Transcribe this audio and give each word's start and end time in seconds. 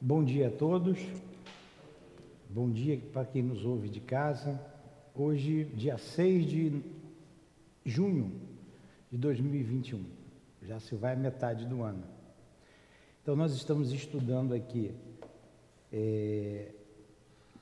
Bom 0.00 0.22
dia 0.22 0.46
a 0.46 0.50
todos. 0.52 0.96
Bom 2.48 2.70
dia 2.70 3.02
para 3.12 3.24
quem 3.24 3.42
nos 3.42 3.64
ouve 3.64 3.88
de 3.88 3.98
casa. 3.98 4.60
Hoje, 5.12 5.64
dia 5.74 5.98
6 5.98 6.46
de 6.46 6.82
junho 7.84 8.30
de 9.10 9.18
2021. 9.18 10.04
Já 10.62 10.78
se 10.78 10.94
vai 10.94 11.14
a 11.14 11.16
metade 11.16 11.66
do 11.66 11.82
ano. 11.82 12.04
Então, 13.20 13.34
nós 13.34 13.52
estamos 13.54 13.92
estudando 13.92 14.54
aqui 14.54 14.94
é, 15.92 16.70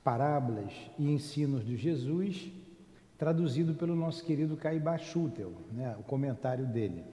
parábolas 0.03 0.71
e 0.99 1.09
ensinos 1.09 1.65
de 1.65 1.75
Jesus, 1.75 2.51
traduzido 3.17 3.73
pelo 3.73 3.95
nosso 3.95 4.23
querido 4.23 4.55
Caibá 4.55 4.95
Schutel, 4.99 5.53
né, 5.71 5.95
o 5.99 6.03
comentário 6.03 6.67
dele. 6.67 7.03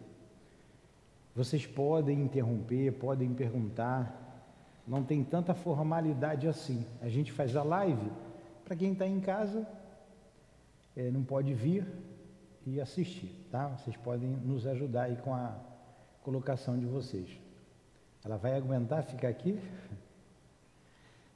Vocês 1.35 1.67
podem 1.67 2.21
interromper, 2.21 2.93
podem 2.93 3.33
perguntar, 3.33 4.24
não 4.87 5.03
tem 5.03 5.25
tanta 5.25 5.55
formalidade 5.55 6.47
assim. 6.47 6.87
A 7.01 7.09
gente 7.09 7.33
faz 7.33 7.57
a 7.57 7.63
live, 7.63 8.11
para 8.65 8.77
quem 8.77 8.93
está 8.93 9.07
em 9.07 9.21
casa, 9.21 9.67
é, 10.97 11.11
não 11.11 11.25
pode 11.25 11.53
vir 11.55 11.87
e 12.67 12.81
assistir, 12.81 13.31
tá? 13.51 13.69
Vocês 13.69 13.97
podem 13.97 14.29
nos 14.29 14.67
ajudar 14.67 15.05
aí 15.05 15.17
com 15.17 15.35
a 15.35 15.57
colocação 16.23 16.79
de 16.79 16.87
vocês. 16.87 17.29
Ela 18.25 18.37
vai 18.37 18.57
aguentar 18.57 19.03
ficar 19.05 19.29
aqui? 19.29 19.59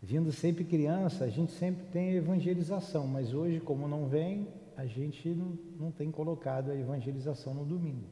Vindo 0.00 0.30
sempre 0.32 0.64
criança, 0.64 1.24
a 1.24 1.28
gente 1.28 1.52
sempre 1.52 1.84
tem 1.86 2.12
evangelização, 2.12 3.06
mas 3.06 3.34
hoje, 3.34 3.60
como 3.60 3.88
não 3.88 4.06
vem, 4.06 4.46
a 4.76 4.86
gente 4.86 5.28
não, 5.30 5.58
não 5.78 5.90
tem 5.90 6.10
colocado 6.10 6.70
a 6.70 6.76
evangelização 6.76 7.52
no 7.52 7.64
domingo. 7.64 8.06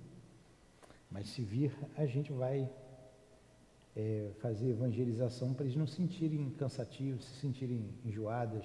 Mas 1.10 1.28
se 1.28 1.42
vir, 1.42 1.72
a 1.96 2.04
gente 2.04 2.32
vai 2.32 2.68
é, 3.96 4.28
fazer 4.40 4.68
evangelização 4.68 5.54
para 5.54 5.64
eles 5.64 5.76
não 5.76 5.86
se 5.86 5.96
sentirem 5.96 6.50
cansativos, 6.50 7.24
se 7.24 7.40
sentirem 7.40 7.88
enjoadas. 8.04 8.64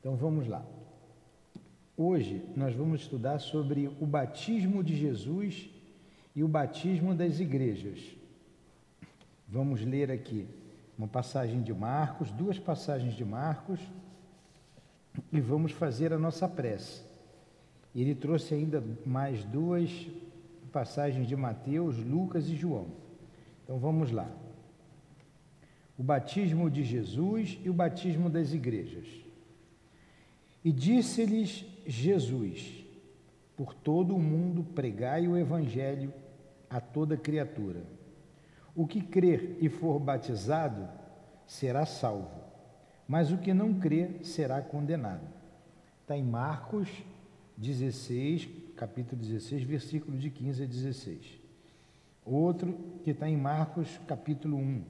Então 0.00 0.16
vamos 0.16 0.48
lá. 0.48 0.64
Hoje 1.96 2.42
nós 2.56 2.74
vamos 2.74 3.02
estudar 3.02 3.38
sobre 3.40 3.88
o 4.00 4.06
batismo 4.06 4.82
de 4.82 4.96
Jesus 4.96 5.68
e 6.34 6.42
o 6.42 6.48
batismo 6.48 7.14
das 7.14 7.40
igrejas. 7.40 8.00
Vamos 9.46 9.84
ler 9.84 10.10
aqui 10.10 10.46
uma 10.96 11.08
passagem 11.08 11.62
de 11.62 11.74
Marcos, 11.74 12.30
duas 12.30 12.58
passagens 12.58 13.14
de 13.14 13.24
Marcos, 13.24 13.80
e 15.32 15.40
vamos 15.40 15.72
fazer 15.72 16.12
a 16.12 16.18
nossa 16.18 16.48
prece. 16.48 17.02
Ele 17.94 18.14
trouxe 18.14 18.54
ainda 18.54 18.82
mais 19.04 19.44
duas 19.44 20.06
passagens 20.72 21.26
de 21.26 21.34
Mateus, 21.34 21.98
Lucas 21.98 22.48
e 22.48 22.56
João. 22.56 23.07
Então 23.68 23.78
vamos 23.78 24.10
lá. 24.10 24.26
O 25.98 26.02
batismo 26.02 26.70
de 26.70 26.82
Jesus 26.82 27.58
e 27.62 27.68
o 27.68 27.74
batismo 27.74 28.30
das 28.30 28.54
igrejas. 28.54 29.06
E 30.64 30.72
disse-lhes 30.72 31.66
Jesus: 31.86 32.82
Por 33.54 33.74
todo 33.74 34.16
o 34.16 34.18
mundo 34.18 34.64
pregai 34.64 35.28
o 35.28 35.36
evangelho 35.36 36.14
a 36.70 36.80
toda 36.80 37.14
criatura. 37.14 37.82
O 38.74 38.86
que 38.86 39.02
crer 39.02 39.58
e 39.60 39.68
for 39.68 39.98
batizado 39.98 40.88
será 41.46 41.84
salvo, 41.84 42.40
mas 43.06 43.30
o 43.30 43.36
que 43.36 43.52
não 43.52 43.74
crer 43.74 44.20
será 44.24 44.62
condenado. 44.62 45.28
Está 46.00 46.16
em 46.16 46.22
Marcos 46.22 46.88
16, 47.58 48.48
capítulo 48.76 49.20
16, 49.20 49.62
versículo 49.62 50.16
de 50.16 50.30
15 50.30 50.62
a 50.62 50.66
16. 50.66 51.37
Outro 52.30 52.76
que 53.02 53.12
está 53.12 53.26
em 53.26 53.38
Marcos 53.38 53.98
capítulo 54.06 54.58
1. 54.58 54.82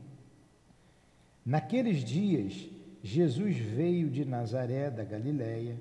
Naqueles 1.47 2.03
dias, 2.03 2.69
Jesus 3.01 3.57
veio 3.57 4.11
de 4.11 4.25
Nazaré 4.25 4.91
da 4.91 5.05
Galiléia 5.05 5.77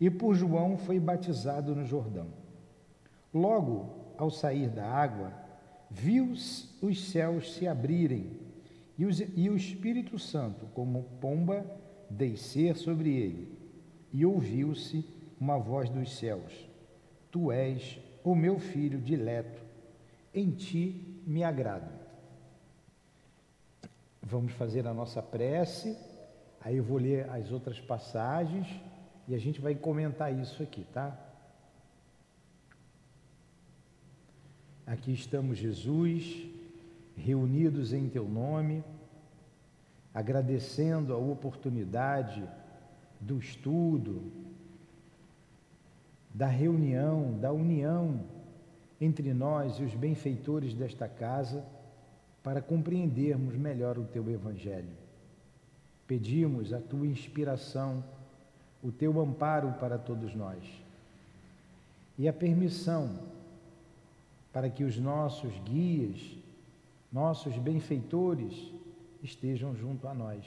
e 0.00 0.08
por 0.08 0.34
João 0.34 0.78
foi 0.78 0.98
batizado 0.98 1.74
no 1.74 1.84
Jordão. 1.84 2.28
Logo, 3.34 4.14
ao 4.16 4.30
sair 4.30 4.70
da 4.70 4.86
água, 4.86 5.34
viu 5.90 6.32
os 6.80 7.10
céus 7.10 7.52
se 7.52 7.68
abrirem 7.68 8.30
e, 8.96 9.04
o 9.50 9.56
Espírito 9.56 10.18
Santo, 10.18 10.66
como 10.72 11.04
pomba, 11.20 11.66
descer 12.08 12.76
sobre 12.76 13.14
ele. 13.14 13.58
E 14.10 14.24
ouviu-se 14.24 15.04
uma 15.38 15.58
voz 15.58 15.90
dos 15.90 16.16
céus: 16.16 16.66
Tu 17.30 17.52
és 17.52 18.00
o 18.24 18.34
meu 18.34 18.58
filho 18.58 18.98
dileto 18.98 19.67
em 20.34 20.50
ti 20.50 21.22
me 21.26 21.42
agrado. 21.42 21.90
Vamos 24.22 24.52
fazer 24.52 24.86
a 24.86 24.92
nossa 24.92 25.22
prece, 25.22 25.96
aí 26.60 26.76
eu 26.76 26.84
vou 26.84 26.98
ler 26.98 27.28
as 27.30 27.50
outras 27.50 27.80
passagens 27.80 28.68
e 29.26 29.34
a 29.34 29.38
gente 29.38 29.60
vai 29.60 29.74
comentar 29.74 30.32
isso 30.32 30.62
aqui, 30.62 30.84
tá? 30.92 31.18
Aqui 34.86 35.12
estamos, 35.12 35.58
Jesus, 35.58 36.46
reunidos 37.16 37.92
em 37.92 38.08
teu 38.08 38.26
nome, 38.26 38.82
agradecendo 40.14 41.12
a 41.12 41.16
oportunidade 41.16 42.42
do 43.20 43.38
estudo, 43.38 44.32
da 46.32 46.46
reunião, 46.46 47.38
da 47.38 47.52
união 47.52 48.37
entre 49.00 49.32
nós 49.32 49.78
e 49.78 49.84
os 49.84 49.94
benfeitores 49.94 50.74
desta 50.74 51.08
casa 51.08 51.64
para 52.42 52.60
compreendermos 52.60 53.54
melhor 53.56 53.98
o 53.98 54.04
teu 54.04 54.28
Evangelho. 54.30 54.96
Pedimos 56.06 56.72
a 56.72 56.80
tua 56.80 57.06
inspiração, 57.06 58.02
o 58.82 58.90
teu 58.90 59.20
amparo 59.20 59.72
para 59.74 59.98
todos 59.98 60.34
nós 60.34 60.64
e 62.18 62.26
a 62.26 62.32
permissão 62.32 63.20
para 64.52 64.68
que 64.68 64.82
os 64.82 64.98
nossos 64.98 65.56
guias, 65.60 66.36
nossos 67.12 67.56
benfeitores 67.58 68.72
estejam 69.22 69.76
junto 69.76 70.08
a 70.08 70.14
nós. 70.14 70.44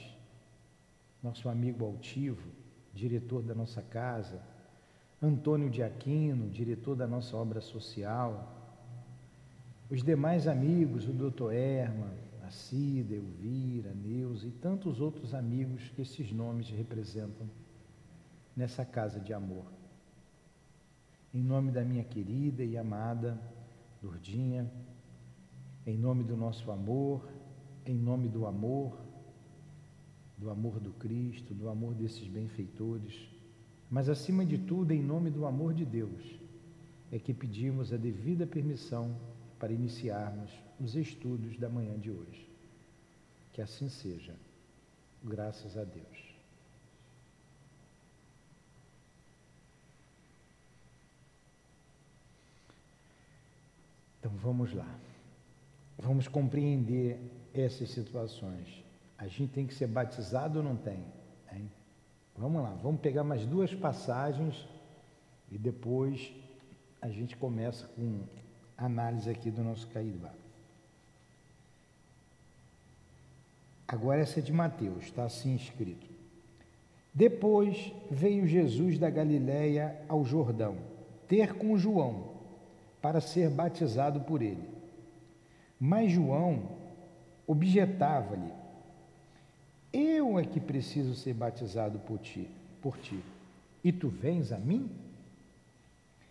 Nosso 1.23 1.47
amigo 1.47 1.85
altivo, 1.85 2.49
diretor 2.93 3.41
da 3.43 3.55
nossa 3.55 3.81
casa, 3.81 4.41
Antônio 5.21 5.69
de 5.69 5.83
Aquino, 5.83 6.49
diretor 6.49 6.95
da 6.95 7.05
nossa 7.05 7.37
obra 7.37 7.61
social, 7.61 8.57
os 9.87 10.01
demais 10.03 10.47
amigos, 10.47 11.07
o 11.07 11.13
doutor 11.13 11.53
Erma, 11.53 12.11
a 12.43 12.49
Cida, 12.49 13.13
Elvira, 13.13 13.93
Neuza 13.93 14.47
e 14.47 14.51
tantos 14.51 14.99
outros 14.99 15.35
amigos 15.35 15.89
que 15.89 16.01
esses 16.01 16.31
nomes 16.31 16.69
representam 16.69 17.47
nessa 18.55 18.83
casa 18.83 19.19
de 19.19 19.31
amor. 19.31 19.65
Em 21.31 21.43
nome 21.43 21.71
da 21.71 21.83
minha 21.83 22.03
querida 22.03 22.63
e 22.63 22.75
amada 22.75 23.39
Lourdinha, 24.01 24.69
em 25.85 25.97
nome 25.97 26.23
do 26.23 26.35
nosso 26.35 26.71
amor, 26.71 27.29
em 27.85 27.95
nome 27.95 28.27
do 28.27 28.47
amor, 28.47 28.97
do 30.35 30.49
amor 30.49 30.79
do 30.79 30.91
Cristo, 30.93 31.53
do 31.53 31.69
amor 31.69 31.93
desses 31.93 32.27
benfeitores, 32.27 33.30
mas, 33.91 34.07
acima 34.07 34.45
de 34.45 34.57
tudo, 34.57 34.93
em 34.93 35.03
nome 35.03 35.29
do 35.29 35.45
amor 35.45 35.73
de 35.73 35.83
Deus, 35.83 36.39
é 37.11 37.19
que 37.19 37.33
pedimos 37.33 37.91
a 37.91 37.97
devida 37.97 38.47
permissão 38.47 39.13
para 39.59 39.73
iniciarmos 39.73 40.49
os 40.79 40.95
estudos 40.95 41.57
da 41.57 41.67
manhã 41.67 41.99
de 41.99 42.09
hoje. 42.09 42.49
Que 43.51 43.61
assim 43.61 43.89
seja, 43.89 44.33
graças 45.21 45.77
a 45.77 45.83
Deus. 45.83 46.31
Então 54.21 54.31
vamos 54.37 54.73
lá. 54.73 54.87
Vamos 55.99 56.29
compreender 56.29 57.19
essas 57.53 57.89
situações. 57.89 58.85
A 59.17 59.27
gente 59.27 59.51
tem 59.51 59.67
que 59.67 59.73
ser 59.73 59.87
batizado 59.87 60.59
ou 60.59 60.63
não 60.63 60.77
tem? 60.77 61.03
Vamos 62.37 62.63
lá, 62.63 62.71
vamos 62.81 63.01
pegar 63.01 63.23
mais 63.23 63.45
duas 63.45 63.73
passagens 63.73 64.67
e 65.51 65.57
depois 65.57 66.33
a 67.01 67.09
gente 67.09 67.35
começa 67.35 67.87
com 67.87 68.21
análise 68.77 69.29
aqui 69.29 69.51
do 69.51 69.63
nosso 69.63 69.87
Caíba. 69.87 70.33
Agora 73.87 74.21
essa 74.21 74.39
é 74.39 74.41
de 74.41 74.53
Mateus, 74.53 75.03
está 75.03 75.25
assim 75.25 75.55
escrito. 75.55 76.09
Depois 77.13 77.91
veio 78.09 78.47
Jesus 78.47 78.97
da 78.97 79.09
Galiléia 79.09 80.01
ao 80.07 80.23
Jordão, 80.23 80.77
ter 81.27 81.55
com 81.55 81.77
João, 81.77 82.31
para 83.01 83.19
ser 83.19 83.49
batizado 83.49 84.21
por 84.21 84.41
ele. 84.41 84.69
Mas 85.77 86.11
João 86.11 86.63
objetava-lhe: 87.45 88.53
eu 89.93 90.39
é 90.39 90.45
que 90.45 90.59
preciso 90.59 91.15
ser 91.15 91.33
batizado 91.33 91.99
por 91.99 92.19
ti, 92.19 92.47
por 92.81 92.97
ti. 92.97 93.19
E 93.83 93.91
tu 93.91 94.09
vens 94.09 94.51
a 94.51 94.57
mim? 94.57 94.89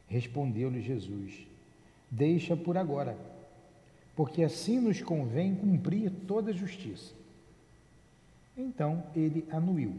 Respondeu-lhe 0.09 0.81
Jesus: 0.81 1.47
Deixa 2.11 2.57
por 2.57 2.77
agora, 2.77 3.17
porque 4.17 4.43
assim 4.43 4.81
nos 4.81 5.03
convém 5.03 5.55
cumprir 5.55 6.11
toda 6.27 6.51
a 6.51 6.55
justiça. 6.55 7.15
Então 8.57 9.05
ele 9.15 9.47
anuiu. 9.51 9.95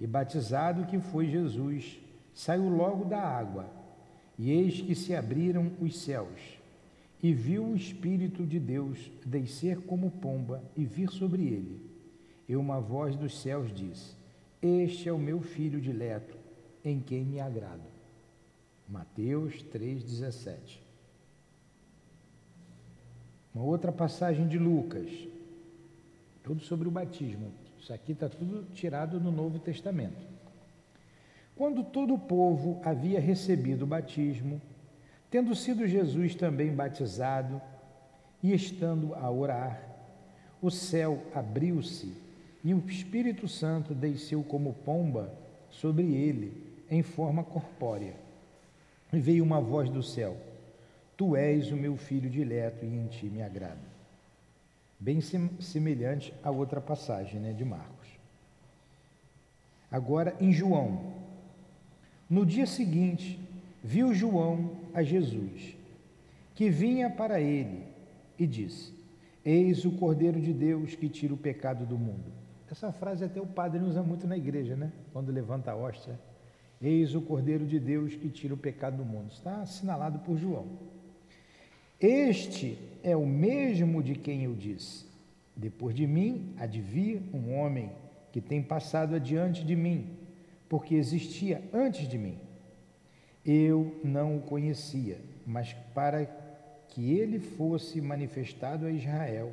E 0.00 0.06
batizado 0.06 0.86
que 0.86 0.98
foi 0.98 1.28
Jesus, 1.28 1.98
saiu 2.34 2.68
logo 2.68 3.04
da 3.04 3.20
água, 3.20 3.68
e 4.38 4.50
eis 4.50 4.80
que 4.80 4.94
se 4.94 5.14
abriram 5.14 5.70
os 5.80 5.98
céus, 5.98 6.58
e 7.22 7.32
viu 7.32 7.64
o 7.64 7.76
Espírito 7.76 8.44
de 8.44 8.58
Deus 8.58 9.10
descer 9.24 9.78
como 9.82 10.10
pomba 10.10 10.62
e 10.76 10.84
vir 10.84 11.10
sobre 11.10 11.42
ele. 11.42 11.93
E 12.48 12.56
uma 12.56 12.80
voz 12.80 13.16
dos 13.16 13.40
céus 13.40 13.72
disse: 13.72 14.14
Este 14.60 15.08
é 15.08 15.12
o 15.12 15.18
meu 15.18 15.40
filho 15.40 15.80
dileto, 15.80 16.36
em 16.84 17.00
quem 17.00 17.24
me 17.24 17.40
agrado. 17.40 17.82
Mateus 18.88 19.62
3,17. 19.72 20.80
Uma 23.54 23.64
outra 23.64 23.92
passagem 23.92 24.46
de 24.46 24.58
Lucas, 24.58 25.08
tudo 26.42 26.60
sobre 26.60 26.88
o 26.88 26.90
batismo. 26.90 27.52
Isso 27.78 27.92
aqui 27.92 28.12
está 28.12 28.28
tudo 28.28 28.64
tirado 28.74 29.20
no 29.20 29.30
Novo 29.30 29.58
Testamento. 29.58 30.26
Quando 31.56 31.84
todo 31.84 32.14
o 32.14 32.18
povo 32.18 32.80
havia 32.84 33.20
recebido 33.20 33.82
o 33.82 33.86
batismo, 33.86 34.60
tendo 35.30 35.54
sido 35.54 35.86
Jesus 35.86 36.34
também 36.34 36.74
batizado 36.74 37.60
e 38.42 38.52
estando 38.52 39.14
a 39.14 39.30
orar, 39.30 39.80
o 40.60 40.70
céu 40.70 41.22
abriu-se 41.34 42.23
e 42.64 42.72
o 42.72 42.82
Espírito 42.88 43.46
Santo 43.46 43.94
desceu 43.94 44.42
como 44.42 44.72
pomba 44.72 45.30
sobre 45.70 46.14
ele 46.14 46.64
em 46.90 47.02
forma 47.02 47.44
corpórea. 47.44 48.14
E 49.12 49.18
veio 49.18 49.44
uma 49.44 49.60
voz 49.60 49.90
do 49.90 50.02
céu: 50.02 50.36
Tu 51.14 51.36
és 51.36 51.70
o 51.70 51.76
meu 51.76 51.96
filho 51.96 52.30
dileto 52.30 52.86
e 52.86 52.88
em 52.88 53.06
ti 53.06 53.26
me 53.26 53.42
agrado. 53.42 53.84
Bem 54.98 55.20
semelhante 55.60 56.32
a 56.42 56.50
outra 56.50 56.80
passagem 56.80 57.38
né, 57.38 57.52
de 57.52 57.64
Marcos. 57.64 58.08
Agora 59.90 60.34
em 60.40 60.50
João, 60.50 61.12
no 62.30 62.46
dia 62.46 62.66
seguinte, 62.66 63.38
viu 63.82 64.14
João 64.14 64.70
a 64.94 65.02
Jesus, 65.02 65.76
que 66.54 66.70
vinha 66.70 67.10
para 67.10 67.38
ele, 67.38 67.84
e 68.38 68.46
disse: 68.46 68.94
Eis 69.44 69.84
o 69.84 69.92
Cordeiro 69.92 70.40
de 70.40 70.54
Deus 70.54 70.94
que 70.94 71.10
tira 71.10 71.34
o 71.34 71.36
pecado 71.36 71.84
do 71.84 71.98
mundo. 71.98 72.43
Essa 72.70 72.92
frase 72.92 73.24
até 73.24 73.40
o 73.40 73.46
padre 73.46 73.82
usa 73.82 74.02
muito 74.02 74.26
na 74.26 74.36
igreja, 74.36 74.76
né? 74.76 74.92
Quando 75.12 75.30
levanta 75.30 75.70
a 75.70 75.76
hóstia. 75.76 76.18
Eis 76.80 77.14
o 77.14 77.20
Cordeiro 77.20 77.66
de 77.66 77.78
Deus 77.78 78.14
que 78.14 78.28
tira 78.28 78.54
o 78.54 78.58
pecado 78.58 78.96
do 78.96 79.04
mundo. 79.04 79.30
Está 79.32 79.62
assinalado 79.62 80.18
por 80.20 80.36
João. 80.36 80.66
Este 82.00 82.78
é 83.02 83.16
o 83.16 83.26
mesmo 83.26 84.02
de 84.02 84.14
quem 84.14 84.44
eu 84.44 84.54
disse: 84.54 85.06
Depois 85.56 85.94
de 85.94 86.06
mim 86.06 86.54
vir 86.68 87.22
um 87.32 87.54
homem 87.58 87.92
que 88.32 88.40
tem 88.40 88.62
passado 88.62 89.14
adiante 89.14 89.64
de 89.64 89.76
mim 89.76 90.18
porque 90.68 90.94
existia 90.94 91.62
antes 91.72 92.08
de 92.08 92.18
mim. 92.18 92.36
Eu 93.44 94.00
não 94.02 94.38
o 94.38 94.42
conhecia, 94.42 95.18
mas 95.46 95.72
para 95.94 96.26
que 96.88 97.12
ele 97.12 97.38
fosse 97.38 98.00
manifestado 98.00 98.86
a 98.86 98.90
Israel, 98.90 99.52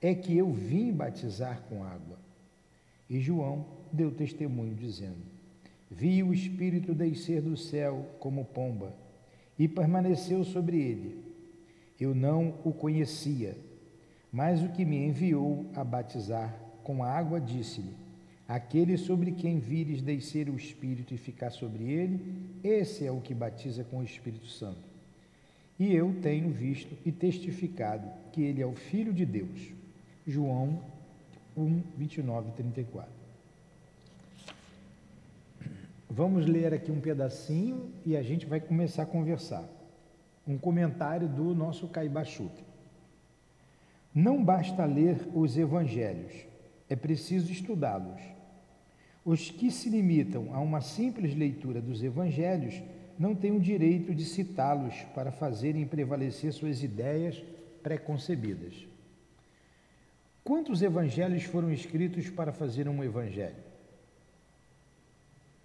é 0.00 0.14
que 0.14 0.36
eu 0.36 0.52
vim 0.52 0.92
batizar 0.92 1.62
com 1.68 1.84
água. 1.84 2.18
E 3.10 3.18
João 3.18 3.66
deu 3.92 4.12
testemunho, 4.12 4.76
dizendo: 4.76 5.18
Vi 5.90 6.22
o 6.22 6.32
Espírito 6.32 6.94
descer 6.94 7.42
do 7.42 7.56
céu 7.56 8.06
como 8.20 8.44
pomba 8.44 8.94
e 9.58 9.66
permaneceu 9.66 10.44
sobre 10.44 10.80
ele. 10.80 11.24
Eu 11.98 12.14
não 12.14 12.54
o 12.64 12.72
conhecia, 12.72 13.58
mas 14.32 14.62
o 14.62 14.68
que 14.68 14.84
me 14.84 15.04
enviou 15.04 15.66
a 15.74 15.82
batizar 15.82 16.56
com 16.84 17.02
água 17.02 17.40
disse-lhe: 17.40 17.92
Aquele 18.46 18.96
sobre 18.96 19.32
quem 19.32 19.58
vires 19.58 20.00
descer 20.00 20.48
o 20.48 20.56
Espírito 20.56 21.12
e 21.12 21.18
ficar 21.18 21.50
sobre 21.50 21.84
ele, 21.84 22.20
esse 22.62 23.04
é 23.04 23.10
o 23.10 23.20
que 23.20 23.34
batiza 23.34 23.82
com 23.82 23.98
o 23.98 24.04
Espírito 24.04 24.46
Santo. 24.46 24.88
E 25.78 25.92
eu 25.94 26.14
tenho 26.22 26.50
visto 26.50 26.96
e 27.04 27.10
testificado 27.10 28.08
que 28.32 28.42
ele 28.42 28.62
é 28.62 28.66
o 28.66 28.74
Filho 28.74 29.12
de 29.12 29.24
Deus. 29.24 29.72
João 30.26 30.80
1, 31.56 31.82
29 31.96 32.48
e 32.48 32.52
34. 32.52 33.12
Vamos 36.08 36.46
ler 36.46 36.74
aqui 36.74 36.90
um 36.90 37.00
pedacinho 37.00 37.90
e 38.04 38.16
a 38.16 38.22
gente 38.22 38.46
vai 38.46 38.60
começar 38.60 39.04
a 39.04 39.06
conversar. 39.06 39.64
Um 40.46 40.58
comentário 40.58 41.28
do 41.28 41.54
nosso 41.54 41.86
Caibachuta. 41.88 42.62
Não 44.14 44.44
basta 44.44 44.84
ler 44.84 45.28
os 45.34 45.56
evangelhos, 45.56 46.32
é 46.88 46.96
preciso 46.96 47.52
estudá-los 47.52 48.20
os 49.24 49.50
que 49.50 49.70
se 49.70 49.90
limitam 49.90 50.54
a 50.54 50.60
uma 50.60 50.80
simples 50.80 51.36
leitura 51.36 51.80
dos 51.80 52.02
evangelhos 52.02 52.82
não 53.18 53.34
têm 53.34 53.52
o 53.52 53.60
direito 53.60 54.14
de 54.14 54.24
citá-los 54.24 54.94
para 55.14 55.30
fazerem 55.30 55.86
prevalecer 55.86 56.52
suas 56.52 56.82
ideias 56.82 57.42
preconcebidas. 57.82 58.74
Quantos 60.42 60.82
evangelhos 60.82 61.44
foram 61.44 61.70
escritos 61.72 62.28
para 62.30 62.52
fazer 62.52 62.88
um 62.88 63.04
evangelho? 63.04 63.56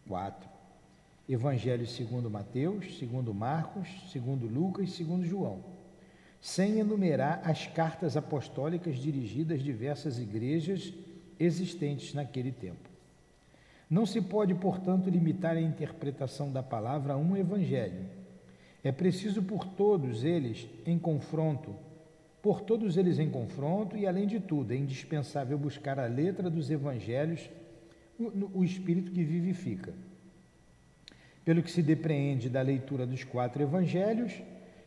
Quatro. 0.07 0.49
Evangelho 1.27 1.87
segundo 1.87 2.29
Mateus, 2.29 2.99
segundo 2.99 3.33
Marcos, 3.33 3.87
segundo 4.11 4.45
Lucas, 4.45 4.91
segundo 4.91 5.25
João, 5.25 5.63
sem 6.39 6.79
enumerar 6.79 7.41
as 7.43 7.65
cartas 7.65 8.15
apostólicas 8.15 8.97
dirigidas 8.97 9.59
a 9.59 9.63
diversas 9.63 10.19
igrejas 10.19 10.93
existentes 11.39 12.13
naquele 12.13 12.51
tempo. 12.51 12.89
Não 13.89 14.05
se 14.05 14.21
pode, 14.21 14.53
portanto, 14.53 15.09
limitar 15.09 15.55
a 15.57 15.61
interpretação 15.61 16.51
da 16.51 16.61
palavra 16.61 17.13
a 17.13 17.17
um 17.17 17.35
evangelho. 17.35 18.05
É 18.83 18.91
preciso 18.91 19.41
por 19.41 19.65
todos 19.65 20.23
eles 20.23 20.67
em 20.85 20.99
confronto, 20.99 21.75
por 22.45 22.61
todos 22.61 22.95
eles 22.95 23.17
em 23.17 23.27
confronto 23.27 23.97
e, 23.97 24.05
além 24.05 24.27
de 24.27 24.39
tudo, 24.39 24.71
é 24.71 24.77
indispensável 24.77 25.57
buscar 25.57 25.97
a 25.97 26.05
letra 26.05 26.47
dos 26.47 26.69
evangelhos, 26.69 27.49
o, 28.19 28.59
o 28.59 28.63
espírito 28.63 29.11
que 29.11 29.23
vivifica. 29.23 29.91
Pelo 31.43 31.63
que 31.63 31.71
se 31.71 31.81
depreende 31.81 32.47
da 32.47 32.61
leitura 32.61 33.07
dos 33.07 33.23
quatro 33.23 33.63
evangelhos, 33.63 34.43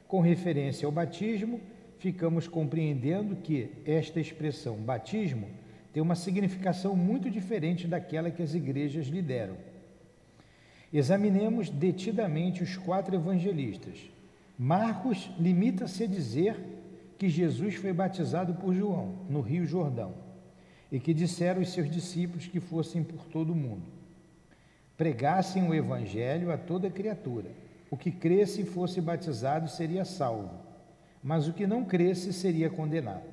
com 0.06 0.20
referência 0.20 0.86
ao 0.86 0.92
batismo, 0.92 1.60
ficamos 1.98 2.46
compreendendo 2.46 3.34
que 3.34 3.72
esta 3.84 4.20
expressão 4.20 4.76
batismo 4.76 5.48
tem 5.92 6.00
uma 6.00 6.14
significação 6.14 6.94
muito 6.94 7.28
diferente 7.28 7.88
daquela 7.88 8.30
que 8.30 8.40
as 8.40 8.54
igrejas 8.54 9.08
lhe 9.08 9.20
deram. 9.20 9.56
Examinemos 10.92 11.70
detidamente 11.70 12.62
os 12.62 12.76
quatro 12.76 13.16
evangelistas. 13.16 13.98
Marcos 14.56 15.28
limita-se 15.40 16.04
a 16.04 16.06
dizer 16.06 16.77
que 17.18 17.28
Jesus 17.28 17.74
foi 17.74 17.92
batizado 17.92 18.54
por 18.54 18.72
João, 18.72 19.26
no 19.28 19.40
Rio 19.40 19.66
Jordão, 19.66 20.14
e 20.90 21.00
que 21.00 21.12
disseram 21.12 21.60
aos 21.60 21.70
seus 21.70 21.90
discípulos 21.90 22.46
que 22.46 22.60
fossem 22.60 23.02
por 23.02 23.26
todo 23.26 23.52
o 23.52 23.56
mundo. 23.56 23.82
Pregassem 24.96 25.68
o 25.68 25.74
evangelho 25.74 26.52
a 26.52 26.56
toda 26.56 26.88
criatura. 26.88 27.50
O 27.90 27.96
que 27.96 28.10
cresce 28.10 28.62
e 28.62 28.66
fosse 28.66 29.00
batizado 29.00 29.68
seria 29.68 30.04
salvo, 30.04 30.50
mas 31.22 31.48
o 31.48 31.52
que 31.52 31.66
não 31.66 31.84
cresce 31.84 32.32
seria 32.32 32.70
condenado. 32.70 33.26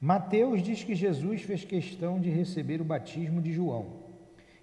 Mateus 0.00 0.62
diz 0.62 0.82
que 0.82 0.94
Jesus 0.94 1.42
fez 1.42 1.64
questão 1.64 2.18
de 2.18 2.30
receber 2.30 2.80
o 2.80 2.84
batismo 2.84 3.40
de 3.40 3.52
João 3.52 4.02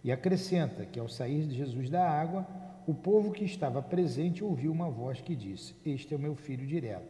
e 0.04 0.12
acrescenta 0.12 0.86
que 0.86 1.00
ao 1.00 1.08
sair 1.08 1.46
de 1.46 1.56
Jesus 1.56 1.90
da 1.90 2.06
água, 2.10 2.46
o 2.86 2.94
povo 2.94 3.32
que 3.32 3.46
estava 3.46 3.82
presente 3.82 4.44
ouviu 4.44 4.72
uma 4.72 4.90
voz 4.90 5.22
que 5.22 5.36
disse: 5.36 5.76
Este 5.86 6.14
é 6.14 6.18
o 6.18 6.20
meu 6.20 6.36
filho 6.36 6.66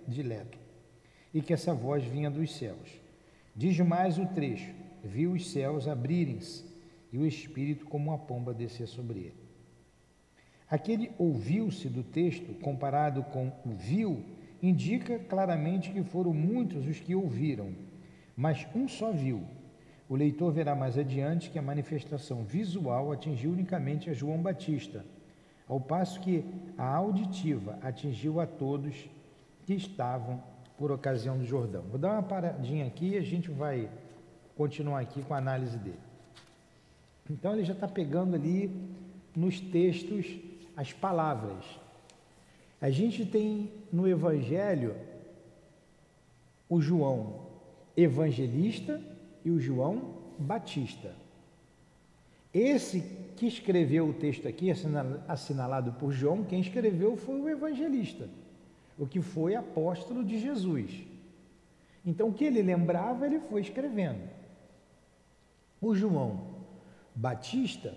dileto, 0.07 0.59
e 1.33 1.41
que 1.41 1.53
essa 1.53 1.73
voz 1.73 2.03
vinha 2.03 2.29
dos 2.29 2.55
céus. 2.55 2.99
Diz 3.55 3.79
mais 3.79 4.17
o 4.17 4.25
trecho: 4.27 4.73
Viu 5.03 5.33
os 5.33 5.49
céus 5.49 5.87
abrirem-se 5.87 6.65
e 7.11 7.17
o 7.17 7.25
Espírito, 7.25 7.85
como 7.85 8.11
uma 8.11 8.17
pomba, 8.17 8.53
descer 8.53 8.87
sobre 8.87 9.19
ele. 9.19 9.49
Aquele 10.69 11.11
ouviu-se 11.17 11.89
do 11.89 12.03
texto, 12.03 12.53
comparado 12.61 13.23
com 13.23 13.47
o 13.65 13.71
viu, 13.71 14.23
indica 14.61 15.17
claramente 15.17 15.91
que 15.91 16.03
foram 16.03 16.33
muitos 16.33 16.85
os 16.85 16.99
que 16.99 17.15
ouviram 17.15 17.73
mas 18.39 18.65
um 18.73 18.87
só 18.87 19.11
viu. 19.11 19.43
O 20.07 20.15
leitor 20.15 20.53
verá 20.53 20.73
mais 20.73 20.97
adiante 20.97 21.49
que 21.49 21.59
a 21.59 21.61
manifestação 21.61 22.41
visual 22.41 23.11
atingiu 23.11 23.51
unicamente 23.51 24.09
a 24.09 24.13
João 24.13 24.41
Batista, 24.41 25.05
ao 25.67 25.77
passo 25.77 26.21
que 26.21 26.45
a 26.77 26.85
auditiva 26.85 27.77
atingiu 27.81 28.39
a 28.39 28.47
todos 28.47 29.09
que 29.65 29.73
estavam 29.73 30.41
por 30.79 30.91
ocasião 30.91 31.37
do 31.37 31.45
Jordão. 31.45 31.83
Vou 31.89 31.99
dar 31.99 32.13
uma 32.13 32.23
paradinha 32.23 32.87
aqui 32.87 33.09
e 33.09 33.17
a 33.17 33.21
gente 33.21 33.51
vai 33.51 33.89
continuar 34.55 35.01
aqui 35.01 35.21
com 35.21 35.33
a 35.33 35.37
análise 35.37 35.77
dele. 35.77 35.99
Então 37.29 37.53
ele 37.53 37.65
já 37.65 37.73
está 37.73 37.87
pegando 37.87 38.33
ali 38.35 38.73
nos 39.35 39.59
textos 39.59 40.25
as 40.75 40.93
palavras. 40.93 41.65
A 42.81 42.89
gente 42.89 43.25
tem 43.25 43.69
no 43.91 44.07
Evangelho 44.07 44.95
o 46.69 46.79
João 46.79 47.41
Evangelista 47.95 49.01
e 49.43 49.51
o 49.51 49.59
João 49.59 50.13
Batista. 50.39 51.13
Esse 52.53 53.01
que 53.35 53.45
escreveu 53.45 54.09
o 54.09 54.13
texto 54.13 54.47
aqui, 54.47 54.71
assinalado 55.27 55.93
por 55.93 56.11
João, 56.11 56.43
quem 56.43 56.61
escreveu 56.61 57.15
foi 57.15 57.39
o 57.39 57.49
evangelista, 57.49 58.27
o 58.99 59.07
que 59.07 59.21
foi 59.21 59.55
apóstolo 59.55 60.23
de 60.23 60.37
Jesus. 60.37 60.91
Então, 62.05 62.27
o 62.27 62.33
que 62.33 62.43
ele 62.43 62.61
lembrava, 62.61 63.25
ele 63.25 63.39
foi 63.39 63.61
escrevendo. 63.61 64.29
O 65.81 65.95
João 65.95 66.47
Batista 67.15 67.95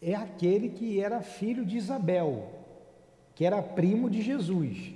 é 0.00 0.14
aquele 0.14 0.68
que 0.68 1.00
era 1.00 1.20
filho 1.20 1.66
de 1.66 1.76
Isabel, 1.76 2.52
que 3.34 3.44
era 3.44 3.60
primo 3.60 4.08
de 4.08 4.22
Jesus. 4.22 4.94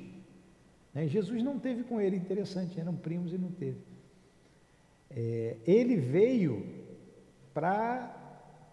Né? 0.94 1.08
Jesus 1.08 1.42
não 1.42 1.58
teve 1.58 1.82
com 1.82 2.00
ele, 2.00 2.16
interessante, 2.16 2.78
eram 2.78 2.94
primos 2.94 3.32
e 3.32 3.38
não 3.38 3.50
teve. 3.50 3.80
É, 5.10 5.56
ele 5.66 5.96
veio 5.96 6.64
para 7.52 8.14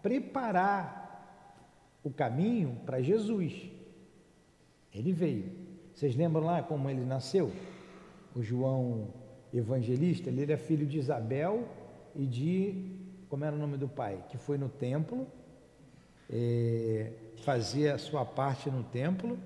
preparar 0.03 1.05
o 2.03 2.11
caminho 2.11 2.77
para 2.85 3.01
Jesus. 3.01 3.71
Ele 4.93 5.11
veio. 5.11 5.64
Vocês 5.95 6.13
lembram 6.13 6.43
lá 6.43 6.61
como 6.61 6.89
ele 6.89 7.05
nasceu? 7.05 7.53
O 8.35 8.43
João 8.43 9.07
Evangelista, 9.53 10.29
ele 10.29 10.43
era 10.43 10.57
filho 10.57 10.85
de 10.85 10.97
Isabel 10.97 11.65
e 12.13 12.25
de, 12.25 12.99
como 13.29 13.45
era 13.45 13.55
o 13.55 13.57
nome 13.57 13.77
do 13.77 13.87
pai? 13.87 14.21
Que 14.29 14.37
foi 14.37 14.57
no 14.57 14.67
templo, 14.67 15.25
é, 16.29 17.13
fazia 17.45 17.95
a 17.95 17.97
sua 17.97 18.25
parte 18.25 18.69
no 18.69 18.83
templo, 18.83 19.39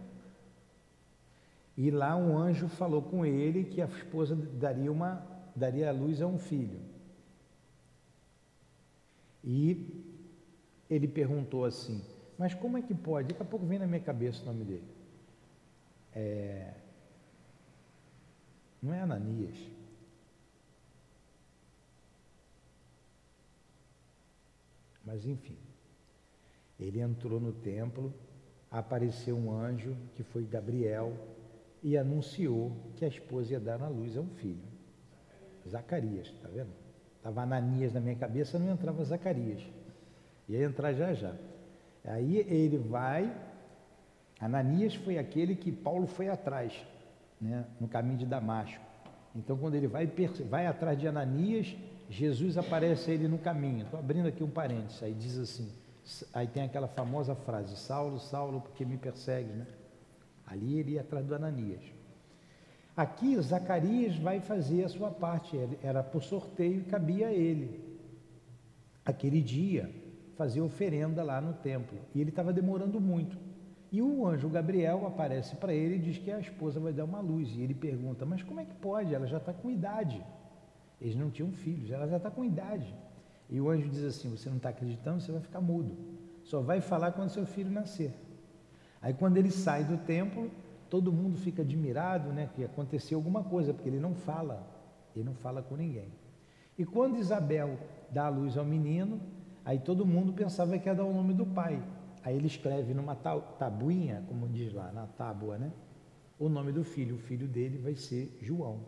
e 1.77 1.91
lá 1.91 2.15
um 2.15 2.36
anjo 2.36 2.68
falou 2.68 3.03
com 3.03 3.24
ele 3.24 3.63
que 3.65 3.79
a 3.79 3.86
esposa 3.86 4.36
daria 4.36 4.91
uma 4.91 5.24
daria 5.56 5.89
a 5.89 5.91
luz 5.91 6.20
a 6.20 6.25
um 6.25 6.39
filho. 6.39 6.79
E 9.44 9.88
ele 10.89 11.08
perguntou 11.08 11.63
assim: 11.63 12.01
Mas 12.39 12.56
como 12.56 12.77
é 12.77 12.82
que 12.82 12.96
pode? 12.96 13.29
Daqui 13.29 13.41
a 13.44 13.46
pouco 13.46 13.68
vem 13.68 13.77
na 13.77 13.86
minha 13.86 14.01
cabeça 14.01 14.41
o 14.41 14.46
nome 14.48 14.65
dele. 14.65 14.99
É... 16.13 16.74
Não 18.82 18.94
é 18.94 19.01
Ananias. 19.01 19.58
Mas 25.06 25.25
enfim, 25.25 25.58
ele 26.80 27.00
entrou 27.00 27.39
no 27.39 27.51
templo, 27.51 28.13
apareceu 28.70 29.36
um 29.36 29.51
anjo, 29.51 29.98
que 30.16 30.22
foi 30.22 30.44
Gabriel, 30.44 31.13
e 31.82 31.98
anunciou 31.98 32.72
que 32.96 33.06
a 33.06 33.08
esposa 33.08 33.54
ia 33.54 33.60
dar 33.60 33.82
à 33.82 33.88
luz 33.88 34.16
a 34.16 34.22
um 34.22 34.30
filho. 34.36 34.62
Zacarias, 35.68 36.28
está 36.28 36.48
vendo? 36.48 36.70
Estava 37.18 37.42
Ananias 37.42 37.94
na 37.94 38.00
minha 38.00 38.16
cabeça, 38.16 38.60
não 38.60 38.72
entrava 38.72 39.04
Zacarias. 39.04 39.62
Ia 40.48 40.63
entrar 40.63 40.94
já 40.94 41.13
já. 41.13 41.36
Aí 42.04 42.38
ele 42.38 42.78
vai. 42.78 43.36
Ananias 44.39 44.96
foi 44.96 45.17
aquele 45.17 45.55
que 45.55 45.72
Paulo 45.72 46.08
foi 46.08 46.29
atrás, 46.29 46.74
né, 47.39 47.65
no 47.79 47.88
caminho 47.88 48.17
de 48.17 48.25
Damasco. 48.25 48.81
Então, 49.36 49.58
quando 49.58 49.75
ele 49.75 49.88
vai, 49.88 50.10
vai 50.50 50.65
atrás 50.65 51.00
de 51.00 51.08
Ananias, 51.08 51.75
Jesus 52.10 52.58
aparece 52.58 53.12
a 53.12 53.13
ele 53.13 53.27
no 53.27 53.38
caminho. 53.38 53.84
Estou 53.84 54.00
abrindo 54.00 54.27
aqui 54.27 54.43
um 54.43 54.50
parênteses. 54.50 55.03
Aí 55.03 55.13
diz 55.13 55.38
assim: 55.38 55.72
aí 56.34 56.48
tem 56.48 56.63
aquela 56.63 56.88
famosa 56.88 57.36
frase: 57.36 57.77
Saulo, 57.77 58.19
Saulo, 58.19 58.62
porque 58.62 58.84
me 58.86 58.98
persegue, 58.98 59.51
né? 59.51 59.67
Ali 60.48 60.79
ele 60.79 60.91
ia 60.93 61.01
atrás 61.01 61.25
do 61.25 61.36
Ananias. 61.36 61.81
Aqui 62.98 63.39
Zacarias 63.39 64.17
vai 64.17 64.41
fazer 64.41 64.84
a 64.84 64.89
sua 64.89 65.12
parte, 65.12 65.58
era 65.81 66.03
por 66.03 66.24
sorteio 66.24 66.81
e 66.81 66.84
cabia 66.84 67.27
a 67.27 67.31
ele. 67.31 68.00
Aquele 69.05 69.41
dia, 69.41 69.89
fazer 70.36 70.62
oferenda 70.62 71.24
lá 71.24 71.39
no 71.39 71.53
templo. 71.53 71.98
E 72.13 72.19
ele 72.19 72.29
estava 72.29 72.51
demorando 72.51 73.00
muito. 73.00 73.38
E 73.91 74.01
o 74.01 74.27
anjo 74.27 74.48
Gabriel 74.50 75.05
aparece 75.08 75.55
para 75.55 75.74
ele 75.74 75.96
e 75.96 76.00
diz 76.00 76.17
que 76.17 76.31
a 76.31 76.39
esposa 76.39 76.79
vai 76.79 76.93
dar 76.93 77.05
uma 77.05 77.19
luz. 77.19 77.50
E 77.55 77.62
ele 77.62 77.74
pergunta: 77.74 78.25
Mas 78.25 78.43
como 78.43 78.60
é 78.60 78.65
que 78.65 78.75
pode? 78.75 79.13
Ela 79.13 79.25
já 79.25 79.38
está 79.38 79.51
com 79.51 79.69
idade. 79.69 80.24
Eles 81.01 81.15
não 81.15 81.29
tinham 81.29 81.51
filhos, 81.51 81.89
ela 81.89 82.08
já 82.08 82.17
está 82.17 82.29
com 82.29 82.43
idade. 82.43 82.93
E 83.50 83.60
o 83.60 83.69
anjo 83.69 83.89
diz 83.89 84.03
assim: 84.03 84.29
Você 84.29 84.50
não 84.50 84.58
está 84.58 84.69
acreditando, 84.69 85.22
você 85.22 85.31
vai 85.31 85.41
ficar 85.41 85.62
mudo. 85.62 85.96
Só 86.43 86.62
vai 86.62 86.81
falar 86.81 87.12
quando 87.13 87.29
seu 87.29 87.46
filho 87.46 87.72
nascer. 87.72 88.13
Aí, 89.01 89.13
quando 89.13 89.38
ele 89.38 89.50
sai 89.50 89.84
do 89.84 89.98
templo, 89.98 90.51
todo 90.89 91.12
mundo 91.12 91.38
fica 91.38 91.62
admirado, 91.62 92.29
né, 92.34 92.50
que 92.53 92.63
aconteceu 92.63 93.17
alguma 93.17 93.43
coisa, 93.43 93.74
porque 93.74 93.88
ele 93.88 94.00
não 94.00 94.13
fala, 94.13 94.67
ele 95.15 95.24
não 95.24 95.34
fala 95.34 95.62
com 95.62 95.75
ninguém. 95.75 96.12
E 96.77 96.86
quando 96.86 97.17
Isabel 97.17 97.77
dá 98.12 98.25
a 98.25 98.29
luz 98.29 98.58
ao 98.58 98.65
menino, 98.65 99.19
aí 99.63 99.79
todo 99.79 100.05
mundo 100.05 100.34
pensava 100.34 100.77
que 100.77 100.89
ia 100.89 100.96
dar 100.96 101.05
o 101.05 101.13
nome 101.13 101.34
do 101.34 101.46
pai. 101.46 101.81
Aí 102.24 102.36
ele 102.36 102.48
escreve 102.48 102.94
numa 102.94 103.16
tabuinha, 103.16 104.24
como 104.28 104.48
diz 104.48 104.74
lá, 104.74 104.92
na 104.92 105.08
tábua, 105.08 105.58
né? 105.58 105.72
O 106.38 106.50
nome 106.50 106.72
do 106.72 106.84
filho. 106.84 107.16
O 107.16 107.20
filho 107.20 107.48
dele 107.48 107.78
vai 107.78 107.96
ser 107.96 108.38
João. 108.42 108.80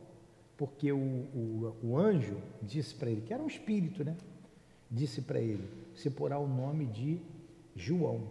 Porque 0.57 0.91
o, 0.91 0.97
o, 0.97 1.75
o 1.83 1.97
anjo 1.97 2.37
disse 2.61 2.93
para 2.93 3.09
ele, 3.09 3.21
que 3.21 3.33
era 3.33 3.41
um 3.41 3.47
espírito, 3.47 4.03
né? 4.03 4.15
Disse 4.89 5.21
para 5.21 5.39
ele: 5.39 5.67
se 5.95 6.09
porá 6.09 6.37
o 6.37 6.47
nome 6.47 6.85
de 6.85 7.19
João. 7.75 8.21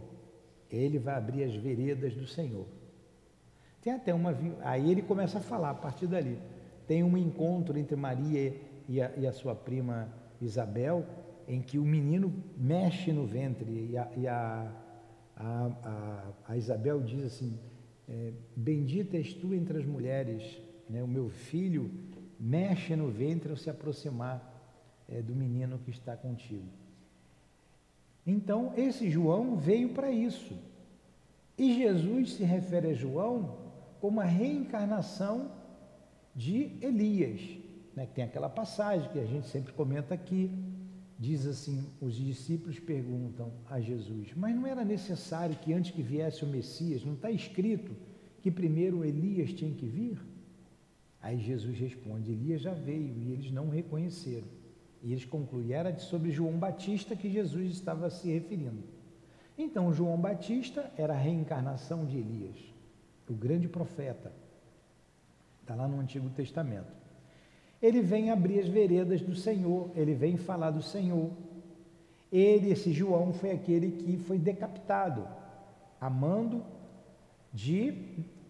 Ele 0.71 0.99
vai 0.99 1.15
abrir 1.15 1.45
as 1.45 1.55
veredas 1.55 2.15
do 2.15 2.27
Senhor. 2.27 2.67
Tem 3.83 3.93
até 3.93 4.15
uma. 4.15 4.37
Aí 4.63 4.91
ele 4.91 5.03
começa 5.03 5.39
a 5.39 5.41
falar 5.41 5.71
a 5.71 5.75
partir 5.75 6.07
dali. 6.07 6.39
Tem 6.87 7.03
um 7.03 7.17
encontro 7.17 7.79
entre 7.79 7.97
Maria 7.97 8.55
e 8.89 9.01
a, 9.01 9.11
e 9.17 9.27
a 9.27 9.33
sua 9.33 9.55
prima 9.55 10.13
Isabel, 10.41 11.05
em 11.49 11.61
que 11.61 11.79
o 11.79 11.85
menino 11.85 12.33
mexe 12.57 13.13
no 13.13 13.27
ventre 13.27 13.89
e 13.91 13.97
a, 13.97 14.09
e 14.17 14.29
a, 14.29 14.71
a, 15.41 16.33
a 16.49 16.57
Isabel 16.57 17.01
diz 17.01 17.25
assim: 17.25 17.59
é, 18.09 18.33
Bendita 18.55 19.17
és 19.17 19.33
tu 19.33 19.55
entre 19.55 19.79
as 19.79 19.87
mulheres, 19.87 20.61
né? 20.89 21.03
o 21.03 21.09
meu 21.09 21.29
filho 21.31 21.91
mexe 22.39 22.95
no 22.97 23.09
ventre 23.09 23.51
ao 23.51 23.57
se 23.57 23.71
aproximar 23.71 24.47
é, 25.09 25.23
do 25.23 25.35
menino 25.35 25.79
que 25.79 25.91
está 25.91 26.17
contigo. 26.17 26.69
Então, 28.27 28.73
esse 28.77 29.11
João 29.11 29.57
veio 29.57 29.91
para 29.91 30.11
isso. 30.11 30.55
E 31.57 31.75
Jesus 31.75 32.35
se 32.35 32.45
refere 32.45 32.89
a 32.89 32.95
João 32.95 33.59
como 34.01 34.21
a 34.21 34.25
reencarnação 34.25 35.51
de 36.35 36.79
Elias. 36.81 37.41
Né? 37.95 38.07
Tem 38.15 38.25
aquela 38.25 38.49
passagem 38.49 39.11
que 39.11 39.19
a 39.19 39.27
gente 39.27 39.49
sempre 39.49 39.73
comenta 39.73 40.15
aqui, 40.15 40.51
diz 41.21 41.47
assim: 41.47 41.87
os 42.01 42.15
discípulos 42.15 42.81
perguntam 42.81 43.53
a 43.69 43.81
Jesus, 43.81 44.33
mas 44.35 44.57
não 44.57 44.67
era 44.67 44.85
necessário 44.85 45.55
que 45.57 45.73
antes 45.73 45.93
que 45.93 46.03
viesse 46.03 46.45
o 46.45 46.49
Messias, 46.49 47.05
não 47.05 47.15
está 47.15 47.31
escrito 47.31 47.95
que 48.43 48.51
primeiro 48.51 49.05
Elias 49.05 49.53
tinha 49.53 49.73
que 49.73 49.87
vir? 49.87 50.19
Aí 51.21 51.39
Jesus 51.39 51.79
responde: 51.79 52.33
Elias 52.33 52.63
já 52.63 52.73
veio 52.73 53.15
e 53.17 53.33
eles 53.33 53.53
não 53.53 53.67
o 53.67 53.71
reconheceram. 53.71 54.49
E 55.03 55.13
eles 55.13 55.25
concluem: 55.25 55.73
era 55.73 55.97
sobre 55.99 56.33
João 56.33 56.59
Batista 56.59 57.15
que 57.15 57.31
Jesus 57.31 57.71
estava 57.71 58.11
se 58.11 58.29
referindo. 58.33 58.83
Então, 59.57 59.93
João 59.93 60.19
Batista 60.19 60.91
era 60.97 61.13
a 61.13 61.19
reencarnação 61.19 62.07
de 62.07 62.17
Elias 62.17 62.71
o 63.31 63.35
grande 63.35 63.69
profeta. 63.69 64.33
Está 65.61 65.75
lá 65.77 65.87
no 65.87 66.01
Antigo 66.01 66.29
Testamento. 66.31 67.00
Ele 67.83 68.03
vem 68.03 68.31
abrir 68.31 68.61
as 68.61 68.69
veredas 68.69 69.23
do 69.23 69.35
Senhor, 69.35 69.91
ele 69.97 70.15
vem 70.15 70.37
falar 70.37 70.71
do 70.71 70.83
Senhor. 70.83 71.31
Ele, 72.31 72.71
esse 72.71 72.93
João, 72.93 73.33
foi 73.33 73.51
aquele 73.51 73.91
que 73.91 74.17
foi 74.19 74.39
decapitado, 74.39 75.27
amando 76.01 76.63
de 77.53 77.95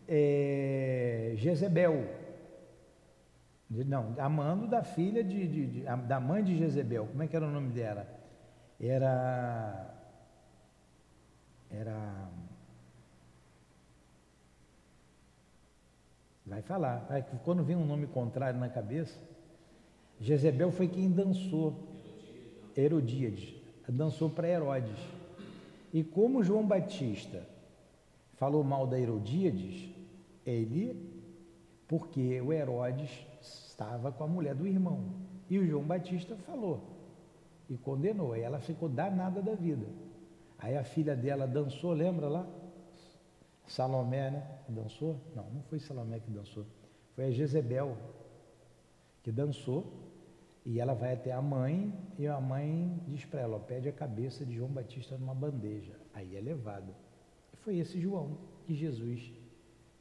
é, 0.07 1.33
Jezebel. 1.37 2.05
Não, 3.71 4.15
amando 4.19 4.67
da 4.67 4.83
filha 4.83 5.23
de, 5.23 5.47
de, 5.47 5.67
de, 5.67 5.81
da 6.07 6.19
mãe 6.19 6.43
de 6.43 6.57
Jezebel. 6.57 7.07
Como 7.07 7.23
é 7.23 7.29
que 7.29 7.37
era 7.37 7.47
o 7.47 7.51
nome 7.51 7.69
dela? 7.69 8.07
Era. 8.81 9.95
Era. 11.71 12.29
Vai 16.51 16.63
falar. 16.63 17.07
Vai, 17.09 17.25
quando 17.45 17.63
vem 17.63 17.77
um 17.77 17.87
nome 17.87 18.09
contrário 18.09 18.59
na 18.59 18.69
cabeça, 18.69 19.17
Jezebel 20.19 20.73
foi 20.73 20.89
quem 20.89 21.09
dançou. 21.09 21.89
Herodíades. 22.77 23.55
Dançou 23.89 24.29
para 24.29 24.49
Herodes. 24.49 24.99
E 25.93 26.03
como 26.03 26.43
João 26.43 26.67
Batista 26.67 27.47
falou 28.35 28.65
mal 28.65 28.87
da 28.87 28.99
Herodíades, 28.99 29.91
ele, 30.45 31.25
porque 31.87 32.41
o 32.41 32.53
Herodes 32.53 33.11
estava 33.41 34.11
com 34.11 34.25
a 34.25 34.29
mulher 34.29 34.55
do 34.55 34.67
irmão. 34.67 35.05
E 35.49 35.57
o 35.59 35.67
João 35.67 35.85
Batista 35.85 36.37
falou 36.37 36.83
e 37.69 37.77
condenou. 37.77 38.37
E 38.37 38.41
ela 38.41 38.59
ficou 38.59 38.89
danada 38.89 39.41
da 39.41 39.55
vida. 39.55 39.87
Aí 40.59 40.77
a 40.77 40.83
filha 40.83 41.15
dela 41.15 41.47
dançou, 41.47 41.93
lembra 41.93 42.29
lá? 42.29 42.47
Salomé, 43.71 44.31
né? 44.31 44.59
Dançou? 44.69 45.17
Não, 45.35 45.45
não 45.51 45.63
foi 45.63 45.79
Salomé 45.79 46.19
que 46.19 46.31
dançou. 46.31 46.67
Foi 47.15 47.27
a 47.27 47.31
Jezebel. 47.31 47.97
que 49.23 49.31
dançou, 49.31 49.85
e 50.65 50.81
ela 50.81 50.95
vai 50.95 51.13
até 51.13 51.31
a 51.31 51.43
mãe, 51.43 51.93
e 52.19 52.27
a 52.27 52.41
mãe 52.41 52.99
diz 53.07 53.25
para 53.25 53.41
ela, 53.41 53.61
pede 53.61 53.89
a 53.89 53.93
cabeça 53.93 54.45
de 54.47 54.55
João 54.55 54.71
Batista 54.71 55.17
numa 55.17 55.35
bandeja. 55.35 55.95
Aí 56.15 56.37
é 56.37 56.41
levado. 56.41 56.95
E 57.53 57.57
foi 57.59 57.79
esse 57.79 58.01
João 58.01 58.39
que 58.67 58.75
Jesus 58.75 59.31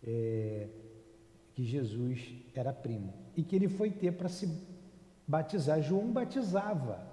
é, 0.04 0.68
que 1.54 1.64
Jesus 1.66 2.34
era 2.56 2.72
primo 2.72 3.14
e 3.36 3.44
que 3.44 3.56
ele 3.56 3.68
foi 3.68 3.92
ter 3.92 4.14
para 4.14 4.30
se 4.30 4.48
batizar. 5.28 5.82
João 5.82 6.12
batizava. 6.12 7.06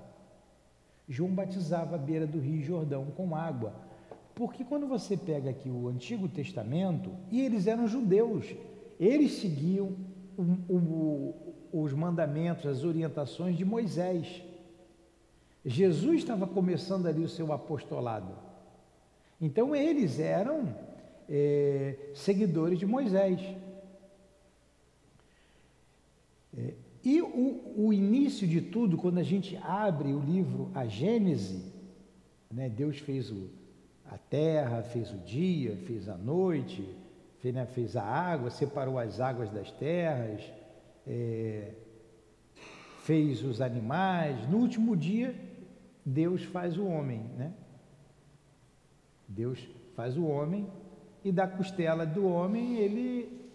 João 1.09 1.35
batizava 1.35 1.97
à 1.97 1.99
beira 1.99 2.27
do 2.27 2.39
Rio 2.39 2.63
Jordão 2.63 3.07
com 3.07 3.35
água. 3.35 3.75
Porque 4.37 4.63
quando 4.63 4.87
você 4.87 5.17
pega 5.17 5.49
aqui 5.49 5.71
o 5.71 5.89
Antigo 5.89 6.29
Testamento, 6.29 7.11
e 7.31 7.41
eles 7.41 7.67
eram 7.67 7.89
judeus, 7.89 8.45
eles 9.01 9.33
seguiam 9.33 9.97
o, 10.37 10.75
o, 10.75 11.55
os 11.73 11.95
mandamentos, 11.95 12.67
as 12.67 12.85
orientações 12.85 13.57
de 13.57 13.65
Moisés. 13.65 14.43
Jesus 15.65 16.19
estava 16.19 16.47
começando 16.47 17.07
ali 17.07 17.25
o 17.25 17.29
seu 17.31 17.51
apostolado. 17.51 18.35
Então 19.41 19.75
eles 19.75 20.21
eram 20.21 20.69
é, 21.27 22.11
seguidores 22.15 22.79
de 22.79 22.85
Moisés. 22.85 23.41
É, 26.55 26.75
e 27.03 27.23
o, 27.23 27.73
o, 27.75 27.91
início 27.91 28.47
de 28.47 28.61
tudo, 28.61 28.99
quando 28.99 29.17
a 29.17 29.23
gente 29.23 29.57
abre 29.63 30.13
o 30.13 30.21
livro 30.21 30.71
A 30.75 30.87
Gênese, 30.87 31.73
né, 32.53 32.69
Deus 32.69 32.99
fez 32.99 33.31
o, 33.31 33.49
a 34.11 34.19
terra, 34.19 34.83
fez 34.83 35.11
o 35.11 35.19
dia, 35.19 35.77
fez 35.87 36.09
a 36.09 36.17
noite, 36.17 36.89
fez, 37.39 37.55
né, 37.55 37.67
fez 37.67 37.97
a 37.97 38.03
água, 38.03 38.51
separou 38.51 38.99
as 38.99 39.21
águas 39.21 39.51
das 39.51 39.71
terras, 39.73 40.43
é, 41.07 41.73
fez 43.03 43.43
os 43.43 43.61
animais. 43.61 44.49
No 44.49 44.59
último 44.59 44.97
dia, 44.97 45.35
Deus 46.05 46.45
faz 46.45 46.79
o 46.79 46.87
homem, 46.87 47.21
né? 47.37 47.53
Deus 49.29 49.59
faz 49.95 50.17
o 50.17 50.25
homem 50.25 50.71
e 51.25 51.33
da 51.33 51.49
costela 51.49 52.07
do 52.07 52.27
homem 52.27 52.77
ele 52.77 53.51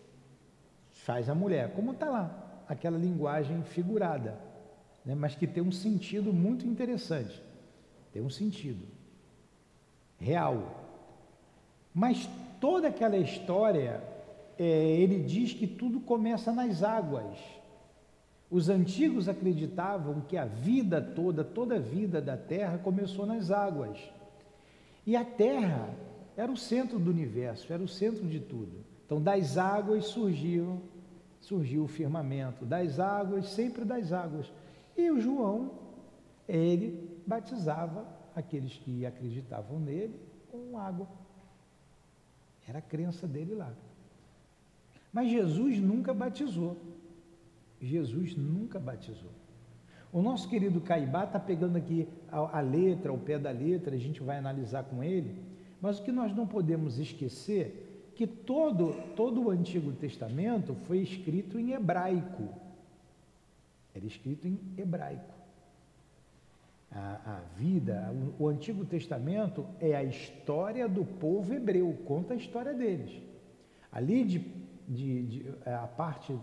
faz 0.92 1.30
a 1.30 1.36
mulher, 1.36 1.74
como 1.74 1.94
está 1.94 2.10
lá, 2.10 2.64
aquela 2.68 2.98
linguagem 2.98 3.64
figurada, 3.64 4.38
né? 5.06 5.16
mas 5.16 5.36
que 5.36 5.48
tem 5.48 5.64
um 5.64 5.72
sentido 5.72 6.34
muito 6.34 6.68
interessante, 6.68 7.42
tem 8.12 8.22
um 8.22 8.30
sentido 8.30 8.86
real. 10.22 10.86
Mas 11.94 12.30
toda 12.60 12.88
aquela 12.88 13.18
história, 13.18 14.02
é, 14.58 14.64
ele 14.64 15.24
diz 15.24 15.52
que 15.52 15.68
tudo 15.68 16.00
começa 16.00 16.54
nas 16.54 16.84
águas. 16.84 17.38
Os 18.50 18.70
antigos 18.70 19.28
acreditavam 19.28 20.22
que 20.22 20.38
a 20.38 20.46
vida 20.46 21.02
toda, 21.02 21.44
toda 21.44 21.76
a 21.76 21.80
vida 21.80 22.22
da 22.22 22.38
terra 22.38 22.78
começou 22.78 23.26
nas 23.26 23.50
águas. 23.50 23.98
E 25.06 25.16
a 25.16 25.26
terra 25.26 25.90
era 26.38 26.52
o 26.52 26.58
centro 26.58 27.00
do 27.00 27.10
universo, 27.10 27.74
era 27.74 27.82
o 27.82 27.88
centro 27.88 28.28
de 28.28 28.40
tudo. 28.40 28.86
Então, 29.06 29.22
das 29.22 29.58
águas 29.58 30.06
surgiu, 30.06 30.82
surgiu 31.42 31.84
o 31.84 31.88
firmamento, 31.88 32.64
das 32.64 33.00
águas, 33.00 33.50
sempre 33.50 33.84
das 33.84 34.14
águas. 34.14 34.52
E 34.96 35.10
o 35.10 35.20
João, 35.20 35.72
ele 36.48 37.10
batizava 37.26 38.06
aqueles 38.36 38.74
que 38.78 39.06
acreditavam 39.06 39.80
nele 39.80 40.20
com 40.50 40.78
água. 40.78 41.08
Era 42.68 42.80
a 42.80 42.82
crença 42.82 43.28
dele 43.28 43.56
lá. 43.56 43.74
Mas 45.12 45.30
Jesus 45.30 45.80
nunca 45.80 46.14
batizou. 46.14 46.78
Jesus 47.82 48.36
nunca 48.36 48.80
batizou. 48.80 49.32
O 50.14 50.22
nosso 50.22 50.48
querido 50.50 50.82
Caibá 50.82 51.24
está 51.24 51.40
pegando 51.40 51.78
aqui 51.78 52.08
a, 52.32 52.60
a 52.60 52.62
letra, 52.62 53.12
o 53.12 53.18
pé 53.18 53.40
da 53.40 53.52
letra, 53.52 53.96
a 53.96 54.00
gente 54.00 54.22
vai 54.22 54.38
analisar 54.38 54.84
com 54.84 55.04
ele 55.04 55.52
mas 55.82 55.98
o 55.98 56.04
que 56.04 56.12
nós 56.12 56.34
não 56.34 56.46
podemos 56.46 57.00
esquecer 57.00 58.12
que 58.16 58.28
todo, 58.28 58.94
todo 59.16 59.42
o 59.42 59.50
Antigo 59.50 59.92
Testamento 59.94 60.76
foi 60.86 61.00
escrito 61.00 61.60
em 61.60 61.72
hebraico. 61.72 62.50
Era 63.96 64.06
escrito 64.06 64.48
em 64.48 64.60
hebraico. 64.78 65.34
A, 66.92 67.38
a 67.38 67.40
vida, 67.56 68.14
o, 68.38 68.44
o 68.44 68.48
Antigo 68.50 68.84
Testamento 68.84 69.66
é 69.80 69.96
a 69.96 70.04
história 70.04 70.90
do 70.90 71.06
povo 71.06 71.54
hebreu, 71.54 71.98
conta 72.06 72.34
a 72.34 72.38
história 72.38 72.74
deles. 72.74 73.22
Ali 73.92 74.26
de, 74.26 74.40
de, 74.88 75.24
de 75.24 75.46
a 75.66 75.88
parte 75.88 76.38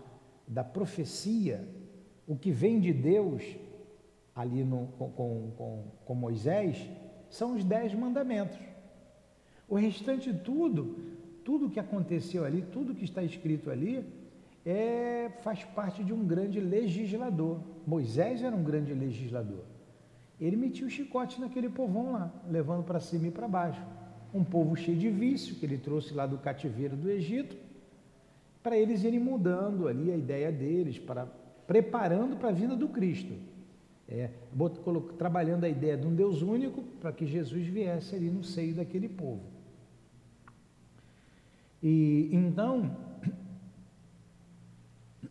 da 0.47 0.63
profecia, 0.63 1.67
o 2.27 2.35
que 2.35 2.51
vem 2.51 2.79
de 2.79 2.91
Deus 2.91 3.43
ali 4.35 4.63
no, 4.63 4.87
com, 4.97 5.51
com, 5.55 5.83
com 6.05 6.15
Moisés, 6.15 6.89
são 7.29 7.55
os 7.55 7.63
dez 7.63 7.93
mandamentos. 7.93 8.57
O 9.67 9.75
restante 9.75 10.31
de 10.31 10.39
tudo, 10.39 10.97
tudo 11.43 11.69
que 11.69 11.79
aconteceu 11.79 12.43
ali, 12.43 12.61
tudo 12.61 12.95
que 12.95 13.05
está 13.05 13.21
escrito 13.21 13.69
ali, 13.69 14.03
é, 14.65 15.29
faz 15.43 15.63
parte 15.63 16.03
de 16.03 16.13
um 16.13 16.25
grande 16.25 16.59
legislador. 16.59 17.61
Moisés 17.85 18.41
era 18.41 18.55
um 18.55 18.63
grande 18.63 18.93
legislador. 18.93 19.63
Ele 20.39 20.55
metia 20.55 20.87
o 20.87 20.89
chicote 20.89 21.39
naquele 21.41 21.69
povão 21.69 22.13
lá, 22.13 22.33
levando 22.49 22.83
para 22.83 22.99
cima 22.99 23.27
e 23.27 23.31
para 23.31 23.47
baixo. 23.47 23.81
Um 24.33 24.43
povo 24.43 24.75
cheio 24.75 24.97
de 24.97 25.09
vício, 25.09 25.55
que 25.55 25.65
ele 25.65 25.77
trouxe 25.77 26.13
lá 26.13 26.25
do 26.25 26.37
cativeiro 26.37 26.95
do 26.95 27.09
Egito, 27.09 27.57
para 28.63 28.77
eles 28.77 29.03
irem 29.03 29.19
mudando 29.19 29.87
ali 29.87 30.11
a 30.11 30.17
ideia 30.17 30.51
deles, 30.51 30.97
para 30.97 31.27
preparando 31.67 32.35
para 32.35 32.49
a 32.49 32.51
vinda 32.51 32.75
do 32.75 32.87
Cristo. 32.87 33.33
É, 34.07 34.31
trabalhando 35.19 35.65
a 35.65 35.69
ideia 35.69 35.95
de 35.95 36.07
um 36.07 36.15
Deus 36.15 36.41
único 36.41 36.81
para 36.99 37.11
que 37.11 37.27
Jesus 37.27 37.67
viesse 37.67 38.15
ali 38.15 38.27
no 38.27 38.43
seio 38.43 38.73
daquele 38.73 39.07
povo. 39.07 39.43
E 41.83 42.27
então, 42.33 42.97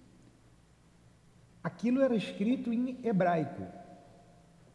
aquilo 1.65 2.01
era 2.03 2.15
escrito 2.15 2.73
em 2.73 2.99
hebraico. 3.03 3.78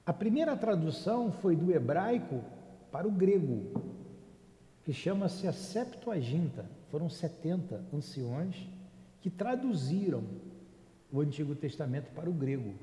A 0.06 0.12
primeira 0.12 0.56
tradução 0.58 1.32
foi 1.32 1.56
do 1.56 1.72
hebraico 1.72 2.42
para 2.92 3.08
o 3.08 3.12
grego, 3.12 3.82
que 4.84 4.92
chama-se 4.92 5.48
a 5.48 5.54
Septuaginta. 5.54 6.66
Foram 6.92 7.10
70 7.10 7.86
anciões 7.94 8.68
que 9.22 9.30
traduziram 9.30 10.24
o 11.10 11.22
Antigo 11.22 11.56
Testamento 11.56 12.12
para 12.12 12.30
o 12.30 12.34
grego. 12.34 12.74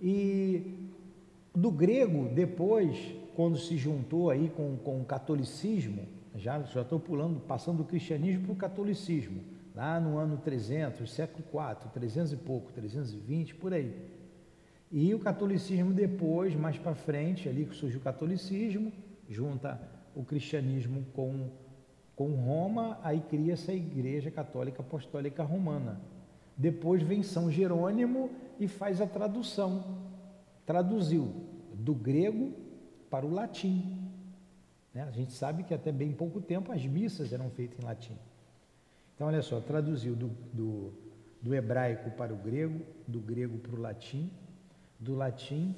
E 0.00 0.88
do 1.52 1.72
grego, 1.72 2.28
depois, 2.32 2.96
quando 3.34 3.58
se 3.58 3.76
juntou 3.76 4.30
aí 4.30 4.48
com, 4.50 4.76
com 4.76 5.00
o 5.00 5.04
catolicismo, 5.04 6.06
já 6.36 6.60
estou 6.60 7.00
pulando, 7.00 7.40
passando 7.40 7.78
do 7.78 7.84
cristianismo 7.84 8.44
para 8.44 8.52
o 8.52 8.56
catolicismo, 8.56 9.40
lá 9.74 9.98
no 9.98 10.16
ano 10.16 10.36
300, 10.36 11.10
século 11.10 11.42
4, 11.50 11.90
300 11.90 12.32
e 12.32 12.36
pouco, 12.36 12.72
320, 12.72 13.56
por 13.56 13.74
aí. 13.74 14.17
E 14.90 15.14
o 15.14 15.18
catolicismo 15.18 15.92
depois, 15.92 16.54
mais 16.54 16.78
para 16.78 16.94
frente, 16.94 17.48
ali 17.48 17.66
que 17.66 17.74
surge 17.74 17.96
o 17.96 18.00
catolicismo, 18.00 18.92
junta 19.28 19.80
o 20.14 20.24
cristianismo 20.24 21.04
com, 21.12 21.50
com 22.16 22.30
Roma, 22.30 22.98
aí 23.02 23.20
cria-se 23.20 23.70
a 23.70 23.74
Igreja 23.74 24.30
Católica 24.30 24.80
Apostólica 24.80 25.42
Romana. 25.42 26.00
Depois 26.56 27.02
vem 27.02 27.22
São 27.22 27.50
Jerônimo 27.50 28.30
e 28.58 28.66
faz 28.66 29.00
a 29.00 29.06
tradução. 29.06 29.98
Traduziu 30.66 31.32
do 31.74 31.94
grego 31.94 32.52
para 33.10 33.24
o 33.24 33.30
latim. 33.30 33.96
Né? 34.92 35.02
A 35.02 35.10
gente 35.10 35.32
sabe 35.32 35.62
que 35.62 35.74
até 35.74 35.92
bem 35.92 36.12
pouco 36.12 36.40
tempo 36.40 36.72
as 36.72 36.84
missas 36.84 37.32
eram 37.32 37.50
feitas 37.50 37.78
em 37.78 37.86
latim. 37.86 38.18
Então, 39.14 39.26
olha 39.26 39.42
só, 39.42 39.60
traduziu 39.60 40.16
do, 40.16 40.28
do, 40.52 40.92
do 41.42 41.54
hebraico 41.54 42.10
para 42.12 42.32
o 42.32 42.36
grego, 42.36 42.80
do 43.06 43.20
grego 43.20 43.58
para 43.58 43.76
o 43.76 43.80
latim, 43.80 44.30
do 44.98 45.14
latim 45.14 45.74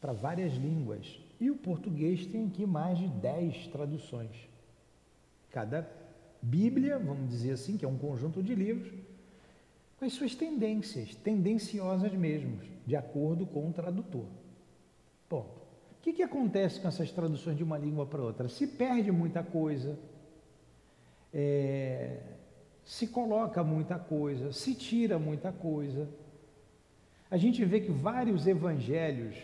para 0.00 0.12
várias 0.12 0.54
línguas. 0.54 1.20
E 1.40 1.50
o 1.50 1.56
português 1.56 2.26
tem 2.26 2.46
aqui 2.46 2.66
mais 2.66 2.98
de 2.98 3.08
10 3.08 3.68
traduções. 3.68 4.48
Cada 5.50 5.88
Bíblia, 6.40 6.98
vamos 6.98 7.28
dizer 7.28 7.52
assim, 7.52 7.76
que 7.76 7.84
é 7.84 7.88
um 7.88 7.98
conjunto 7.98 8.42
de 8.42 8.54
livros, 8.54 8.92
com 9.98 10.04
as 10.04 10.12
suas 10.12 10.34
tendências, 10.34 11.14
tendenciosas 11.16 12.12
mesmo, 12.12 12.60
de 12.86 12.94
acordo 12.94 13.44
com 13.46 13.68
o 13.68 13.72
tradutor. 13.72 14.26
Ponto. 15.28 15.58
O 15.98 16.00
que, 16.00 16.12
que 16.12 16.22
acontece 16.22 16.80
com 16.80 16.86
essas 16.86 17.10
traduções 17.10 17.56
de 17.56 17.64
uma 17.64 17.76
língua 17.76 18.06
para 18.06 18.22
outra? 18.22 18.48
Se 18.48 18.66
perde 18.66 19.10
muita 19.10 19.42
coisa, 19.42 19.98
é, 21.34 22.20
se 22.84 23.08
coloca 23.08 23.62
muita 23.64 23.98
coisa, 23.98 24.52
se 24.52 24.74
tira 24.74 25.18
muita 25.18 25.52
coisa. 25.52 26.08
A 27.30 27.36
gente 27.36 27.64
vê 27.64 27.80
que 27.80 27.90
vários 27.90 28.46
evangelhos 28.46 29.36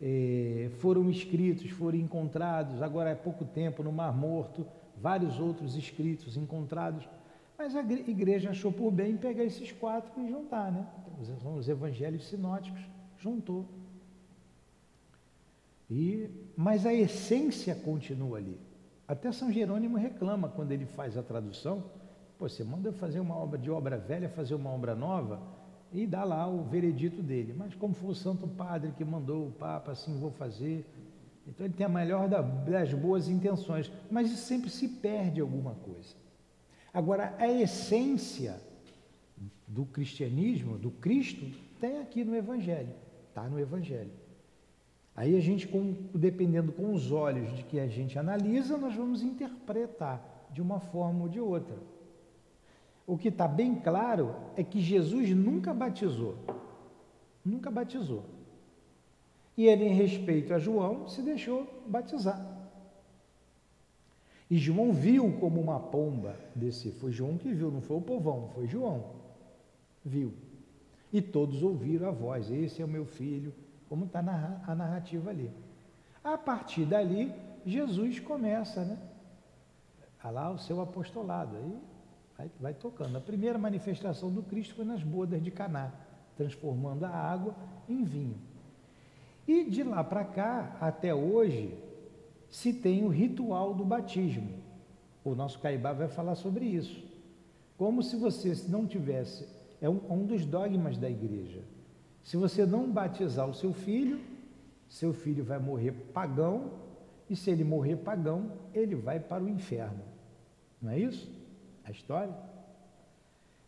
é, 0.00 0.70
foram 0.78 1.10
escritos, 1.10 1.70
foram 1.70 1.98
encontrados, 1.98 2.82
agora 2.82 3.12
há 3.12 3.16
pouco 3.16 3.44
tempo 3.44 3.82
no 3.82 3.90
Mar 3.90 4.14
Morto, 4.14 4.66
vários 4.96 5.38
outros 5.38 5.76
escritos 5.76 6.36
encontrados, 6.36 7.08
Mas 7.58 7.74
a 7.74 7.80
igreja 7.80 8.50
achou 8.50 8.70
por 8.70 8.90
bem 8.90 9.16
pegar 9.16 9.44
esses 9.44 9.72
quatro 9.72 10.20
e 10.20 10.28
juntar, 10.28 10.70
né? 10.70 10.86
São 11.40 11.56
os 11.56 11.66
evangelhos 11.68 12.28
sinóticos, 12.28 12.82
juntou. 13.18 13.64
E, 15.90 16.28
mas 16.54 16.84
a 16.84 16.92
essência 16.92 17.74
continua 17.74 18.36
ali. 18.36 18.60
Até 19.08 19.32
São 19.32 19.50
Jerônimo 19.50 19.96
reclama 19.96 20.50
quando 20.50 20.72
ele 20.72 20.84
faz 20.84 21.16
a 21.16 21.22
tradução. 21.22 21.84
Pô, 22.38 22.46
você 22.46 22.62
manda 22.62 22.92
fazer 22.92 23.20
uma 23.20 23.36
obra 23.36 23.58
de 23.58 23.70
obra 23.70 23.96
velha, 23.96 24.28
fazer 24.28 24.54
uma 24.54 24.70
obra 24.70 24.94
nova 24.94 25.55
e 25.92 26.06
dá 26.06 26.24
lá 26.24 26.48
o 26.48 26.64
veredito 26.64 27.22
dele. 27.22 27.54
Mas 27.56 27.74
como 27.74 27.94
foi 27.94 28.10
o 28.10 28.14
Santo 28.14 28.46
Padre 28.46 28.92
que 28.96 29.04
mandou 29.04 29.48
o 29.48 29.52
Papa, 29.52 29.92
assim 29.92 30.18
vou 30.18 30.30
fazer. 30.30 30.84
Então 31.46 31.64
ele 31.66 31.74
tem 31.74 31.86
a 31.86 31.88
melhor 31.88 32.28
das 32.28 32.92
boas 32.92 33.28
intenções, 33.28 33.90
mas 34.10 34.30
sempre 34.30 34.68
se 34.68 34.88
perde 34.88 35.40
alguma 35.40 35.74
coisa. 35.74 36.14
Agora, 36.92 37.34
a 37.38 37.48
essência 37.48 38.60
do 39.66 39.84
cristianismo, 39.84 40.78
do 40.78 40.90
Cristo, 40.90 41.46
tem 41.80 41.98
aqui 41.98 42.24
no 42.24 42.34
Evangelho, 42.34 42.94
está 43.28 43.48
no 43.48 43.60
Evangelho. 43.60 44.10
Aí 45.14 45.36
a 45.36 45.40
gente, 45.40 45.68
dependendo 46.14 46.72
com 46.72 46.92
os 46.92 47.10
olhos 47.10 47.54
de 47.56 47.62
que 47.62 47.80
a 47.80 47.86
gente 47.86 48.18
analisa, 48.18 48.76
nós 48.76 48.94
vamos 48.94 49.22
interpretar 49.22 50.48
de 50.52 50.60
uma 50.60 50.78
forma 50.78 51.22
ou 51.22 51.28
de 51.28 51.40
outra. 51.40 51.76
O 53.06 53.16
que 53.16 53.28
está 53.28 53.46
bem 53.46 53.76
claro 53.76 54.34
é 54.56 54.64
que 54.64 54.80
Jesus 54.80 55.30
nunca 55.30 55.72
batizou. 55.72 56.36
Nunca 57.44 57.70
batizou. 57.70 58.24
E 59.56 59.66
ele, 59.66 59.84
em 59.84 59.94
respeito 59.94 60.52
a 60.52 60.58
João, 60.58 61.08
se 61.08 61.22
deixou 61.22 61.66
batizar. 61.86 62.54
E 64.50 64.58
João 64.58 64.92
viu 64.92 65.32
como 65.38 65.60
uma 65.60 65.78
pomba 65.78 66.36
descer. 66.54 66.92
Foi 66.94 67.12
João 67.12 67.38
que 67.38 67.52
viu, 67.52 67.70
não 67.70 67.80
foi 67.80 67.96
o 67.96 68.00
povão, 68.00 68.50
foi 68.54 68.66
João. 68.66 69.04
Viu. 70.04 70.34
E 71.12 71.22
todos 71.22 71.62
ouviram 71.62 72.08
a 72.08 72.10
voz: 72.10 72.50
Esse 72.50 72.82
é 72.82 72.84
o 72.84 72.88
meu 72.88 73.06
filho, 73.06 73.54
como 73.88 74.04
está 74.04 74.18
a 74.18 74.74
narrativa 74.74 75.30
ali. 75.30 75.50
A 76.22 76.36
partir 76.36 76.84
dali, 76.84 77.32
Jesus 77.64 78.20
começa, 78.20 78.84
né? 78.84 78.98
A 80.22 80.30
lá 80.30 80.50
o 80.50 80.58
seu 80.58 80.80
apostolado. 80.80 81.56
Aí 81.56 81.78
vai, 82.36 82.50
vai 82.60 82.74
tocando. 82.74 83.16
A 83.16 83.20
primeira 83.20 83.58
manifestação 83.58 84.30
do 84.30 84.42
Cristo 84.42 84.74
foi 84.74 84.84
nas 84.84 85.02
bodas 85.02 85.42
de 85.42 85.50
Caná, 85.50 85.92
transformando 86.36 87.04
a 87.04 87.10
água 87.10 87.54
em 87.88 88.04
vinho. 88.04 88.36
E 89.46 89.64
de 89.64 89.82
lá 89.82 90.02
para 90.02 90.24
cá, 90.24 90.76
até 90.80 91.14
hoje, 91.14 91.76
se 92.50 92.72
tem 92.72 93.04
o 93.04 93.08
ritual 93.08 93.74
do 93.74 93.84
batismo. 93.84 94.48
O 95.24 95.34
nosso 95.34 95.58
Caibá 95.58 95.92
vai 95.92 96.08
falar 96.08 96.34
sobre 96.34 96.64
isso. 96.64 97.04
Como 97.76 98.02
se 98.02 98.16
você 98.16 98.54
não 98.68 98.86
tivesse, 98.86 99.48
é 99.80 99.88
um, 99.88 100.00
um 100.10 100.24
dos 100.24 100.44
dogmas 100.44 100.96
da 100.96 101.10
igreja. 101.10 101.62
Se 102.22 102.36
você 102.36 102.64
não 102.64 102.90
batizar 102.90 103.48
o 103.48 103.54
seu 103.54 103.72
filho, 103.72 104.20
seu 104.88 105.12
filho 105.12 105.44
vai 105.44 105.58
morrer 105.58 105.92
pagão, 106.12 106.72
e 107.28 107.36
se 107.36 107.50
ele 107.50 107.64
morrer 107.64 107.96
pagão, 107.96 108.52
ele 108.72 108.94
vai 108.94 109.18
para 109.18 109.42
o 109.42 109.48
inferno. 109.48 110.02
Não 110.80 110.90
é 110.90 110.98
isso? 110.98 111.30
A 111.86 111.90
história? 111.90 112.34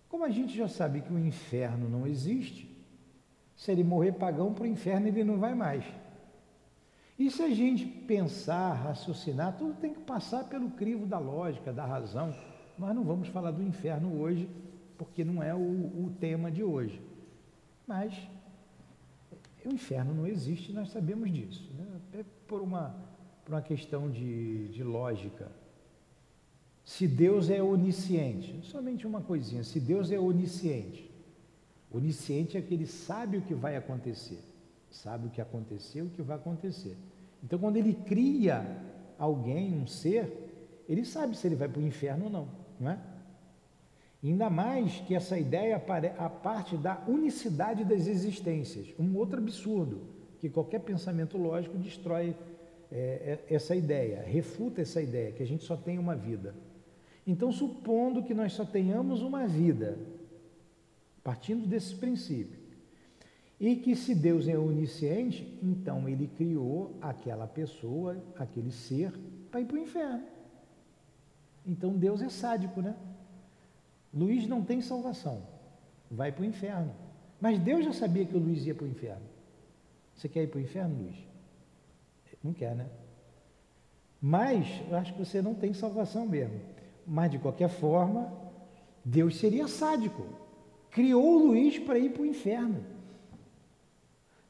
Como 0.08 0.24
a 0.24 0.30
gente 0.30 0.56
já 0.56 0.68
sabe 0.68 1.00
que 1.00 1.12
o 1.12 1.18
inferno 1.18 1.88
não 1.88 2.06
existe, 2.06 2.68
se 3.56 3.70
ele 3.70 3.84
morrer 3.84 4.12
pagão 4.12 4.52
para 4.52 4.64
o 4.64 4.66
inferno, 4.66 5.06
ele 5.06 5.22
não 5.22 5.38
vai 5.38 5.54
mais. 5.54 5.84
E 7.18 7.30
se 7.30 7.42
a 7.42 7.50
gente 7.50 7.86
pensar, 7.86 8.72
raciocinar, 8.74 9.56
tudo 9.56 9.74
tem 9.74 9.92
que 9.92 10.00
passar 10.00 10.44
pelo 10.44 10.70
crivo 10.70 11.06
da 11.06 11.18
lógica, 11.18 11.72
da 11.72 11.84
razão. 11.84 12.34
Nós 12.78 12.94
não 12.94 13.02
vamos 13.02 13.28
falar 13.28 13.50
do 13.50 13.62
inferno 13.62 14.20
hoje, 14.20 14.48
porque 14.96 15.24
não 15.24 15.42
é 15.42 15.54
o, 15.54 15.58
o 15.58 16.14
tema 16.20 16.50
de 16.50 16.62
hoje. 16.62 17.00
Mas 17.86 18.14
o 19.64 19.68
inferno 19.68 20.14
não 20.14 20.26
existe, 20.26 20.72
nós 20.72 20.90
sabemos 20.90 21.32
disso. 21.32 21.68
Né? 21.76 22.24
Por 22.46 22.62
uma, 22.62 22.94
por 23.44 23.52
uma 23.54 23.62
questão 23.62 24.08
de, 24.08 24.68
de 24.68 24.82
lógica. 24.82 25.50
Se 26.88 27.06
Deus 27.06 27.50
é 27.50 27.62
onisciente, 27.62 28.60
somente 28.62 29.06
uma 29.06 29.20
coisinha, 29.20 29.62
se 29.62 29.78
Deus 29.78 30.10
é 30.10 30.18
onisciente, 30.18 31.12
onisciente 31.92 32.56
é 32.56 32.62
que 32.62 32.72
ele 32.72 32.86
sabe 32.86 33.36
o 33.36 33.42
que 33.42 33.52
vai 33.52 33.76
acontecer, 33.76 34.42
sabe 34.90 35.26
o 35.26 35.30
que 35.30 35.38
aconteceu 35.38 36.06
e 36.06 36.08
o 36.08 36.10
que 36.10 36.22
vai 36.22 36.36
acontecer. 36.36 36.96
Então, 37.44 37.58
quando 37.58 37.76
ele 37.76 37.92
cria 37.92 38.80
alguém, 39.18 39.74
um 39.74 39.86
ser, 39.86 40.82
ele 40.88 41.04
sabe 41.04 41.36
se 41.36 41.46
ele 41.46 41.56
vai 41.56 41.68
para 41.68 41.78
o 41.78 41.86
inferno 41.86 42.24
ou 42.24 42.30
não, 42.30 42.48
não 42.80 42.90
é? 42.92 42.98
Ainda 44.24 44.48
mais 44.48 44.98
que 45.00 45.14
essa 45.14 45.38
ideia 45.38 45.76
a 46.16 46.30
parte 46.30 46.74
da 46.74 47.04
unicidade 47.06 47.84
das 47.84 48.06
existências, 48.06 48.94
um 48.98 49.14
outro 49.14 49.36
absurdo, 49.36 50.00
que 50.40 50.48
qualquer 50.48 50.80
pensamento 50.80 51.36
lógico 51.36 51.76
destrói 51.76 52.34
é, 52.90 53.44
é, 53.46 53.54
essa 53.54 53.76
ideia, 53.76 54.22
refuta 54.22 54.80
essa 54.80 55.02
ideia, 55.02 55.32
que 55.32 55.42
a 55.42 55.46
gente 55.46 55.64
só 55.64 55.76
tem 55.76 55.98
uma 55.98 56.16
vida. 56.16 56.54
Então, 57.28 57.52
supondo 57.52 58.22
que 58.22 58.32
nós 58.32 58.54
só 58.54 58.64
tenhamos 58.64 59.20
uma 59.20 59.46
vida, 59.46 59.98
partindo 61.22 61.66
desse 61.66 61.94
princípio, 61.94 62.58
e 63.60 63.76
que 63.76 63.94
se 63.94 64.14
Deus 64.14 64.48
é 64.48 64.56
onisciente, 64.56 65.58
então 65.62 66.08
ele 66.08 66.26
criou 66.26 66.96
aquela 67.02 67.46
pessoa, 67.46 68.16
aquele 68.34 68.72
ser, 68.72 69.12
para 69.50 69.60
ir 69.60 69.66
para 69.66 69.76
o 69.76 69.78
inferno. 69.78 70.22
Então 71.66 71.98
Deus 71.98 72.22
é 72.22 72.30
sádico, 72.30 72.80
né? 72.80 72.96
Luiz 74.14 74.48
não 74.48 74.64
tem 74.64 74.80
salvação, 74.80 75.42
vai 76.10 76.32
para 76.32 76.40
o 76.40 76.46
inferno. 76.46 76.94
Mas 77.38 77.58
Deus 77.58 77.84
já 77.84 77.92
sabia 77.92 78.24
que 78.24 78.34
o 78.34 78.40
Luiz 78.40 78.64
ia 78.64 78.74
para 78.74 78.86
o 78.86 78.88
inferno. 78.88 79.26
Você 80.14 80.30
quer 80.30 80.44
ir 80.44 80.46
para 80.46 80.60
o 80.60 80.62
inferno, 80.62 81.02
Luiz? 81.02 81.16
Não 82.42 82.54
quer, 82.54 82.74
né? 82.74 82.88
Mas 84.18 84.66
eu 84.88 84.96
acho 84.96 85.12
que 85.12 85.18
você 85.18 85.42
não 85.42 85.54
tem 85.54 85.74
salvação 85.74 86.26
mesmo. 86.26 86.77
Mas 87.08 87.30
de 87.30 87.38
qualquer 87.38 87.70
forma, 87.70 88.30
Deus 89.02 89.36
seria 89.38 89.66
sádico. 89.66 90.26
Criou 90.90 91.36
o 91.36 91.46
Luiz 91.46 91.78
para 91.78 91.98
ir 91.98 92.12
para 92.12 92.22
o 92.22 92.26
inferno. 92.26 92.84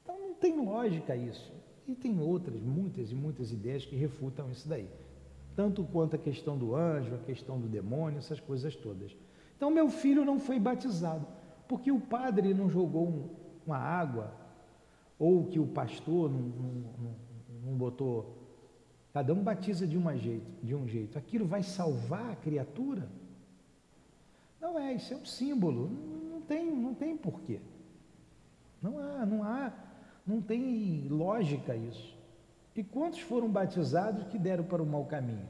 Então 0.03 0.18
não 0.18 0.35
tem 0.35 0.57
lógica 0.61 1.14
isso. 1.14 1.53
E 1.87 1.94
tem 1.94 2.21
outras, 2.21 2.61
muitas 2.61 3.12
e 3.12 3.14
muitas 3.14 3.53
ideias 3.53 3.85
que 3.85 3.94
refutam 3.94 4.51
isso 4.51 4.68
daí. 4.68 4.88
Tanto 5.55 5.85
quanto 5.85 6.16
a 6.16 6.18
questão 6.18 6.59
do 6.59 6.75
anjo, 6.75 7.14
a 7.14 7.18
questão 7.18 7.59
do 7.61 7.68
demônio, 7.68 8.18
essas 8.18 8.40
coisas 8.40 8.75
todas. 8.77 9.16
Então, 9.57 9.71
meu 9.71 9.88
filho 9.88 10.25
não 10.25 10.38
foi 10.38 10.59
batizado, 10.59 11.27
porque 11.66 11.90
o 11.90 12.01
padre 12.01 12.53
não 12.55 12.68
jogou 12.68 13.09
um, 13.09 13.29
uma 13.66 13.79
água, 13.79 14.33
ou 15.18 15.47
que 15.47 15.59
o 15.59 15.66
pastor 15.66 16.31
não, 16.31 16.40
não, 16.40 16.73
não, 16.99 17.14
não 17.64 17.77
botou. 17.77 18.37
Cada 19.12 19.33
um 19.33 19.42
batiza 19.42 19.87
de, 19.87 19.97
uma 19.97 20.16
jeito, 20.16 20.47
de 20.62 20.75
um 20.75 20.87
jeito. 20.87 21.18
Aquilo 21.18 21.47
vai 21.47 21.62
salvar 21.62 22.31
a 22.31 22.37
criatura? 22.37 23.09
Não 24.61 24.79
é, 24.79 24.94
isso 24.94 25.14
é 25.14 25.16
um 25.16 25.25
símbolo. 25.25 25.90
Não 26.31 26.40
tem, 26.42 26.71
não 26.71 26.94
tem 26.94 27.16
porquê. 27.16 27.61
Não 28.83 28.99
há, 28.99 29.27
não 29.27 29.42
há, 29.42 29.73
não 30.27 30.40
tem 30.40 31.07
lógica 31.09 31.75
isso. 31.75 32.16
E 32.77 32.83
quantos 32.85 33.21
foram 33.21 33.49
batizados 33.49 34.25
que 34.29 34.38
deram 34.38 34.62
para 34.62 34.83
o 34.83 34.87
mau 34.87 35.05
caminho? 35.05 35.49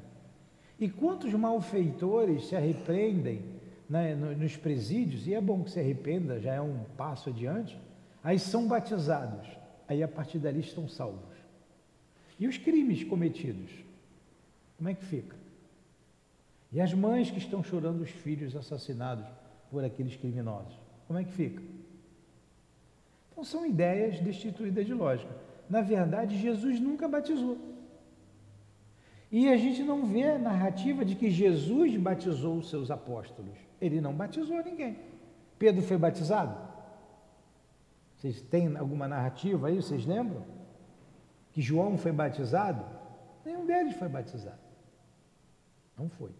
E 0.81 0.89
quantos 0.89 1.33
malfeitores 1.35 2.47
se 2.47 2.57
arrependem 2.57 3.43
né, 3.89 4.15
nos 4.15 4.57
presídios, 4.57 5.27
e 5.27 5.35
é 5.35 5.41
bom 5.41 5.65
que 5.65 5.71
se 5.71 5.81
arrependa, 5.81 6.39
já 6.39 6.55
é 6.55 6.61
um 6.61 6.85
passo 6.97 7.31
adiante, 7.31 7.79
aí 8.23 8.39
são 8.39 8.69
batizados, 8.69 9.49
aí 9.89 10.03
a 10.03 10.09
partir 10.09 10.39
dali 10.39 10.61
estão 10.61 10.89
salvos. 10.89 11.28
E 12.39 12.47
os 12.47 12.57
crimes 12.57 13.03
cometidos? 13.05 13.71
Como 14.77 14.89
é 14.89 14.95
que 14.95 15.05
fica? 15.05 15.37
E 16.73 16.81
as 16.81 16.95
mães 16.95 17.31
que 17.31 17.39
estão 17.39 17.63
chorando 17.63 18.03
os 18.03 18.11
filhos 18.11 18.55
assassinados 18.55 19.27
por 19.71 19.85
aqueles 19.85 20.17
criminosos? 20.17 20.79
Como 21.07 21.19
é 21.19 21.25
que 21.25 21.33
fica? 21.33 21.63
Então 23.31 23.43
são 23.43 23.67
ideias 23.67 24.21
destituídas 24.21 24.87
de 24.87 24.95
lógica. 24.95 25.35
Na 25.69 25.81
verdade, 25.81 26.39
Jesus 26.39 26.81
nunca 26.81 27.09
batizou. 27.09 27.59
E 29.31 29.49
a 29.49 29.57
gente 29.57 29.83
não 29.83 30.07
vê 30.07 30.25
a 30.25 30.39
narrativa 30.39 31.05
de 31.05 31.15
que 31.15 31.31
Jesus 31.31 31.97
batizou 31.97 32.57
os 32.57 32.71
seus 32.71 32.91
apóstolos. 32.91 33.57
Ele 33.81 34.01
não 34.01 34.15
batizou 34.15 34.63
ninguém. 34.63 34.97
Pedro 35.59 35.83
foi 35.83 35.99
batizado? 35.99 36.57
Vocês 38.17 38.41
têm 38.41 38.77
alguma 38.77 39.07
narrativa 39.07 39.69
aí? 39.69 39.77
Vocês 39.77 40.07
lembram? 40.07 40.45
Que 41.59 41.63
João 41.63 41.99
foi 41.99 42.13
batizado? 42.13 42.85
Nenhum 43.45 43.67
deles 43.67 43.97
foi 43.97 44.09
batizado. 44.09 44.61
Não 45.99 46.09
foi. 46.09 46.31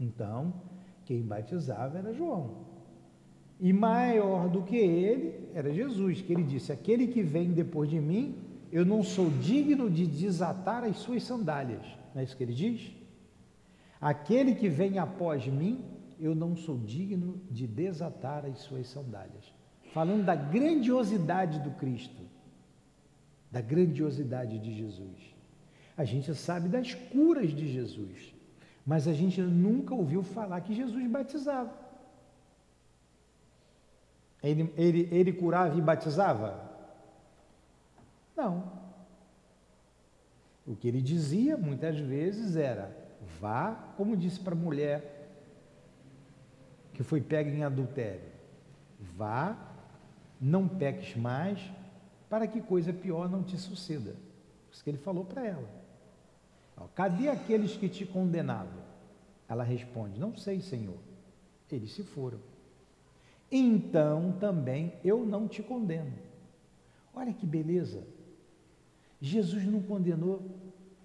Então, 0.00 0.52
quem 1.04 1.22
batizava 1.22 1.98
era 1.98 2.12
João. 2.12 2.66
E 3.60 3.72
maior 3.72 4.48
do 4.48 4.64
que 4.64 4.74
ele 4.74 5.48
era 5.54 5.72
Jesus, 5.72 6.20
que 6.20 6.32
ele 6.32 6.42
disse: 6.42 6.72
Aquele 6.72 7.06
que 7.06 7.22
vem 7.22 7.52
depois 7.52 7.88
de 7.88 8.00
mim 8.00 8.36
eu 8.72 8.84
não 8.84 9.04
sou 9.04 9.30
digno 9.30 9.88
de 9.88 10.04
desatar 10.04 10.82
as 10.82 10.96
suas 10.96 11.22
sandálias. 11.22 11.86
Não 12.12 12.22
é 12.22 12.24
isso 12.24 12.36
que 12.36 12.42
ele 12.42 12.52
diz? 12.52 12.92
Aquele 14.00 14.56
que 14.56 14.68
vem 14.68 14.98
após 14.98 15.46
mim, 15.46 15.84
eu 16.18 16.34
não 16.34 16.56
sou 16.56 16.76
digno 16.76 17.40
de 17.48 17.68
desatar 17.68 18.44
as 18.44 18.58
suas 18.58 18.88
sandálias. 18.88 19.54
Falando 19.94 20.24
da 20.24 20.34
grandiosidade 20.34 21.60
do 21.60 21.70
Cristo, 21.70 22.21
da 23.52 23.60
grandiosidade 23.60 24.58
de 24.58 24.72
Jesus. 24.72 25.34
A 25.96 26.04
gente 26.04 26.34
sabe 26.34 26.70
das 26.70 26.94
curas 26.94 27.50
de 27.50 27.70
Jesus, 27.70 28.34
mas 28.84 29.06
a 29.06 29.12
gente 29.12 29.42
nunca 29.42 29.94
ouviu 29.94 30.22
falar 30.22 30.62
que 30.62 30.74
Jesus 30.74 31.06
batizava. 31.06 31.70
Ele, 34.42 34.72
ele, 34.76 35.08
ele 35.12 35.32
curava 35.32 35.78
e 35.78 35.82
batizava? 35.82 36.72
Não. 38.34 38.72
O 40.66 40.74
que 40.74 40.88
ele 40.88 41.02
dizia 41.02 41.56
muitas 41.56 41.98
vezes 41.98 42.56
era: 42.56 42.96
vá, 43.38 43.92
como 43.96 44.16
disse 44.16 44.40
para 44.40 44.54
a 44.54 44.58
mulher 44.58 45.28
que 46.94 47.02
foi 47.02 47.20
pega 47.20 47.50
em 47.50 47.62
adultério, 47.62 48.30
vá, 49.16 49.56
não 50.40 50.66
peques 50.66 51.16
mais, 51.16 51.60
para 52.32 52.46
que 52.46 52.62
coisa 52.62 52.94
pior 52.94 53.28
não 53.28 53.42
te 53.42 53.58
suceda. 53.58 54.16
Isso 54.72 54.82
que 54.82 54.88
ele 54.88 54.96
falou 54.96 55.22
para 55.22 55.46
ela. 55.46 55.68
Cadê 56.94 57.28
aqueles 57.28 57.76
que 57.76 57.90
te 57.90 58.06
condenavam? 58.06 58.82
Ela 59.46 59.62
responde: 59.62 60.18
Não 60.18 60.34
sei, 60.34 60.62
Senhor. 60.62 60.96
Eles 61.70 61.92
se 61.92 62.02
foram. 62.02 62.38
Então 63.50 64.32
também 64.40 64.94
eu 65.04 65.26
não 65.26 65.46
te 65.46 65.62
condeno. 65.62 66.10
Olha 67.14 67.34
que 67.34 67.44
beleza. 67.44 68.02
Jesus 69.20 69.66
não 69.66 69.82
condenou 69.82 70.40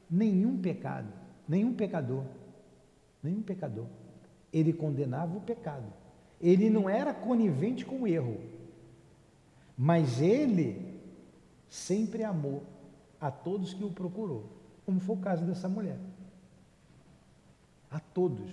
nenhum 0.09 0.57
pecado, 0.57 1.11
nenhum 1.45 1.73
pecador, 1.73 2.23
nenhum 3.21 3.41
pecador. 3.41 3.87
Ele 4.53 4.71
condenava 4.71 5.37
o 5.37 5.41
pecado. 5.41 5.91
Ele 6.39 6.69
não 6.69 6.89
era 6.89 7.13
conivente 7.13 7.85
com 7.85 8.03
o 8.03 8.07
erro, 8.07 8.37
mas 9.77 10.21
ele 10.21 10.86
sempre 11.69 12.23
amou 12.23 12.63
a 13.19 13.31
todos 13.31 13.73
que 13.73 13.83
o 13.83 13.91
procurou, 13.91 14.45
como 14.85 14.99
foi 14.99 15.15
o 15.15 15.19
caso 15.19 15.45
dessa 15.45 15.67
mulher. 15.67 15.99
A 17.89 17.99
todos 17.99 18.49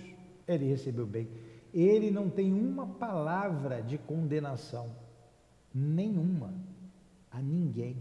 ele 0.47 0.65
recebeu 0.65 1.05
bem. 1.05 1.27
Ele 1.73 2.09
não 2.09 2.29
tem 2.29 2.53
uma 2.53 2.87
palavra 2.87 3.81
de 3.81 3.97
condenação, 3.97 4.89
nenhuma, 5.73 6.53
a 7.29 7.41
ninguém 7.41 7.97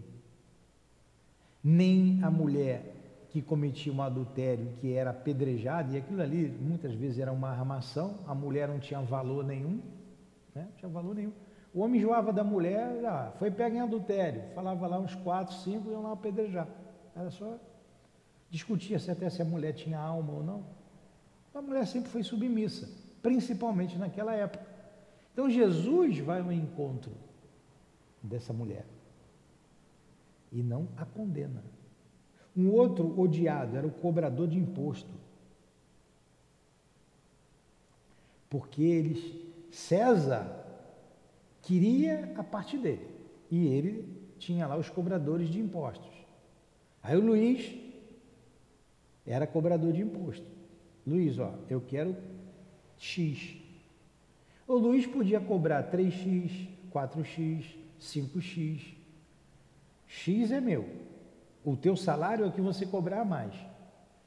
nem 1.64 2.22
a 2.22 2.30
mulher 2.30 2.94
que 3.30 3.40
cometia 3.40 3.90
um 3.90 4.02
adultério, 4.02 4.68
que 4.80 4.92
era 4.92 5.10
apedrejada, 5.10 5.94
e 5.94 5.96
aquilo 5.96 6.20
ali 6.20 6.46
muitas 6.60 6.92
vezes 6.92 7.18
era 7.18 7.32
uma 7.32 7.48
armação, 7.48 8.18
a 8.26 8.34
mulher 8.34 8.68
não 8.68 8.78
tinha 8.78 9.00
valor 9.00 9.42
nenhum, 9.42 9.80
né? 10.54 10.66
não 10.66 10.72
tinha 10.76 10.88
valor 10.90 11.14
nenhum. 11.14 11.32
O 11.74 11.80
homem 11.80 12.00
enjoava 12.00 12.32
da 12.32 12.44
mulher, 12.44 13.04
ah, 13.04 13.32
foi 13.36 13.50
pego 13.50 13.74
em 13.74 13.80
adultério, 13.80 14.44
falava 14.54 14.86
lá 14.86 15.00
uns 15.00 15.16
quatro, 15.16 15.52
cinco, 15.56 15.90
iam 15.90 16.04
lá 16.04 16.12
apedrejar. 16.12 16.68
Era 17.16 17.32
só 17.32 17.58
discutia 18.48 19.00
se 19.00 19.10
até 19.10 19.28
se 19.28 19.42
a 19.42 19.44
mulher 19.44 19.72
tinha 19.72 19.98
alma 19.98 20.32
ou 20.32 20.44
não. 20.44 20.64
A 21.52 21.60
mulher 21.60 21.84
sempre 21.88 22.10
foi 22.10 22.22
submissa, 22.22 22.88
principalmente 23.20 23.98
naquela 23.98 24.32
época. 24.32 24.64
Então 25.32 25.50
Jesus 25.50 26.18
vai 26.18 26.40
ao 26.40 26.52
encontro 26.52 27.10
dessa 28.22 28.52
mulher 28.52 28.86
e 30.52 30.62
não 30.62 30.86
a 30.96 31.04
condena. 31.04 31.64
Um 32.56 32.70
outro 32.70 33.20
odiado 33.20 33.76
era 33.76 33.84
o 33.84 33.90
cobrador 33.90 34.46
de 34.46 34.56
imposto. 34.56 35.10
Porque 38.48 38.80
eles, 38.80 39.34
César 39.72 40.63
queria 41.64 42.32
a 42.36 42.44
parte 42.44 42.78
dele 42.78 43.06
e 43.50 43.66
ele 43.66 44.08
tinha 44.38 44.66
lá 44.66 44.76
os 44.76 44.88
cobradores 44.88 45.48
de 45.48 45.60
impostos. 45.60 46.12
Aí 47.02 47.16
o 47.16 47.20
Luiz 47.20 47.74
era 49.26 49.46
cobrador 49.46 49.92
de 49.92 50.02
imposto. 50.02 50.46
Luiz, 51.06 51.38
ó, 51.38 51.54
eu 51.68 51.80
quero 51.80 52.16
X. 52.96 53.56
O 54.66 54.74
Luiz 54.74 55.06
podia 55.06 55.40
cobrar 55.40 55.90
3x, 55.90 56.68
4x, 56.92 57.64
5x, 58.00 58.94
X 60.06 60.50
é 60.50 60.60
meu. 60.60 60.88
O 61.64 61.76
teu 61.76 61.96
salário 61.96 62.44
é 62.44 62.48
o 62.48 62.52
que 62.52 62.60
você 62.60 62.86
cobrar 62.86 63.24
mais. 63.24 63.54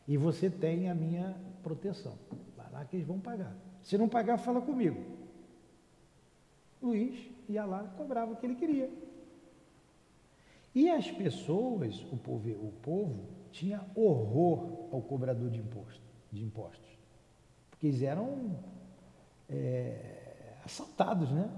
E 0.08 0.18
você 0.18 0.50
tem 0.50 0.90
a 0.90 0.96
minha 0.96 1.36
proteção. 1.64 2.18
Vai 2.56 2.72
lá 2.72 2.86
que 2.86 2.98
eles 2.98 3.08
vão 3.08 3.20
pagar. 3.20 3.56
Se 3.82 3.98
não 3.98 4.08
pagar, 4.08 4.38
fala 4.38 4.62
comigo. 4.62 5.17
Luiz 6.82 7.30
ia 7.50 7.66
lá, 7.66 7.84
cobrava 7.98 8.34
o 8.34 8.36
que 8.36 8.46
ele 8.46 8.56
queria. 8.56 8.90
E 10.76 10.90
as 10.90 11.10
pessoas, 11.10 12.00
o 12.12 12.18
povo, 12.18 12.50
o 12.50 12.72
povo 12.84 13.26
tinha 13.52 13.82
horror 13.96 14.90
ao 14.92 15.02
cobrador 15.02 15.50
de, 15.50 15.60
imposto, 15.60 16.02
de 16.32 16.44
impostos. 16.44 16.88
Porque 17.72 17.88
eles 17.88 18.02
eram 18.02 18.58
é, 19.50 20.54
assaltados, 20.64 21.32
né? 21.32 21.50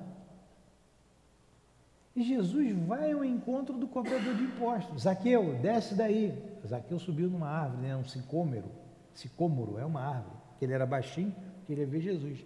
E 2.15 2.23
Jesus 2.23 2.73
vai 2.85 3.11
ao 3.11 3.23
encontro 3.23 3.77
do 3.77 3.87
cobrador 3.87 4.35
de 4.35 4.43
impostos. 4.43 5.03
Zaqueu, 5.03 5.55
desce 5.61 5.95
daí. 5.95 6.37
Zaqueu 6.67 6.99
subiu 6.99 7.29
numa 7.29 7.47
árvore, 7.47 7.81
né? 7.81 7.95
um 7.95 8.03
sicômero. 8.03 8.69
Sicômoro 9.13 9.77
é 9.77 9.85
uma 9.85 10.01
árvore. 10.01 10.35
Que 10.57 10.65
ele 10.65 10.73
era 10.73 10.85
baixinho, 10.85 11.33
queria 11.65 11.85
ver 11.85 12.01
Jesus. 12.01 12.45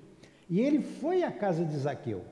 E 0.50 0.60
ele 0.60 0.82
foi 0.82 1.24
à 1.24 1.32
casa 1.32 1.66
de 1.66 1.76
Zaqueu. 1.78 2.24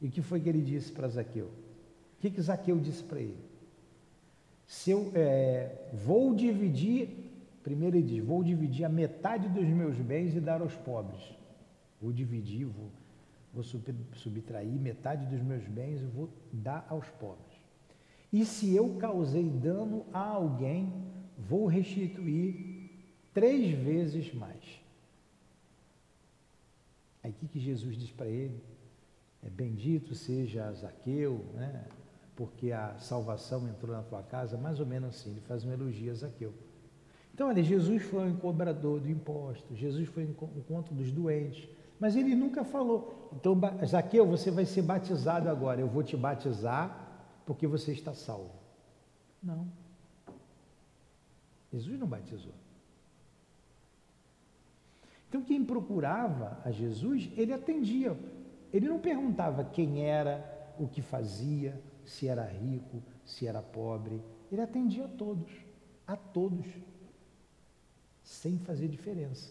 E 0.00 0.06
o 0.06 0.10
que 0.10 0.22
foi 0.22 0.40
que 0.40 0.48
ele 0.48 0.62
disse 0.62 0.90
para 0.90 1.08
Zaqueu? 1.08 1.46
O 1.46 2.20
que, 2.20 2.30
que 2.30 2.40
Zaqueu 2.40 2.78
disse 2.78 3.02
para 3.02 3.20
ele? 3.20 3.50
Se 4.66 4.90
eu 4.90 5.10
é, 5.14 5.88
vou 5.92 6.34
dividir, 6.34 7.08
primeiro 7.62 7.96
ele 7.96 8.06
diz, 8.06 8.24
vou 8.24 8.42
dividir 8.42 8.84
a 8.84 8.88
metade 8.88 9.48
dos 9.48 9.66
meus 9.66 9.96
bens 9.96 10.34
e 10.34 10.40
dar 10.40 10.62
aos 10.62 10.74
pobres. 10.74 11.20
Vou 12.00 12.12
dividir, 12.12 12.66
vou, 12.66 12.90
vou 13.52 13.62
subtrair 13.62 14.70
metade 14.80 15.26
dos 15.26 15.42
meus 15.42 15.66
bens 15.66 16.00
e 16.00 16.04
vou 16.04 16.30
dar 16.52 16.86
aos 16.88 17.08
pobres. 17.08 17.60
E 18.32 18.44
se 18.44 18.74
eu 18.74 18.94
causei 18.94 19.50
dano 19.50 20.06
a 20.12 20.20
alguém, 20.20 20.92
vou 21.36 21.66
restituir 21.66 22.90
três 23.34 23.70
vezes 23.76 24.32
mais. 24.32 24.80
Aí 27.22 27.30
o 27.30 27.34
que, 27.34 27.48
que 27.48 27.58
Jesus 27.58 27.96
diz 27.96 28.10
para 28.10 28.28
ele? 28.28 28.62
É 29.42 29.48
bendito 29.48 30.14
seja 30.14 30.72
Zaqueu, 30.72 31.44
né? 31.54 31.84
porque 32.40 32.72
a 32.72 32.96
salvação 32.98 33.68
entrou 33.68 33.94
na 33.94 34.02
tua 34.02 34.22
casa, 34.22 34.56
mais 34.56 34.80
ou 34.80 34.86
menos 34.86 35.10
assim, 35.10 35.30
ele 35.30 35.42
faz 35.42 35.62
um 35.62 35.70
elogio 35.70 36.10
a 36.10 36.14
Zaqueu. 36.14 36.54
Então, 37.34 37.48
olha, 37.48 37.62
Jesus 37.62 38.02
foi 38.02 38.30
um 38.30 38.36
cobrador 38.36 38.98
do 38.98 39.10
imposto, 39.10 39.74
Jesus 39.74 40.08
foi 40.08 40.24
um 40.24 40.58
encontro 40.58 40.94
dos 40.94 41.12
doentes, 41.12 41.68
mas 41.98 42.16
ele 42.16 42.34
nunca 42.34 42.64
falou. 42.64 43.28
Então, 43.34 43.60
Zaqueu, 43.84 44.26
você 44.26 44.50
vai 44.50 44.64
ser 44.64 44.80
batizado 44.80 45.50
agora. 45.50 45.82
Eu 45.82 45.86
vou 45.86 46.02
te 46.02 46.16
batizar 46.16 47.28
porque 47.44 47.66
você 47.66 47.92
está 47.92 48.14
salvo. 48.14 48.54
Não. 49.42 49.66
Jesus 51.70 51.98
não 51.98 52.06
batizou. 52.06 52.54
Então, 55.28 55.42
quem 55.42 55.62
procurava 55.62 56.58
a 56.64 56.70
Jesus, 56.70 57.30
ele 57.36 57.52
atendia. 57.52 58.16
Ele 58.72 58.88
não 58.88 58.98
perguntava 58.98 59.64
quem 59.64 60.04
era, 60.04 60.74
o 60.78 60.86
que 60.86 61.02
fazia, 61.02 61.80
se 62.04 62.28
era 62.28 62.44
rico, 62.44 63.02
se 63.24 63.46
era 63.46 63.62
pobre. 63.62 64.22
Ele 64.50 64.60
atendia 64.60 65.04
a 65.04 65.08
todos, 65.08 65.50
a 66.06 66.16
todos, 66.16 66.66
sem 68.22 68.58
fazer 68.58 68.88
diferença. 68.88 69.50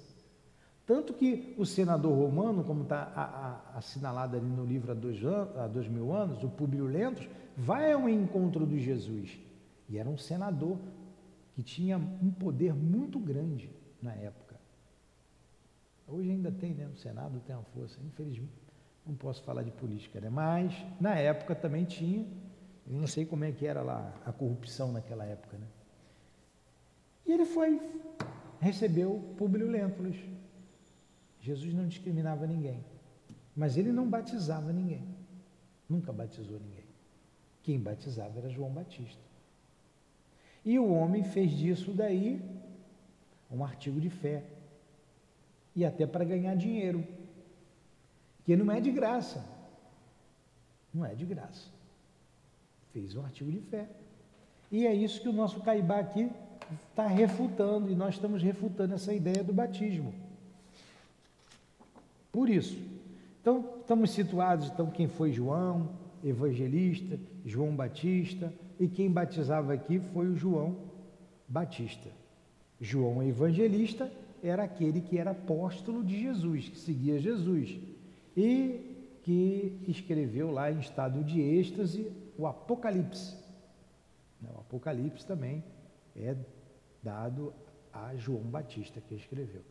Tanto 0.86 1.14
que 1.14 1.54
o 1.58 1.66
senador 1.66 2.18
romano, 2.18 2.64
como 2.64 2.82
está 2.82 3.64
assinalado 3.76 4.36
ali 4.36 4.48
no 4.48 4.66
livro 4.66 4.92
há 4.92 4.96
dois, 4.96 5.24
há 5.24 5.68
dois 5.68 5.88
mil 5.88 6.12
anos, 6.14 6.44
o 6.44 6.50
Públio 6.50 6.86
Lentos, 6.86 7.28
vai 7.56 7.92
ao 7.92 8.10
encontro 8.10 8.66
de 8.66 8.80
Jesus. 8.80 9.40
E 9.88 9.98
era 9.98 10.10
um 10.10 10.18
senador 10.18 10.78
que 11.54 11.62
tinha 11.62 11.98
um 11.98 12.32
poder 12.32 12.74
muito 12.74 13.20
grande 13.20 13.70
na 14.02 14.14
época. 14.14 14.56
Hoje 16.08 16.32
ainda 16.32 16.52
tem, 16.52 16.74
né? 16.74 16.90
Senado 16.96 17.40
tem 17.46 17.56
uma 17.56 17.66
força, 17.66 18.00
infelizmente. 18.04 18.69
Não 19.10 19.16
posso 19.16 19.42
falar 19.42 19.64
de 19.64 19.72
política, 19.72 20.22
né? 20.22 20.30
Mas 20.30 20.72
na 21.02 21.16
época 21.16 21.56
também 21.56 21.84
tinha. 21.84 22.28
Eu 22.86 22.94
não 22.94 23.08
sei 23.08 23.26
como 23.26 23.44
é 23.44 23.52
que 23.52 23.66
era 23.66 23.82
lá 23.82 24.14
a 24.24 24.32
corrupção 24.32 24.92
naquela 24.92 25.26
época, 25.26 25.58
né? 25.58 25.66
E 27.26 27.32
ele 27.32 27.46
foi, 27.46 27.82
recebeu 28.62 29.34
Públio 29.36 29.68
Lentulus 29.68 30.16
Jesus 31.42 31.74
não 31.74 31.88
discriminava 31.88 32.46
ninguém, 32.46 32.84
mas 33.56 33.78
ele 33.78 33.92
não 33.92 34.08
batizava 34.08 34.72
ninguém, 34.72 35.04
nunca 35.88 36.14
batizou 36.14 36.60
ninguém. 36.60 36.86
Quem 37.64 37.80
batizava 37.80 38.38
era 38.38 38.50
João 38.50 38.70
Batista. 38.70 39.22
E 40.64 40.78
o 40.78 40.92
homem 40.92 41.24
fez 41.24 41.52
disso 41.52 41.94
daí 41.94 42.40
um 43.50 43.64
artigo 43.64 44.00
de 44.00 44.10
fé. 44.12 44.44
e 45.76 45.84
até 45.84 46.06
para 46.06 46.26
ganhar 46.26 46.56
dinheiro, 46.56 47.04
que 48.50 48.56
não 48.56 48.72
é 48.72 48.82
de 48.82 48.90
graça. 48.90 49.46
Não 50.92 51.06
é 51.06 51.14
de 51.14 51.24
graça. 51.24 51.70
Fez 52.92 53.16
um 53.16 53.24
artigo 53.24 53.52
de 53.52 53.60
fé. 53.60 53.88
E 54.72 54.88
é 54.88 54.96
isso 54.96 55.22
que 55.22 55.30
o 55.30 55.32
nosso 55.32 55.60
Caibá 55.60 56.00
aqui 56.00 56.32
está 56.90 57.06
refutando, 57.06 57.92
e 57.92 57.96
nós 57.96 58.16
estamos 58.16 58.42
refutando 58.42 58.96
essa 58.96 59.14
ideia 59.14 59.44
do 59.44 59.54
batismo. 59.54 60.16
Por 62.32 62.50
isso. 62.50 62.76
Então, 63.40 63.64
estamos 63.82 64.10
situados, 64.10 64.68
então, 64.68 64.90
quem 64.90 65.08
foi 65.08 65.32
João, 65.32 65.88
evangelista, 66.24 67.20
João 67.46 67.76
Batista, 67.76 68.52
e 68.80 68.88
quem 68.88 69.12
batizava 69.12 69.74
aqui 69.74 70.00
foi 70.00 70.26
o 70.26 70.36
João 70.36 70.76
Batista. 71.48 72.10
João 72.82 73.22
evangelista 73.22 74.12
era 74.42 74.64
aquele 74.64 75.02
que 75.02 75.20
era 75.20 75.32
apóstolo 75.32 76.04
de 76.04 76.20
Jesus, 76.20 76.68
que 76.68 76.80
seguia 76.80 77.20
Jesus 77.20 77.78
e 78.40 79.20
que 79.22 79.84
escreveu 79.86 80.50
lá 80.50 80.72
em 80.72 80.80
estado 80.80 81.22
de 81.26 81.42
êxtase 81.42 82.10
o 82.38 82.48
Apocalipse. 82.48 83.36
O 84.42 84.60
Apocalipse 84.62 85.26
também 85.26 85.62
é 86.16 86.38
dado 87.04 87.54
a 87.92 88.16
João 88.16 88.44
Batista 88.44 89.02
que 89.02 89.14
escreveu. 89.14 89.62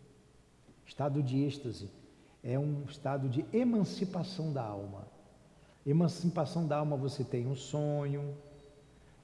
Estado 0.85 1.23
de 1.23 1.43
êxtase 1.45 1.89
é 2.45 2.59
um 2.59 2.85
estado 2.85 3.27
de 3.27 3.43
emancipação 3.55 4.53
da 4.53 4.63
alma. 4.63 5.09
Emancipação 5.87 6.67
da 6.67 6.77
alma 6.77 6.95
você 6.95 7.25
tem 7.25 7.47
um 7.47 7.57
sonho, 7.57 8.35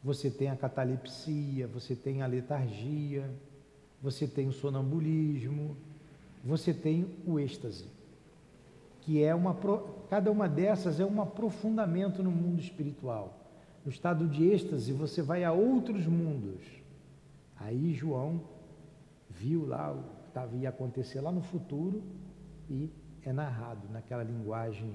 você 0.03 0.31
tem 0.31 0.49
a 0.49 0.57
catalepsia, 0.57 1.67
você 1.67 1.95
tem 1.95 2.23
a 2.23 2.27
letargia, 2.27 3.31
você 4.01 4.27
tem 4.27 4.49
o 4.49 4.53
sonambulismo, 4.53 5.77
você 6.43 6.73
tem 6.73 7.15
o 7.27 7.39
êxtase, 7.39 7.85
que 9.05 9.23
é 9.23 9.35
uma 9.35 9.55
cada 10.09 10.31
uma 10.31 10.49
dessas 10.49 10.99
é 10.99 11.05
um 11.05 11.21
aprofundamento 11.21 12.23
no 12.23 12.31
mundo 12.31 12.61
espiritual. 12.61 13.39
No 13.85 13.91
estado 13.91 14.27
de 14.27 14.45
êxtase 14.49 14.93
você 14.93 15.21
vai 15.21 15.45
a 15.45 15.53
outros 15.53 16.07
mundos. 16.07 16.65
Aí 17.57 17.93
João 17.93 18.41
viu 19.29 19.67
lá 19.67 19.93
o 19.93 20.49
que 20.49 20.57
ia 20.57 20.71
acontecer 20.71 21.21
lá 21.21 21.31
no 21.31 21.43
futuro 21.43 22.03
e 22.69 22.91
é 23.23 23.33
narrado 23.33 23.89
naquela 23.91 24.23
linguagem 24.23 24.95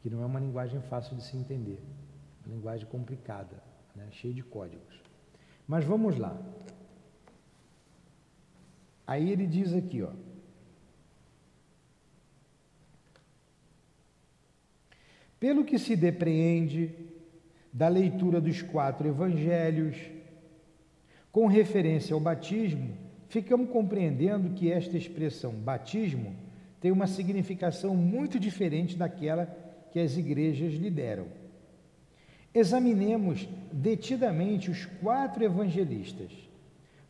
que 0.00 0.08
não 0.08 0.22
é 0.22 0.26
uma 0.26 0.40
linguagem 0.40 0.80
fácil 0.82 1.16
de 1.16 1.22
se 1.22 1.36
entender, 1.36 1.82
uma 2.44 2.54
linguagem 2.54 2.86
complicada, 2.86 3.62
né? 3.94 4.08
cheia 4.10 4.32
de 4.32 4.42
códigos. 4.42 5.00
Mas 5.66 5.84
vamos 5.84 6.18
lá. 6.18 6.40
Aí 9.06 9.30
ele 9.30 9.46
diz 9.46 9.72
aqui, 9.72 10.02
ó. 10.02 10.10
Pelo 15.42 15.64
que 15.64 15.76
se 15.76 15.96
depreende 15.96 16.94
da 17.72 17.88
leitura 17.88 18.40
dos 18.40 18.62
quatro 18.62 19.08
evangelhos, 19.08 19.96
com 21.32 21.48
referência 21.48 22.14
ao 22.14 22.20
batismo, 22.20 22.96
ficamos 23.28 23.68
compreendendo 23.70 24.50
que 24.50 24.70
esta 24.70 24.96
expressão 24.96 25.50
batismo 25.50 26.32
tem 26.80 26.92
uma 26.92 27.08
significação 27.08 27.96
muito 27.96 28.38
diferente 28.38 28.96
daquela 28.96 29.46
que 29.90 29.98
as 29.98 30.16
igrejas 30.16 30.74
lhe 30.74 30.88
deram. 30.88 31.26
Examinemos 32.54 33.48
detidamente 33.72 34.70
os 34.70 34.86
quatro 34.86 35.42
evangelistas. 35.42 36.30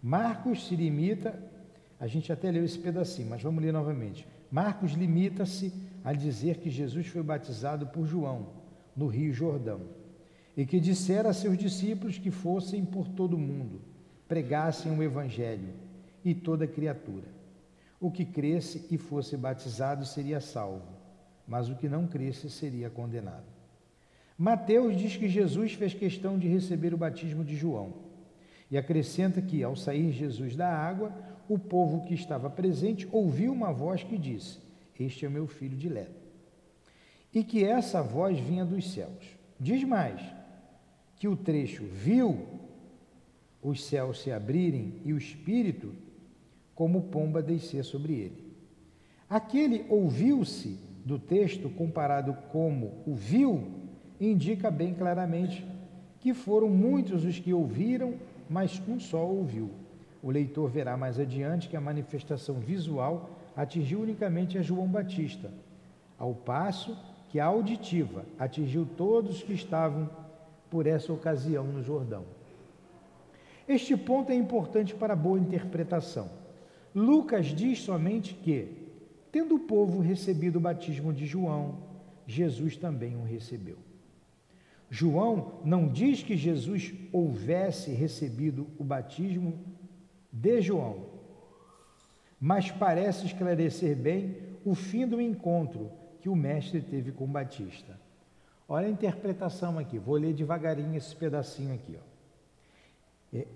Marcos 0.02 0.68
se 0.68 0.74
limita 0.74 1.38
a 2.00 2.06
gente 2.06 2.32
até 2.32 2.50
leu 2.50 2.64
esse 2.64 2.78
pedacinho, 2.78 3.28
mas 3.28 3.42
vamos 3.42 3.62
ler 3.62 3.74
novamente. 3.74 4.26
Marcos 4.50 4.92
limita-se 4.92 5.70
a 6.04 6.12
dizer 6.12 6.58
que 6.58 6.70
Jesus 6.70 7.06
foi 7.06 7.22
batizado 7.22 7.86
por 7.86 8.06
João, 8.06 8.48
no 8.96 9.06
Rio 9.06 9.32
Jordão, 9.32 9.80
e 10.56 10.66
que 10.66 10.80
dissera 10.80 11.30
a 11.30 11.32
seus 11.32 11.56
discípulos 11.56 12.18
que 12.18 12.30
fossem 12.30 12.84
por 12.84 13.08
todo 13.08 13.34
o 13.34 13.38
mundo, 13.38 13.80
pregassem 14.28 14.92
o 14.96 15.02
Evangelho 15.02 15.70
e 16.24 16.34
toda 16.34 16.66
criatura. 16.66 17.26
O 18.00 18.10
que 18.10 18.24
cresce 18.24 18.86
e 18.90 18.98
fosse 18.98 19.36
batizado 19.36 20.04
seria 20.04 20.40
salvo, 20.40 20.82
mas 21.46 21.68
o 21.68 21.76
que 21.76 21.88
não 21.88 22.06
cresce 22.06 22.50
seria 22.50 22.90
condenado. 22.90 23.44
Mateus 24.36 24.96
diz 24.96 25.16
que 25.16 25.28
Jesus 25.28 25.74
fez 25.74 25.94
questão 25.94 26.38
de 26.38 26.48
receber 26.48 26.92
o 26.92 26.98
batismo 26.98 27.44
de 27.44 27.54
João 27.54 27.92
e 28.70 28.76
acrescenta 28.76 29.40
que, 29.40 29.62
ao 29.62 29.76
sair 29.76 30.10
Jesus 30.10 30.56
da 30.56 30.68
água, 30.68 31.12
o 31.48 31.58
povo 31.58 32.04
que 32.06 32.14
estava 32.14 32.50
presente 32.50 33.06
ouviu 33.12 33.52
uma 33.52 33.72
voz 33.72 34.02
que 34.02 34.18
disse: 34.18 34.58
Este 34.98 35.24
é 35.24 35.28
o 35.28 35.32
meu 35.32 35.46
filho 35.46 35.76
dileto. 35.76 36.20
E 37.34 37.42
que 37.42 37.64
essa 37.64 38.02
voz 38.02 38.38
vinha 38.38 38.64
dos 38.64 38.92
céus. 38.92 39.36
Diz 39.58 39.82
mais: 39.84 40.20
que 41.16 41.28
o 41.28 41.36
trecho 41.36 41.84
viu 41.84 42.48
os 43.62 43.84
céus 43.84 44.20
se 44.20 44.32
abrirem 44.32 44.94
e 45.04 45.12
o 45.12 45.18
Espírito, 45.18 45.94
como 46.74 47.02
pomba, 47.02 47.40
descer 47.40 47.84
sobre 47.84 48.14
ele. 48.14 48.52
Aquele 49.30 49.86
ouviu-se 49.88 50.78
do 51.04 51.18
texto 51.18 51.70
comparado 51.70 52.34
como 52.50 53.02
o 53.06 53.14
viu, 53.14 53.68
indica 54.20 54.70
bem 54.70 54.92
claramente 54.94 55.64
que 56.20 56.34
foram 56.34 56.68
muitos 56.68 57.24
os 57.24 57.38
que 57.38 57.52
ouviram, 57.52 58.14
mas 58.48 58.82
um 58.88 58.98
só 58.98 59.24
ouviu. 59.24 59.70
O 60.22 60.30
leitor 60.30 60.68
verá 60.68 60.96
mais 60.96 61.18
adiante 61.18 61.68
que 61.68 61.76
a 61.76 61.80
manifestação 61.80 62.56
visual 62.56 63.30
atingiu 63.56 64.00
unicamente 64.00 64.58
a 64.58 64.62
João 64.62 64.86
Batista, 64.86 65.50
ao 66.18 66.34
passo 66.34 66.96
que 67.28 67.40
a 67.40 67.46
auditiva 67.46 68.24
atingiu 68.38 68.86
todos 68.96 69.42
que 69.42 69.52
estavam 69.52 70.08
por 70.70 70.86
essa 70.86 71.12
ocasião 71.12 71.64
no 71.64 71.82
Jordão. 71.82 72.24
Este 73.68 73.96
ponto 73.96 74.30
é 74.32 74.34
importante 74.34 74.94
para 74.94 75.16
boa 75.16 75.38
interpretação. 75.38 76.30
Lucas 76.94 77.46
diz 77.46 77.80
somente 77.80 78.34
que, 78.34 78.68
tendo 79.30 79.54
o 79.54 79.60
povo 79.60 80.00
recebido 80.00 80.56
o 80.56 80.60
batismo 80.60 81.12
de 81.12 81.26
João, 81.26 81.78
Jesus 82.26 82.76
também 82.76 83.16
o 83.16 83.24
recebeu. 83.24 83.78
João 84.90 85.60
não 85.64 85.88
diz 85.88 86.22
que 86.22 86.36
Jesus 86.36 86.92
houvesse 87.10 87.90
recebido 87.92 88.66
o 88.78 88.84
batismo 88.84 89.58
de 90.30 90.60
João, 90.60 91.11
mas 92.42 92.72
parece 92.72 93.26
esclarecer 93.26 93.94
bem 93.96 94.36
o 94.64 94.74
fim 94.74 95.06
do 95.06 95.20
encontro 95.20 95.92
que 96.20 96.28
o 96.28 96.34
mestre 96.34 96.80
teve 96.80 97.12
com 97.12 97.24
Batista. 97.24 97.96
Olha 98.68 98.88
a 98.88 98.90
interpretação 98.90 99.78
aqui, 99.78 99.96
vou 99.96 100.16
ler 100.16 100.34
devagarinho 100.34 100.96
esse 100.96 101.14
pedacinho 101.14 101.72
aqui. 101.72 101.96
Ó. 101.96 103.38
É. 103.38 103.46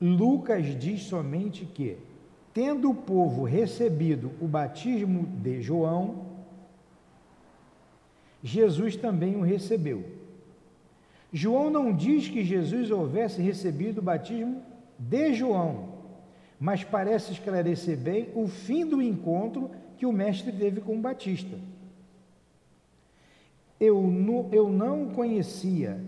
Lucas 0.00 0.76
diz 0.76 1.02
somente 1.04 1.64
que, 1.64 1.98
tendo 2.52 2.90
o 2.90 2.94
povo 2.94 3.44
recebido 3.44 4.32
o 4.40 4.48
batismo 4.48 5.24
de 5.24 5.62
João, 5.62 6.26
Jesus 8.42 8.96
também 8.96 9.36
o 9.36 9.42
recebeu. 9.42 10.04
João 11.32 11.70
não 11.70 11.94
diz 11.94 12.28
que 12.28 12.44
Jesus 12.44 12.90
houvesse 12.90 13.40
recebido 13.40 13.98
o 13.98 14.02
batismo 14.02 14.68
de 15.00 15.32
João, 15.32 15.88
mas 16.58 16.84
parece 16.84 17.32
esclarecer 17.32 17.96
bem 17.96 18.28
o 18.34 18.46
fim 18.46 18.84
do 18.84 19.00
encontro 19.00 19.70
que 19.96 20.04
o 20.04 20.12
mestre 20.12 20.52
teve 20.52 20.82
com 20.82 21.00
Batista. 21.00 21.58
Eu, 23.80 24.04
eu 24.52 24.68
não 24.68 25.04
o 25.04 25.10
conhecia, 25.14 25.98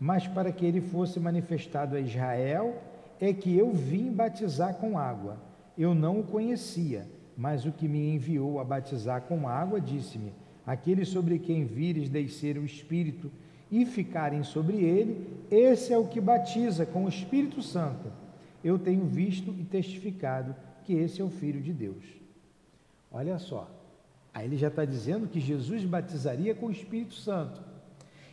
mas 0.00 0.26
para 0.26 0.50
que 0.50 0.66
ele 0.66 0.80
fosse 0.80 1.20
manifestado 1.20 1.94
a 1.94 2.00
Israel, 2.00 2.82
é 3.20 3.32
que 3.32 3.56
eu 3.56 3.70
vim 3.70 4.10
batizar 4.10 4.74
com 4.74 4.98
água. 4.98 5.36
Eu 5.78 5.94
não 5.94 6.18
o 6.18 6.24
conhecia, 6.24 7.06
mas 7.36 7.64
o 7.64 7.70
que 7.70 7.86
me 7.86 8.12
enviou 8.12 8.58
a 8.58 8.64
batizar 8.64 9.22
com 9.22 9.48
água 9.48 9.80
disse-me: 9.80 10.32
Aquele 10.66 11.04
sobre 11.04 11.38
quem 11.38 11.64
vires 11.64 12.08
descer 12.08 12.58
o 12.58 12.64
Espírito 12.64 13.30
e 13.70 13.86
ficarem 13.86 14.42
sobre 14.42 14.78
ele, 14.78 15.28
esse 15.48 15.92
é 15.92 15.98
o 15.98 16.08
que 16.08 16.20
batiza 16.20 16.84
com 16.84 17.04
o 17.04 17.08
Espírito 17.08 17.62
Santo. 17.62 18.21
Eu 18.64 18.78
tenho 18.78 19.04
visto 19.04 19.54
e 19.58 19.64
testificado 19.64 20.54
que 20.84 20.94
esse 20.94 21.20
é 21.20 21.24
o 21.24 21.30
Filho 21.30 21.60
de 21.60 21.72
Deus. 21.72 22.04
Olha 23.10 23.38
só, 23.38 23.68
aí 24.32 24.46
ele 24.46 24.56
já 24.56 24.68
está 24.68 24.84
dizendo 24.84 25.28
que 25.28 25.40
Jesus 25.40 25.84
batizaria 25.84 26.54
com 26.54 26.66
o 26.66 26.72
Espírito 26.72 27.14
Santo. 27.14 27.62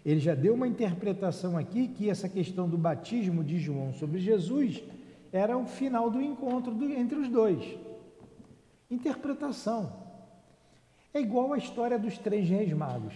Ele 0.06 0.20
já 0.20 0.34
deu 0.34 0.54
uma 0.54 0.68
interpretação 0.68 1.58
aqui 1.58 1.88
que 1.88 2.10
essa 2.10 2.30
questão 2.30 2.70
do 2.70 2.78
batismo 2.78 3.44
de 3.44 3.60
João 3.60 3.94
sobre 3.94 4.20
Jesus 4.20 4.82
era 5.32 5.58
o 5.58 5.66
final 5.66 6.10
do 6.10 6.22
encontro 6.22 6.74
do, 6.74 6.86
entre 6.92 7.18
os 7.18 7.28
dois. 7.28 7.78
Interpretação. 8.90 9.92
É 11.14 11.20
igual 11.20 11.54
a 11.54 11.58
história 11.58 12.00
dos 12.00 12.18
três 12.18 12.48
reis 12.50 12.72
magos. 12.72 13.14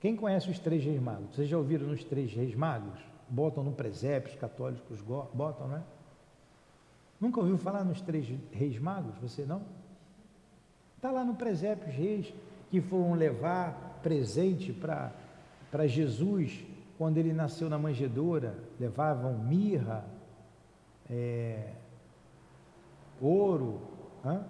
Quem 0.00 0.16
conhece 0.16 0.50
os 0.50 0.58
três 0.58 0.84
reis 0.84 1.00
magos? 1.00 1.34
Vocês 1.34 1.48
já 1.48 1.58
ouviram 1.58 1.86
nos 1.86 2.04
três 2.04 2.32
reis 2.32 2.54
magos? 2.54 2.98
Botam 3.28 3.64
no 3.64 3.72
presépio, 3.72 4.32
os 4.32 4.38
católicos 4.38 5.00
botam, 5.34 5.68
né? 5.68 5.82
Nunca 7.20 7.40
ouviu 7.40 7.56
falar 7.56 7.84
nos 7.84 8.00
três 8.00 8.26
reis 8.52 8.78
magos? 8.78 9.16
Você 9.18 9.44
não? 9.44 9.62
Está 10.96 11.10
lá 11.10 11.24
no 11.24 11.34
presépio 11.34 11.88
os 11.88 11.94
reis 11.94 12.32
que 12.70 12.80
foram 12.80 13.14
levar 13.14 14.00
presente 14.02 14.72
para 14.72 15.86
Jesus 15.86 16.64
quando 16.98 17.18
ele 17.18 17.32
nasceu 17.32 17.68
na 17.68 17.78
manjedoura. 17.78 18.58
Levavam 18.78 19.38
mirra, 19.38 20.04
é, 21.08 21.72
ouro, 23.20 23.80
hã? 24.24 24.44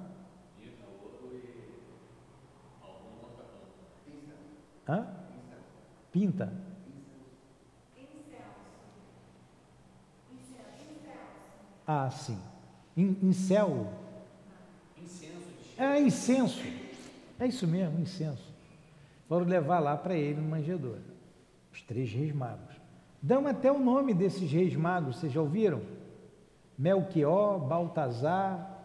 Hã? 4.89 5.07
Pinta. 6.13 6.66
Ah, 11.87 12.11
sim. 12.11 12.39
In, 12.97 13.17
incel. 13.23 13.87
Incenso. 14.99 15.37
É, 15.79 16.01
incenso. 16.01 16.63
É 17.39 17.47
isso 17.47 17.67
mesmo, 17.67 18.01
incenso. 18.01 18.51
Foram 19.29 19.47
levar 19.47 19.79
lá 19.79 19.97
para 19.97 20.15
ele 20.17 20.41
no 20.41 20.49
manjedoura. 20.49 21.03
Os 21.73 21.83
três 21.83 22.11
reis 22.11 22.35
magos. 22.35 22.75
Dão 23.21 23.47
até 23.47 23.71
o 23.71 23.79
nome 23.79 24.15
desses 24.15 24.51
reis 24.51 24.75
magos, 24.75 25.17
vocês 25.17 25.33
já 25.33 25.41
ouviram? 25.41 25.83
Melchior, 26.79 27.59
Baltazar, 27.59 28.77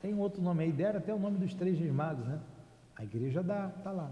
tem 0.00 0.14
outro 0.18 0.42
nome 0.42 0.64
aí, 0.64 0.72
deram 0.72 0.98
até 0.98 1.14
o 1.14 1.18
nome 1.18 1.38
dos 1.38 1.54
três 1.54 1.78
reis 1.78 1.92
magos, 1.92 2.26
né? 2.26 2.38
A 2.94 3.04
igreja 3.04 3.42
dá, 3.42 3.72
está 3.76 3.90
lá. 3.90 4.10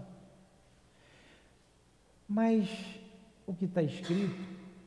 Mas 2.27 2.67
o 3.45 3.53
que 3.53 3.65
está 3.65 3.81
escrito, 3.81 4.35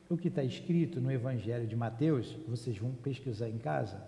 o 0.09 0.17
que 0.17 0.27
está 0.27 0.43
escrito 0.43 0.99
no 0.99 1.11
Evangelho 1.11 1.67
de 1.67 1.75
Mateus, 1.75 2.35
vocês 2.47 2.77
vão 2.77 2.91
pesquisar 2.91 3.47
em 3.47 3.57
casa, 3.57 4.01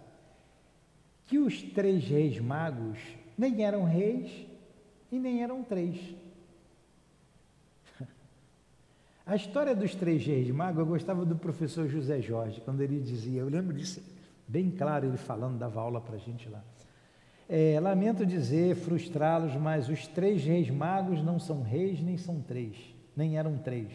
que 1.27 1.37
os 1.37 1.61
três 1.61 2.03
reis 2.03 2.39
magos 2.39 2.97
nem 3.37 3.63
eram 3.63 3.85
reis 3.85 4.29
e 5.11 5.19
nem 5.19 5.43
eram 5.43 5.63
três. 5.63 5.97
A 9.25 9.35
história 9.35 9.75
dos 9.75 9.93
três 9.93 10.25
reis 10.25 10.49
magos, 10.49 10.79
eu 10.79 10.85
gostava 10.85 11.23
do 11.23 11.35
professor 11.35 11.87
José 11.87 12.19
Jorge, 12.21 12.59
quando 12.61 12.81
ele 12.81 12.99
dizia, 12.99 13.41
eu 13.41 13.49
lembro 13.49 13.73
disso 13.75 14.01
bem 14.47 14.71
claro, 14.71 15.05
ele 15.05 15.17
falando, 15.17 15.59
dava 15.59 15.79
aula 15.79 16.01
para 16.01 16.15
a 16.15 16.19
gente 16.19 16.49
lá. 16.49 16.63
É, 17.47 17.79
lamento 17.79 18.25
dizer, 18.25 18.75
frustrá-los, 18.75 19.55
mas 19.55 19.87
os 19.87 20.07
três 20.07 20.43
reis 20.43 20.69
magos 20.69 21.23
não 21.23 21.39
são 21.39 21.61
reis 21.61 22.01
nem 22.01 22.17
são 22.17 22.41
três 22.41 22.91
nem 23.15 23.37
eram 23.37 23.57
três. 23.57 23.91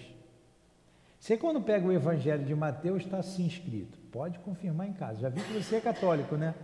Você 1.26 1.36
quando 1.36 1.60
pega 1.60 1.84
o 1.84 1.92
Evangelho 1.92 2.44
de 2.44 2.54
Mateus, 2.54 3.02
está 3.02 3.18
assim 3.18 3.48
escrito. 3.48 3.98
Pode 4.12 4.38
confirmar 4.38 4.86
em 4.86 4.92
casa. 4.92 5.22
Já 5.22 5.28
vi 5.28 5.40
que 5.40 5.54
você 5.54 5.74
é 5.74 5.80
católico, 5.80 6.36
né? 6.36 6.54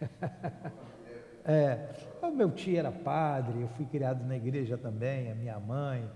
é. 1.44 1.88
O 2.22 2.30
meu 2.30 2.52
tio 2.52 2.78
era 2.78 2.92
padre, 2.92 3.62
eu 3.62 3.66
fui 3.70 3.84
criado 3.84 4.24
na 4.24 4.36
igreja 4.36 4.78
também, 4.78 5.28
a 5.28 5.34
minha 5.34 5.58
mãe 5.58 6.08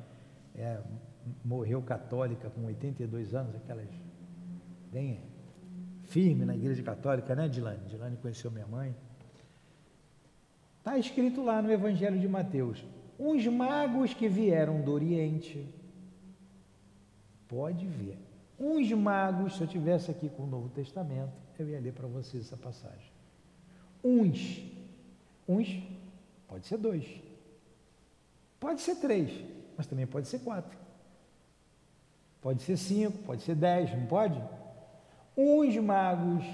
é, 0.55 0.79
morreu 1.45 1.83
católica 1.83 2.49
com 2.49 2.65
82 2.65 3.35
anos, 3.35 3.57
aquelas 3.57 3.89
bem 4.93 5.21
firme 6.05 6.45
na 6.45 6.55
igreja 6.55 6.85
católica, 6.85 7.35
né, 7.35 7.49
Dilane? 7.49 7.85
Dilane 7.89 8.17
conheceu 8.19 8.53
minha 8.53 8.69
mãe. 8.69 8.95
Está 10.79 10.97
escrito 10.97 11.43
lá 11.43 11.61
no 11.61 11.73
Evangelho 11.73 12.21
de 12.21 12.29
Mateus: 12.29 12.87
uns 13.19 13.45
magos 13.49 14.15
que 14.15 14.29
vieram 14.29 14.81
do 14.81 14.93
Oriente. 14.93 15.75
Pode 17.49 17.87
ver. 17.87 18.19
Uns 18.59 18.91
magos, 18.93 19.57
se 19.57 19.63
eu 19.63 19.67
tivesse 19.67 20.11
aqui 20.11 20.29
com 20.29 20.43
o 20.43 20.47
Novo 20.47 20.69
Testamento, 20.69 21.33
eu 21.59 21.69
ia 21.69 21.81
ler 21.81 21.93
para 21.93 22.07
vocês 22.07 22.45
essa 22.45 22.57
passagem. 22.57 23.13
Uns, 24.03 24.63
uns, 25.49 25.83
pode 26.47 26.67
ser 26.67 26.79
dois, 26.79 27.05
pode 28.61 28.81
ser 28.81 28.97
três, 28.97 29.45
mas 29.77 29.87
também 29.87 30.07
pode 30.07 30.29
ser 30.29 30.41
quatro, 30.41 30.77
pode 32.41 32.63
ser 32.63 32.77
cinco, 32.77 33.19
pode 33.19 33.43
ser 33.43 33.55
dez, 33.55 33.91
não 33.93 34.07
pode? 34.07 34.41
Uns 35.37 35.77
magos 35.77 36.45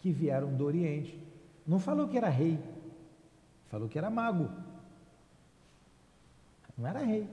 que 0.00 0.12
vieram 0.12 0.54
do 0.54 0.64
Oriente, 0.64 1.18
não 1.66 1.78
falou 1.78 2.08
que 2.08 2.16
era 2.16 2.28
rei, 2.28 2.58
falou 3.68 3.88
que 3.88 3.98
era 3.98 4.08
mago. 4.08 4.50
Não 6.76 6.86
era 6.86 7.00
rei. 7.00 7.28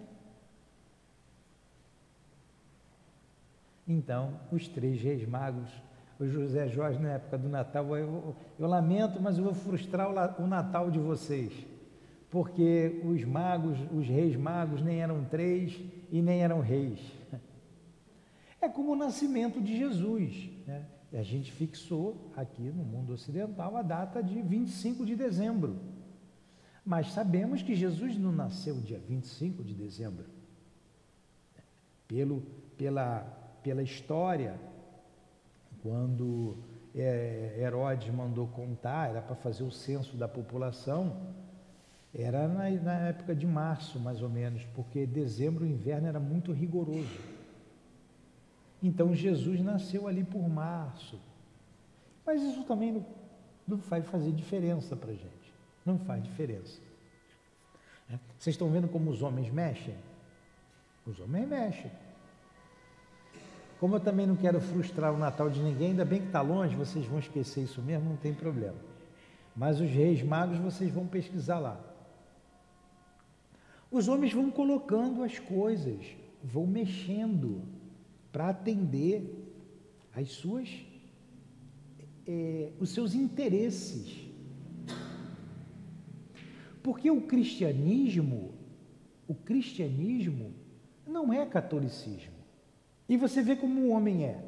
Então, 3.87 4.39
os 4.51 4.67
três 4.67 5.01
reis 5.01 5.27
magos, 5.27 5.69
o 6.19 6.25
José 6.25 6.67
Jorge, 6.67 6.99
na 6.99 7.13
época 7.13 7.37
do 7.37 7.47
Natal, 7.47 7.95
eu, 7.95 8.35
eu 8.57 8.67
lamento, 8.67 9.21
mas 9.21 9.37
eu 9.37 9.43
vou 9.43 9.53
frustrar 9.53 10.09
o, 10.09 10.43
o 10.43 10.47
Natal 10.47 10.89
de 10.89 10.97
vocês, 10.97 11.53
porque 12.29 13.01
os 13.03 13.23
magos, 13.23 13.77
os 13.91 14.07
reis 14.07 14.35
magos, 14.35 14.81
nem 14.81 15.01
eram 15.01 15.23
três 15.25 15.79
e 16.11 16.21
nem 16.21 16.41
eram 16.41 16.61
reis. 16.61 16.99
É 18.59 18.67
como 18.67 18.93
o 18.93 18.95
nascimento 18.95 19.61
de 19.61 19.77
Jesus. 19.77 20.49
Né? 20.65 20.85
A 21.13 21.21
gente 21.21 21.51
fixou 21.51 22.31
aqui 22.35 22.63
no 22.63 22.83
mundo 22.83 23.13
ocidental 23.13 23.77
a 23.77 23.81
data 23.81 24.23
de 24.23 24.41
25 24.41 25.05
de 25.05 25.15
dezembro. 25.15 25.77
Mas 26.83 27.11
sabemos 27.13 27.61
que 27.61 27.75
Jesus 27.75 28.17
não 28.17 28.31
nasceu 28.31 28.75
dia 28.81 28.99
25 28.99 29.63
de 29.63 29.73
dezembro. 29.73 30.25
Pelo, 32.07 32.41
pela, 32.77 33.44
pela 33.65 33.81
história, 33.81 34.53
quando 35.81 36.55
é, 36.93 37.57
Herodes 37.57 38.13
mandou 38.13 38.45
contar, 38.45 39.09
era 39.09 39.23
para 39.23 39.35
fazer 39.35 39.63
o 39.63 39.71
censo 39.71 40.15
da 40.15 40.27
população, 40.27 41.33
era 42.13 42.47
na, 42.47 42.67
época 42.69 43.33
de 43.33 43.47
março, 43.47 43.99
mais 43.99 44.21
ou 44.21 44.29
menos, 44.29 44.63
porque 44.75 45.07
dezembro, 45.07 45.63
o 45.65 45.67
inverno 45.67 46.07
era 46.07 46.19
muito 46.19 46.51
rigoroso. 46.51 47.19
Então 48.83 49.15
Jesus 49.15 49.59
nasceu 49.61 50.07
ali 50.07 50.23
por 50.23 50.47
março. 50.47 51.19
Mas 52.23 52.43
isso 52.43 52.63
também 52.65 52.91
não, 52.91 53.05
não 53.67 53.77
vai 53.77 54.03
fazer 54.03 54.31
diferença 54.31 54.95
para 54.95 55.09
a 55.09 55.15
gente. 55.15 55.53
Não 55.83 55.97
faz 55.97 56.21
diferença. 56.23 56.79
É. 58.11 58.19
Vocês 58.37 58.53
estão 58.53 58.69
vendo 58.69 58.87
como 58.87 59.09
os 59.09 59.23
homens 59.23 59.49
mexem? 59.49 59.95
Os 61.03 61.19
homens 61.19 61.49
mexem. 61.49 62.04
Como 63.85 63.97
eu 63.97 63.99
também 63.99 64.25
não 64.25 64.35
quero 64.35 64.59
frustrar 64.59 65.13
o 65.13 65.17
Natal 65.19 65.47
de 65.47 65.61
ninguém, 65.61 65.89
ainda 65.89 66.03
bem 66.03 66.19
que 66.19 66.25
está 66.25 66.41
longe, 66.41 66.75
vocês 66.75 67.05
vão 67.05 67.19
esquecer 67.19 67.65
isso 67.65 67.83
mesmo, 67.83 68.09
não 68.09 68.15
tem 68.17 68.33
problema. 68.33 68.79
Mas 69.55 69.79
os 69.79 69.87
reis 69.87 70.23
magos 70.23 70.57
vocês 70.57 70.91
vão 70.91 71.05
pesquisar 71.05 71.59
lá. 71.59 71.79
Os 73.91 74.07
homens 74.07 74.33
vão 74.33 74.49
colocando 74.49 75.21
as 75.21 75.37
coisas, 75.37 76.03
vão 76.43 76.65
mexendo 76.65 77.61
para 78.31 78.49
atender 78.49 79.53
as 80.15 80.31
suas, 80.31 80.67
é, 82.25 82.71
os 82.79 82.89
seus 82.89 83.13
interesses. 83.13 84.27
Porque 86.81 87.11
o 87.11 87.21
cristianismo, 87.21 88.55
o 89.27 89.35
cristianismo 89.35 90.55
não 91.05 91.31
é 91.31 91.45
catolicismo. 91.45 92.33
E 93.07 93.17
você 93.17 93.41
vê 93.41 93.55
como 93.55 93.81
o 93.81 93.89
homem 93.89 94.25
é. 94.25 94.43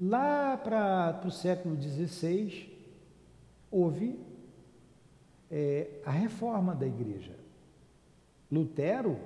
Lá 0.00 0.56
para 0.56 1.20
o 1.24 1.30
século 1.30 1.80
XVI, 1.80 2.70
houve 3.70 4.18
é, 5.50 6.00
a 6.04 6.10
reforma 6.10 6.74
da 6.74 6.86
igreja. 6.86 7.36
Lutero, 8.50 9.18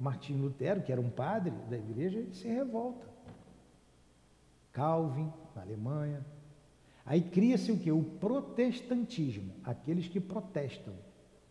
Martinho 0.00 0.42
Lutero, 0.42 0.82
que 0.82 0.92
era 0.92 1.00
um 1.00 1.10
padre 1.10 1.52
da 1.70 1.76
igreja, 1.76 2.18
ele 2.18 2.34
se 2.34 2.48
revolta. 2.48 3.06
Calvin, 4.72 5.32
na 5.54 5.62
Alemanha. 5.62 6.24
Aí 7.04 7.20
cria-se 7.20 7.72
o 7.72 7.78
que? 7.78 7.90
O 7.90 8.02
protestantismo, 8.02 9.52
aqueles 9.64 10.08
que 10.08 10.20
protestam 10.20 10.94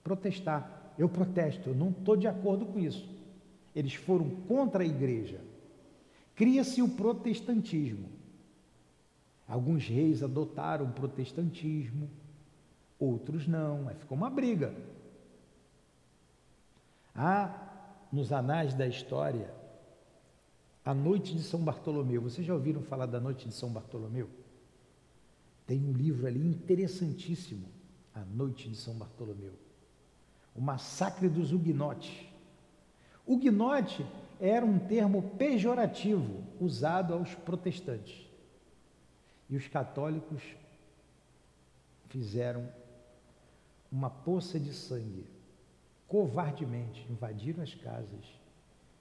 protestar. 0.04 0.94
Eu 0.98 1.10
protesto, 1.10 1.70
eu 1.70 1.76
não 1.76 1.90
estou 1.90 2.16
de 2.16 2.28
acordo 2.28 2.66
com 2.66 2.80
isso. 2.80 3.08
Eles 3.76 3.94
foram 3.94 4.30
contra 4.48 4.84
a 4.84 4.86
igreja. 4.86 5.40
Cria-se 6.38 6.82
o 6.82 6.88
protestantismo. 6.88 8.10
Alguns 9.46 9.86
reis 9.86 10.24
adotaram 10.24 10.86
o 10.86 10.94
protestantismo, 10.94 12.10
outros 12.98 13.46
não, 13.46 13.90
aí 13.90 13.96
ficou 13.96 14.18
uma 14.18 14.30
briga. 14.30 14.74
Há 17.14 18.08
nos 18.10 18.32
anais 18.32 18.74
da 18.74 18.88
história 18.88 19.54
a 20.86 20.94
noite 20.94 21.36
de 21.36 21.44
São 21.44 21.60
Bartolomeu. 21.60 22.22
Vocês 22.22 22.48
já 22.48 22.54
ouviram 22.54 22.82
falar 22.82 23.08
da 23.08 23.20
noite 23.20 23.50
de 23.50 23.54
São 23.54 23.70
Bartolomeu? 23.70 24.30
Tem 25.66 25.84
um 25.84 25.92
livro 25.92 26.26
ali 26.26 26.40
interessantíssimo, 26.40 27.68
A 28.16 28.24
Noite 28.24 28.70
de 28.70 28.78
São 28.78 28.94
Bartolomeu 28.94 29.68
o 30.58 30.62
massacre 30.62 31.30
dos 31.30 31.54
huguenotes. 31.54 32.26
Huguenote 33.26 34.04
era 34.40 34.66
um 34.66 34.78
termo 34.78 35.32
pejorativo 35.38 36.44
usado 36.60 37.14
aos 37.14 37.34
protestantes. 37.36 38.28
E 39.50 39.56
os 39.56 39.68
católicos 39.68 40.42
fizeram 42.10 42.70
uma 43.92 44.10
poça 44.10 44.60
de 44.60 44.74
sangue, 44.74 45.26
covardemente 46.08 47.06
invadiram 47.10 47.64
as 47.64 47.74
casas 47.74 48.26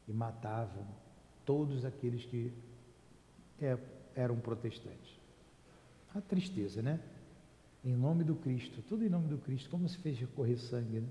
e 0.09 0.13
matavam 0.13 0.87
todos 1.45 1.85
aqueles 1.85 2.25
que 2.25 2.53
é, 3.61 3.77
eram 4.15 4.37
protestantes. 4.37 5.19
A 6.15 6.21
tristeza, 6.21 6.81
né? 6.83 7.01
Em 7.85 7.95
nome 7.95 8.25
do 8.25 8.35
Cristo, 8.35 8.83
tudo 8.83 9.05
em 9.05 9.09
nome 9.09 9.29
do 9.29 9.39
Cristo, 9.39 9.71
como 9.71 9.89
se 9.89 9.99
fez 9.99 10.19
correr 10.35 10.57
sangue, 10.57 11.01
né? 11.01 11.09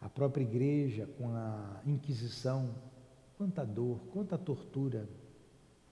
A 0.00 0.08
própria 0.08 0.42
igreja 0.42 1.06
com 1.18 1.28
a 1.30 1.80
Inquisição, 1.86 2.74
quanta 3.36 3.64
dor, 3.64 4.00
quanta 4.12 4.38
tortura, 4.38 5.08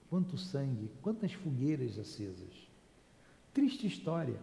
quanto 0.09 0.37
sangue, 0.37 0.91
quantas 1.01 1.33
fogueiras 1.33 1.97
acesas. 1.99 2.67
Triste 3.53 3.85
história. 3.85 4.39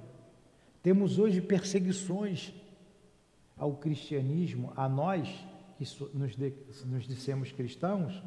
Temos 0.83 1.19
hoje 1.19 1.41
perseguições 1.41 2.53
ao 3.57 3.77
cristianismo, 3.77 4.73
a 4.77 4.89
nós 4.89 5.29
que 5.77 5.85
nos, 6.15 6.37
de, 6.37 6.53
nos 6.85 7.07
dissemos 7.07 7.51
cristãos, 7.51 8.23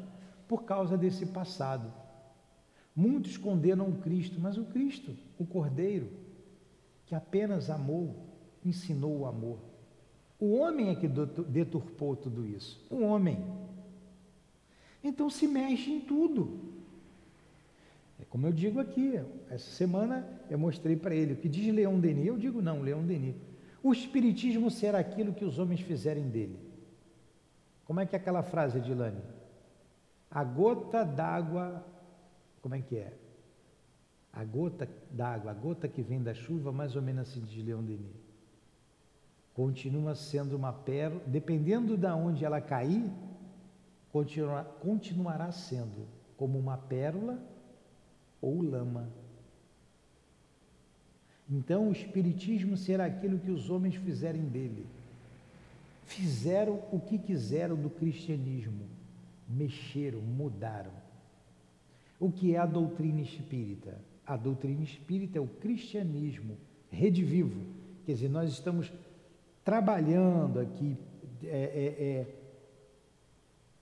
por 0.46 0.64
causa 0.64 0.98
desse 0.98 1.24
passado. 1.26 1.92
Muitos 2.94 3.36
condenam 3.36 3.88
o 3.88 3.98
Cristo, 3.98 4.40
mas 4.40 4.58
o 4.58 4.64
Cristo, 4.64 5.16
o 5.38 5.46
Cordeiro, 5.46 6.10
que 7.06 7.14
apenas 7.14 7.70
amou, 7.70 8.26
ensinou 8.64 9.20
o 9.20 9.26
amor. 9.26 9.69
O 10.40 10.56
homem 10.56 10.88
é 10.88 10.94
que 10.94 11.06
deturpou 11.06 12.16
tudo 12.16 12.46
isso. 12.46 12.82
O 12.90 13.02
homem. 13.02 13.44
Então 15.04 15.28
se 15.28 15.46
mexe 15.46 15.92
em 15.92 16.00
tudo. 16.00 16.58
É 18.18 18.24
como 18.24 18.46
eu 18.46 18.52
digo 18.52 18.80
aqui, 18.80 19.20
essa 19.50 19.70
semana 19.70 20.26
eu 20.48 20.58
mostrei 20.58 20.96
para 20.96 21.14
ele 21.14 21.34
o 21.34 21.36
que 21.36 21.48
diz 21.48 21.72
Leão 21.74 22.00
Denis. 22.00 22.26
Eu 22.26 22.38
digo 22.38 22.62
não, 22.62 22.80
Leão 22.80 23.04
Denis. 23.04 23.36
O 23.82 23.92
Espiritismo 23.92 24.70
será 24.70 24.98
aquilo 24.98 25.34
que 25.34 25.44
os 25.44 25.58
homens 25.58 25.80
fizerem 25.80 26.28
dele. 26.28 26.58
Como 27.84 28.00
é 28.00 28.06
que 28.06 28.14
é 28.14 28.18
aquela 28.18 28.42
frase, 28.42 28.78
Edilane? 28.78 29.20
A 30.30 30.44
gota 30.44 31.04
d'água, 31.04 31.84
como 32.62 32.74
é 32.74 32.80
que 32.80 32.96
é? 32.96 33.12
A 34.32 34.44
gota 34.44 34.88
d'água, 35.10 35.50
a 35.50 35.54
gota 35.54 35.88
que 35.88 36.02
vem 36.02 36.22
da 36.22 36.32
chuva, 36.32 36.70
mais 36.70 36.94
ou 36.94 37.02
menos 37.02 37.28
assim 37.28 37.40
diz 37.40 37.64
Leão 37.64 37.82
Denis. 37.82 38.19
Continua 39.60 40.14
sendo 40.14 40.56
uma 40.56 40.72
pérola, 40.72 41.20
dependendo 41.26 41.94
de 41.94 42.06
onde 42.06 42.46
ela 42.46 42.62
cair, 42.62 43.04
continua, 44.10 44.64
continuará 44.64 45.52
sendo 45.52 46.08
como 46.34 46.58
uma 46.58 46.78
pérola 46.78 47.38
ou 48.40 48.62
lama. 48.62 49.10
Então 51.46 51.90
o 51.90 51.92
Espiritismo 51.92 52.74
será 52.74 53.04
aquilo 53.04 53.38
que 53.38 53.50
os 53.50 53.68
homens 53.68 53.96
fizerem 53.96 54.46
dele. 54.46 54.86
Fizeram 56.06 56.82
o 56.90 56.98
que 56.98 57.18
quiseram 57.18 57.76
do 57.76 57.90
cristianismo, 57.90 58.86
mexeram, 59.46 60.22
mudaram. 60.22 60.94
O 62.18 62.32
que 62.32 62.54
é 62.54 62.58
a 62.58 62.64
doutrina 62.64 63.20
espírita? 63.20 64.00
A 64.26 64.38
doutrina 64.38 64.82
espírita 64.82 65.36
é 65.36 65.40
o 65.42 65.46
cristianismo 65.46 66.56
redivivo. 66.90 67.60
Quer 68.06 68.14
dizer, 68.14 68.30
nós 68.30 68.50
estamos 68.50 68.90
trabalhando 69.64 70.60
aqui 70.60 70.96
é, 71.44 71.46
é, 71.48 72.04
é, 72.04 72.34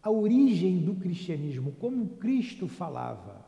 a 0.02 0.10
origem 0.10 0.78
do 0.78 0.94
cristianismo, 0.94 1.72
como 1.72 2.16
Cristo 2.16 2.68
falava 2.68 3.46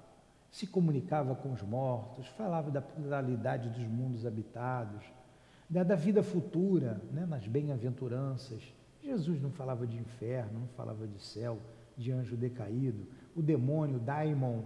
se 0.50 0.66
comunicava 0.66 1.34
com 1.34 1.52
os 1.52 1.62
mortos, 1.62 2.26
falava 2.28 2.70
da 2.70 2.82
pluralidade 2.82 3.68
dos 3.68 3.86
mundos 3.86 4.26
habitados, 4.26 5.04
da, 5.68 5.84
da 5.84 5.94
vida 5.94 6.22
futura, 6.22 7.00
né, 7.12 7.24
nas 7.24 7.46
bem-aventuranças. 7.46 8.60
Jesus 9.00 9.40
não 9.40 9.52
falava 9.52 9.86
de 9.86 9.96
inferno, 9.96 10.60
não 10.60 10.68
falava 10.68 11.06
de 11.06 11.22
céu, 11.22 11.58
de 11.96 12.10
anjo 12.10 12.36
decaído. 12.36 13.06
O 13.34 13.40
demônio, 13.40 14.00
daimon, 14.00 14.62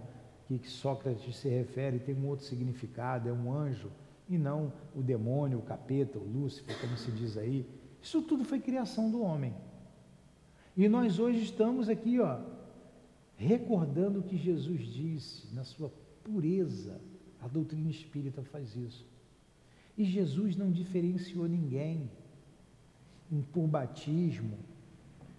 que 0.47 0.59
Sócrates 0.67 1.37
se 1.37 1.49
refere, 1.49 1.99
tem 1.99 2.15
um 2.15 2.27
outro 2.27 2.45
significado, 2.45 3.29
é 3.29 3.33
um 3.33 3.53
anjo, 3.53 3.91
e 4.27 4.37
não 4.37 4.73
o 4.95 5.01
demônio, 5.01 5.59
o 5.59 5.63
capeta, 5.63 6.17
o 6.17 6.23
Lúcifer, 6.23 6.79
como 6.81 6.97
se 6.97 7.11
diz 7.11 7.37
aí. 7.37 7.65
Isso 8.01 8.21
tudo 8.21 8.43
foi 8.43 8.59
criação 8.59 9.09
do 9.09 9.21
homem. 9.21 9.53
E 10.75 10.87
nós 10.89 11.19
hoje 11.19 11.43
estamos 11.43 11.87
aqui, 11.89 12.19
ó, 12.19 12.39
recordando 13.37 14.19
o 14.19 14.23
que 14.23 14.37
Jesus 14.37 14.81
disse 14.81 15.53
na 15.53 15.63
sua 15.63 15.91
pureza. 16.23 16.99
A 17.41 17.47
doutrina 17.47 17.89
espírita 17.89 18.43
faz 18.43 18.75
isso. 18.75 19.05
E 19.97 20.03
Jesus 20.03 20.55
não 20.55 20.71
diferenciou 20.71 21.47
ninguém 21.47 22.09
por 23.53 23.67
batismo, 23.67 24.57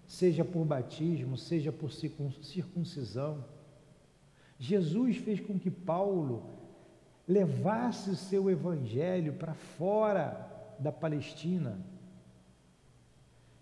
seja 0.07 0.43
por 0.43 0.65
batismo, 0.65 1.37
seja 1.37 1.71
por 1.71 1.91
circuncisão. 1.91 3.43
Jesus 4.59 5.17
fez 5.17 5.39
com 5.39 5.59
que 5.59 5.69
Paulo 5.69 6.43
levasse 7.27 8.09
o 8.09 8.15
seu 8.15 8.49
evangelho 8.49 9.33
para 9.33 9.53
fora 9.53 10.47
da 10.79 10.91
Palestina. 10.91 11.77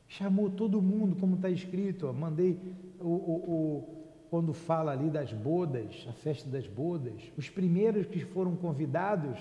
Chamou 0.08 0.50
todo 0.50 0.82
mundo, 0.82 1.16
como 1.16 1.36
está 1.36 1.50
escrito, 1.50 2.14
mandei 2.14 2.60
o, 3.00 3.10
o, 3.10 4.06
quando 4.30 4.54
fala 4.54 4.92
ali 4.92 5.10
das 5.10 5.34
bodas, 5.34 6.06
a 6.08 6.14
festa 6.14 6.48
das 6.50 6.68
bodas, 6.68 7.32
os 7.38 7.50
primeiros 7.50 8.06
que 8.06 8.20
foram 8.20 8.56
convidados 8.56 9.40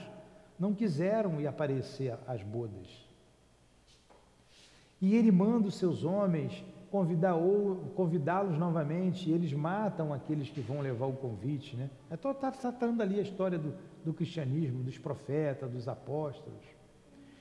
não 0.58 0.72
quiseram 0.72 1.40
ir 1.40 1.46
aparecer 1.46 2.16
às 2.26 2.42
bodas. 2.42 3.04
E 5.00 5.14
ele 5.14 5.30
manda 5.30 5.68
os 5.68 5.74
seus 5.74 6.02
homens 6.02 6.64
convidá-los 6.90 8.56
novamente, 8.56 9.28
e 9.28 9.32
eles 9.32 9.52
matam 9.52 10.12
aqueles 10.12 10.48
que 10.48 10.60
vão 10.60 10.80
levar 10.80 11.06
o 11.06 11.12
convite, 11.14 11.76
né? 11.76 11.90
É 12.08 12.14
está 12.14 12.32
tá 12.32 12.52
tratando 12.52 13.02
ali 13.02 13.18
a 13.18 13.22
história 13.22 13.58
do, 13.58 13.74
do 14.04 14.12
cristianismo, 14.12 14.82
dos 14.82 14.98
profetas, 14.98 15.70
dos 15.70 15.88
apóstolos. 15.88 16.64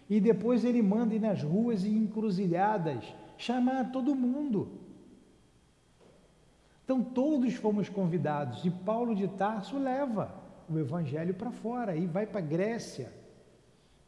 E 0.09 0.19
depois 0.19 0.63
ele 0.63 0.81
manda 0.81 1.15
ir 1.15 1.19
nas 1.19 1.41
ruas 1.41 1.83
e 1.83 1.89
encruzilhadas 1.89 3.03
chamar 3.37 3.91
todo 3.91 4.15
mundo. 4.15 4.79
Então 6.83 7.03
todos 7.03 7.53
fomos 7.55 7.89
convidados 7.89 8.63
e 8.65 8.69
Paulo 8.69 9.15
de 9.15 9.27
Tarso 9.27 9.77
leva 9.77 10.33
o 10.69 10.77
evangelho 10.77 11.33
para 11.33 11.51
fora 11.51 11.95
e 11.95 12.05
vai 12.05 12.25
para 12.25 12.41
Grécia, 12.41 13.11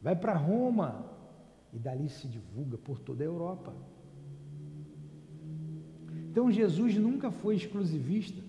vai 0.00 0.14
para 0.14 0.34
Roma 0.34 1.06
e 1.72 1.78
dali 1.78 2.08
se 2.08 2.26
divulga 2.28 2.78
por 2.78 2.98
toda 2.98 3.22
a 3.22 3.26
Europa. 3.26 3.74
Então 6.30 6.50
Jesus 6.50 6.96
nunca 6.96 7.30
foi 7.30 7.56
exclusivista. 7.56 8.42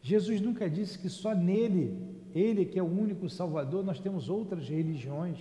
Jesus 0.00 0.40
nunca 0.40 0.68
disse 0.68 0.98
que 0.98 1.08
só 1.08 1.32
nele, 1.32 2.11
ele 2.34 2.64
que 2.64 2.78
é 2.78 2.82
o 2.82 2.86
único 2.86 3.28
Salvador, 3.28 3.84
nós 3.84 4.00
temos 4.00 4.28
outras 4.28 4.68
religiões. 4.68 5.38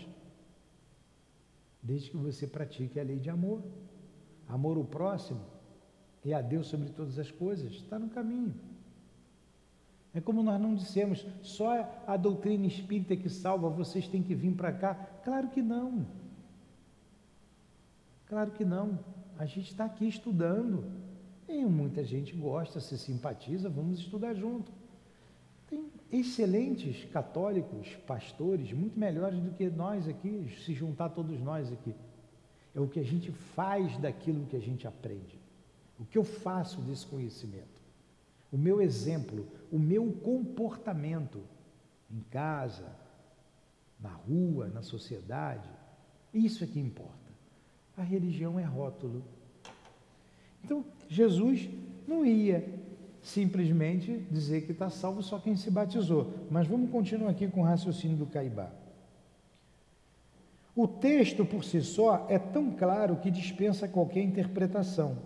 Desde 1.81 2.11
que 2.11 2.17
você 2.17 2.45
pratique 2.45 2.99
a 2.99 3.03
lei 3.03 3.17
de 3.17 3.29
amor, 3.29 3.61
amor 4.47 4.77
ao 4.77 4.83
próximo, 4.83 5.41
e 6.23 6.33
a 6.33 6.41
Deus 6.41 6.67
sobre 6.67 6.89
todas 6.89 7.17
as 7.17 7.31
coisas, 7.31 7.71
está 7.71 7.97
no 7.97 8.09
caminho. 8.09 8.53
É 10.13 10.19
como 10.19 10.43
nós 10.43 10.59
não 10.59 10.75
dissemos, 10.75 11.25
só 11.41 12.03
a 12.05 12.17
doutrina 12.17 12.67
espírita 12.67 13.15
que 13.15 13.29
salva, 13.29 13.69
vocês 13.69 14.07
têm 14.07 14.21
que 14.21 14.35
vir 14.35 14.53
para 14.53 14.71
cá. 14.71 14.93
Claro 15.23 15.49
que 15.49 15.61
não. 15.61 16.05
Claro 18.27 18.51
que 18.51 18.65
não. 18.65 18.99
A 19.37 19.45
gente 19.45 19.71
está 19.71 19.85
aqui 19.85 20.07
estudando. 20.07 20.83
E 21.47 21.65
muita 21.65 22.03
gente 22.03 22.35
gosta, 22.35 22.79
se 22.79 22.97
simpatiza, 22.97 23.69
vamos 23.69 23.99
estudar 23.99 24.33
junto. 24.33 24.71
Excelentes 26.11 27.05
católicos, 27.05 27.95
pastores, 28.05 28.73
muito 28.73 28.99
melhores 28.99 29.39
do 29.39 29.51
que 29.51 29.69
nós 29.69 30.07
aqui, 30.07 30.53
se 30.65 30.73
juntar 30.73 31.09
todos 31.09 31.39
nós 31.39 31.71
aqui. 31.71 31.95
É 32.75 32.79
o 32.79 32.87
que 32.87 32.99
a 32.99 33.03
gente 33.03 33.31
faz 33.31 33.97
daquilo 33.97 34.45
que 34.45 34.55
a 34.55 34.61
gente 34.61 34.87
aprende. 34.87 35.39
O 35.99 36.05
que 36.05 36.17
eu 36.17 36.23
faço 36.23 36.81
desse 36.81 37.05
conhecimento? 37.05 37.81
O 38.51 38.57
meu 38.57 38.81
exemplo, 38.81 39.47
o 39.71 39.79
meu 39.79 40.11
comportamento 40.11 41.41
em 42.09 42.19
casa, 42.29 42.93
na 43.99 44.09
rua, 44.09 44.67
na 44.67 44.81
sociedade, 44.81 45.69
isso 46.33 46.63
é 46.63 46.67
que 46.67 46.79
importa. 46.79 47.31
A 47.95 48.01
religião 48.01 48.59
é 48.59 48.63
rótulo. 48.63 49.23
Então, 50.63 50.83
Jesus 51.07 51.69
não 52.07 52.25
ia 52.25 52.80
simplesmente 53.21 54.25
dizer 54.31 54.61
que 54.61 54.71
está 54.71 54.89
salvo 54.89 55.21
só 55.21 55.39
quem 55.39 55.55
se 55.55 55.69
batizou. 55.69 56.33
Mas 56.49 56.67
vamos 56.67 56.89
continuar 56.89 57.29
aqui 57.29 57.47
com 57.47 57.61
o 57.61 57.65
raciocínio 57.65 58.17
do 58.17 58.25
Caibá. 58.25 58.69
O 60.75 60.87
texto 60.87 61.45
por 61.45 61.63
si 61.63 61.81
só 61.81 62.25
é 62.29 62.39
tão 62.39 62.71
claro 62.71 63.17
que 63.17 63.29
dispensa 63.29 63.87
qualquer 63.87 64.21
interpretação 64.21 65.17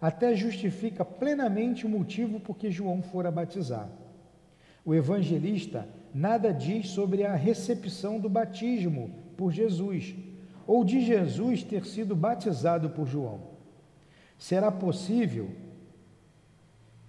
até 0.00 0.34
justifica 0.34 1.04
plenamente 1.04 1.84
o 1.84 1.88
motivo 1.88 2.40
por 2.40 2.56
que 2.56 2.70
João 2.70 3.02
fora 3.02 3.30
batizar. 3.30 3.88
O 4.84 4.94
evangelista 4.94 5.86
nada 6.14 6.52
diz 6.52 6.88
sobre 6.88 7.24
a 7.24 7.34
recepção 7.34 8.18
do 8.18 8.28
batismo 8.28 9.10
por 9.36 9.52
Jesus, 9.52 10.14
ou 10.66 10.84
de 10.84 11.04
Jesus 11.04 11.62
ter 11.62 11.84
sido 11.84 12.16
batizado 12.16 12.90
por 12.90 13.06
João. 13.06 13.40
Será 14.38 14.72
possível 14.72 15.50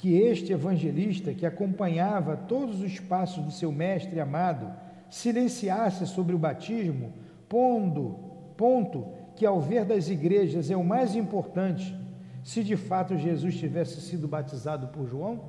que 0.01 0.15
este 0.15 0.51
evangelista, 0.51 1.31
que 1.31 1.45
acompanhava 1.45 2.35
todos 2.35 2.81
os 2.81 2.99
passos 2.99 3.43
do 3.45 3.51
seu 3.51 3.71
mestre 3.71 4.19
amado, 4.19 4.73
silenciasse 5.11 6.07
sobre 6.07 6.33
o 6.33 6.39
batismo, 6.39 7.13
pondo, 7.47 8.17
ponto 8.57 9.09
que, 9.35 9.45
ao 9.45 9.61
ver 9.61 9.85
das 9.85 10.09
igrejas, 10.09 10.71
é 10.71 10.75
o 10.75 10.83
mais 10.83 11.15
importante, 11.15 11.95
se 12.43 12.63
de 12.63 12.75
fato 12.75 13.15
Jesus 13.15 13.55
tivesse 13.55 14.01
sido 14.01 14.27
batizado 14.27 14.87
por 14.87 15.07
João? 15.07 15.39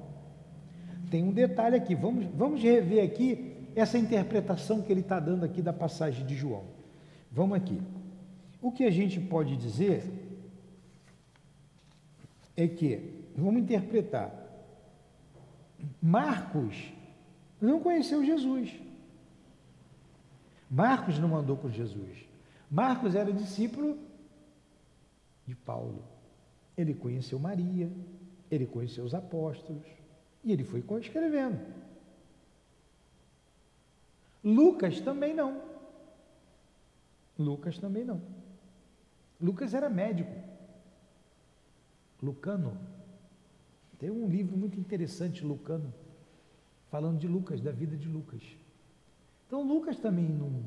Tem 1.10 1.24
um 1.24 1.32
detalhe 1.32 1.76
aqui, 1.76 1.94
vamos, 1.94 2.26
vamos 2.34 2.62
rever 2.62 3.02
aqui 3.02 3.56
essa 3.74 3.96
interpretação 3.96 4.82
que 4.82 4.92
ele 4.92 5.00
está 5.00 5.18
dando 5.18 5.46
aqui 5.46 5.62
da 5.62 5.72
passagem 5.72 6.26
de 6.26 6.34
João. 6.34 6.64
Vamos 7.30 7.56
aqui. 7.56 7.80
O 8.60 8.70
que 8.70 8.84
a 8.84 8.90
gente 8.90 9.18
pode 9.18 9.56
dizer 9.56 10.04
é 12.54 12.68
que, 12.68 13.24
vamos 13.34 13.62
interpretar, 13.62 14.41
Marcos 16.00 16.92
não 17.60 17.80
conheceu 17.80 18.24
Jesus. 18.24 18.72
Marcos 20.70 21.18
não 21.18 21.36
andou 21.36 21.56
com 21.56 21.70
Jesus. 21.70 22.26
Marcos 22.70 23.14
era 23.14 23.32
discípulo 23.32 23.98
de 25.46 25.54
Paulo. 25.54 26.02
Ele 26.76 26.94
conheceu 26.94 27.38
Maria, 27.38 27.90
ele 28.50 28.66
conheceu 28.66 29.04
os 29.04 29.14
apóstolos 29.14 29.84
e 30.42 30.52
ele 30.52 30.64
foi 30.64 30.82
escrevendo. 31.00 31.60
Lucas 34.42 35.00
também 35.00 35.34
não. 35.34 35.62
Lucas 37.38 37.78
também 37.78 38.04
não. 38.04 38.20
Lucas 39.40 39.74
era 39.74 39.88
médico. 39.88 40.32
Lucano. 42.22 42.76
Tem 44.02 44.10
um 44.10 44.28
livro 44.28 44.56
muito 44.56 44.80
interessante, 44.80 45.44
Lucano, 45.44 45.94
falando 46.90 47.20
de 47.20 47.28
Lucas, 47.28 47.60
da 47.60 47.70
vida 47.70 47.96
de 47.96 48.08
Lucas. 48.08 48.42
Então, 49.46 49.62
Lucas 49.62 49.96
também 49.96 50.28
não, 50.28 50.64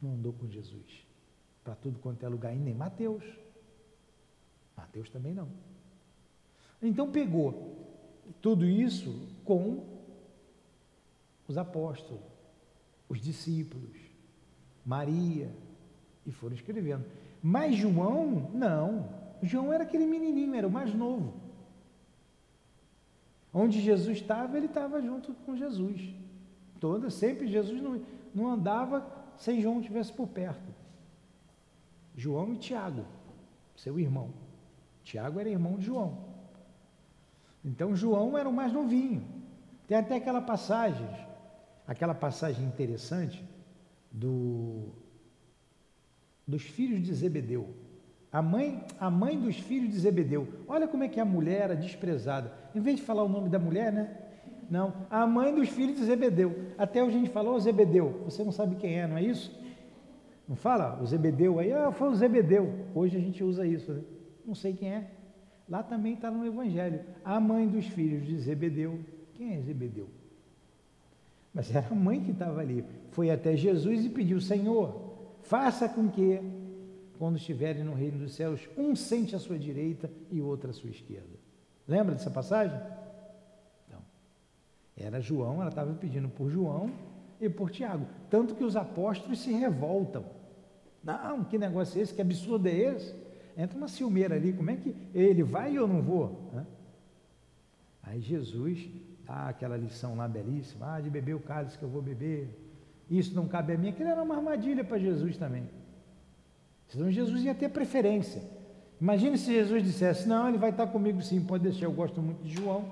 não 0.00 0.12
andou 0.12 0.32
com 0.32 0.48
Jesus 0.48 1.04
para 1.64 1.74
tudo 1.74 1.98
quanto 1.98 2.24
é 2.24 2.28
lugar, 2.28 2.54
e 2.54 2.58
nem 2.60 2.76
Mateus. 2.76 3.24
Mateus 4.76 5.10
também 5.10 5.34
não. 5.34 5.48
Então, 6.80 7.10
pegou 7.10 7.84
tudo 8.40 8.64
isso 8.64 9.26
com 9.44 9.84
os 11.48 11.58
apóstolos, 11.58 12.22
os 13.08 13.20
discípulos, 13.20 13.98
Maria, 14.86 15.52
e 16.24 16.30
foram 16.30 16.54
escrevendo. 16.54 17.04
Mas 17.42 17.74
João, 17.74 18.48
não. 18.54 19.08
João 19.42 19.72
era 19.72 19.82
aquele 19.82 20.06
menininho, 20.06 20.54
era 20.54 20.68
o 20.68 20.70
mais 20.70 20.94
novo. 20.94 21.47
Onde 23.60 23.80
Jesus 23.80 24.18
estava, 24.18 24.56
ele 24.56 24.66
estava 24.66 25.02
junto 25.02 25.34
com 25.44 25.56
Jesus. 25.56 26.14
Toda, 26.78 27.10
sempre 27.10 27.48
Jesus 27.48 27.82
não, 27.82 28.00
não 28.32 28.48
andava 28.48 29.04
sem 29.36 29.60
João 29.60 29.80
estivesse 29.80 30.12
por 30.12 30.28
perto. 30.28 30.72
João 32.14 32.52
e 32.54 32.56
Tiago, 32.56 33.04
seu 33.74 33.98
irmão. 33.98 34.30
Tiago 35.02 35.40
era 35.40 35.48
irmão 35.48 35.76
de 35.76 35.86
João. 35.86 36.18
Então 37.64 37.96
João 37.96 38.38
era 38.38 38.48
o 38.48 38.52
mais 38.52 38.72
novinho. 38.72 39.26
Tem 39.88 39.98
até 39.98 40.14
aquela 40.14 40.40
passagem, 40.40 41.08
aquela 41.84 42.14
passagem 42.14 42.64
interessante 42.64 43.44
do 44.12 44.92
dos 46.46 46.62
filhos 46.62 47.02
de 47.02 47.12
Zebedeu. 47.12 47.74
A 48.30 48.42
mãe, 48.42 48.84
a 49.00 49.10
mãe 49.10 49.38
dos 49.38 49.58
filhos 49.58 49.90
de 49.90 49.98
Zebedeu. 49.98 50.46
Olha 50.66 50.86
como 50.86 51.02
é 51.02 51.08
que 51.08 51.18
a 51.18 51.24
mulher 51.24 51.62
era 51.62 51.76
desprezada. 51.76 52.52
Em 52.74 52.80
vez 52.80 52.96
de 52.96 53.02
falar 53.02 53.22
o 53.22 53.28
nome 53.28 53.48
da 53.48 53.58
mulher, 53.58 53.92
né? 53.92 54.16
Não, 54.70 54.92
a 55.08 55.26
mãe 55.26 55.54
dos 55.54 55.70
filhos 55.70 55.96
de 55.96 56.04
Zebedeu. 56.04 56.54
Até 56.76 57.02
hoje 57.02 57.16
a 57.16 57.18
gente 57.20 57.30
falou 57.30 57.58
Zebedeu. 57.58 58.22
Você 58.24 58.44
não 58.44 58.52
sabe 58.52 58.76
quem 58.76 58.98
é, 58.98 59.06
não 59.06 59.16
é 59.16 59.22
isso? 59.22 59.58
Não 60.46 60.56
fala 60.56 61.00
o 61.02 61.06
Zebedeu 61.06 61.58
aí? 61.58 61.72
Ah, 61.72 61.90
foi 61.90 62.08
o 62.08 62.14
Zebedeu. 62.14 62.86
Hoje 62.94 63.16
a 63.16 63.20
gente 63.20 63.42
usa 63.42 63.66
isso, 63.66 63.92
né? 63.92 64.02
Não 64.44 64.54
sei 64.54 64.74
quem 64.74 64.90
é. 64.90 65.10
Lá 65.68 65.82
também 65.82 66.14
está 66.14 66.30
no 66.30 66.44
Evangelho. 66.46 67.00
A 67.24 67.40
mãe 67.40 67.66
dos 67.66 67.86
filhos 67.86 68.26
de 68.26 68.38
Zebedeu. 68.38 68.98
Quem 69.34 69.54
é 69.54 69.60
Zebedeu? 69.60 70.08
Mas 71.54 71.74
era 71.74 71.86
a 71.90 71.94
mãe 71.94 72.20
que 72.20 72.32
estava 72.32 72.60
ali. 72.60 72.84
Foi 73.10 73.30
até 73.30 73.56
Jesus 73.56 74.04
e 74.04 74.08
pediu: 74.08 74.40
Senhor, 74.40 75.08
Faça 75.48 75.88
com 75.88 76.08
que, 76.08 76.40
quando 77.18 77.36
estiverem 77.36 77.82
no 77.82 77.94
reino 77.94 78.18
dos 78.18 78.34
céus, 78.34 78.68
um 78.76 78.94
sente 78.94 79.34
à 79.34 79.38
sua 79.38 79.58
direita 79.58 80.10
e 80.30 80.40
outro 80.40 80.70
à 80.70 80.72
sua 80.72 80.90
esquerda. 80.90 81.36
Lembra 81.86 82.14
dessa 82.14 82.30
passagem? 82.30 82.78
Não. 83.90 84.00
Era 84.96 85.20
João, 85.20 85.60
ela 85.60 85.70
estava 85.70 85.92
pedindo 85.94 86.28
por 86.28 86.50
João 86.50 86.90
e 87.40 87.48
por 87.48 87.70
Tiago. 87.70 88.06
Tanto 88.30 88.54
que 88.54 88.64
os 88.64 88.76
apóstolos 88.76 89.40
se 89.40 89.52
revoltam. 89.52 90.24
Não, 91.02 91.44
que 91.44 91.58
negócio 91.58 91.98
é 91.98 92.02
esse? 92.02 92.14
Que 92.14 92.22
absurdo 92.22 92.68
é 92.68 92.74
esse? 92.74 93.14
Entra 93.56 93.76
uma 93.76 93.88
ciumeira 93.88 94.36
ali, 94.36 94.52
como 94.52 94.70
é 94.70 94.76
que 94.76 94.94
ele 95.12 95.42
vai 95.42 95.70
ou 95.70 95.86
eu 95.86 95.88
não 95.88 96.00
vou? 96.02 96.52
Aí 98.02 98.20
Jesus 98.20 98.88
dá 99.26 99.48
aquela 99.48 99.76
lição 99.76 100.16
lá 100.16 100.28
belíssima, 100.28 100.94
ah, 100.94 101.00
de 101.00 101.10
beber 101.10 101.34
o 101.34 101.40
cálice 101.40 101.76
que 101.76 101.84
eu 101.84 101.88
vou 101.88 102.00
beber, 102.00 102.48
isso 103.10 103.34
não 103.34 103.48
cabe 103.48 103.72
a 103.72 103.78
mim, 103.78 103.88
aquilo 103.88 104.08
era 104.08 104.22
uma 104.22 104.36
armadilha 104.36 104.84
para 104.84 104.98
Jesus 104.98 105.36
também. 105.36 105.68
Senão 106.88 107.10
Jesus 107.10 107.44
ia 107.44 107.54
ter 107.54 107.68
preferência. 107.68 108.42
Imagine 109.00 109.38
se 109.38 109.52
Jesus 109.52 109.82
dissesse, 109.82 110.26
não, 110.26 110.48
ele 110.48 110.58
vai 110.58 110.70
estar 110.70 110.86
comigo 110.86 111.22
sim, 111.22 111.40
pode 111.40 111.62
deixar, 111.62 111.84
eu 111.84 111.92
gosto 111.92 112.20
muito 112.20 112.42
de 112.42 112.54
João. 112.54 112.84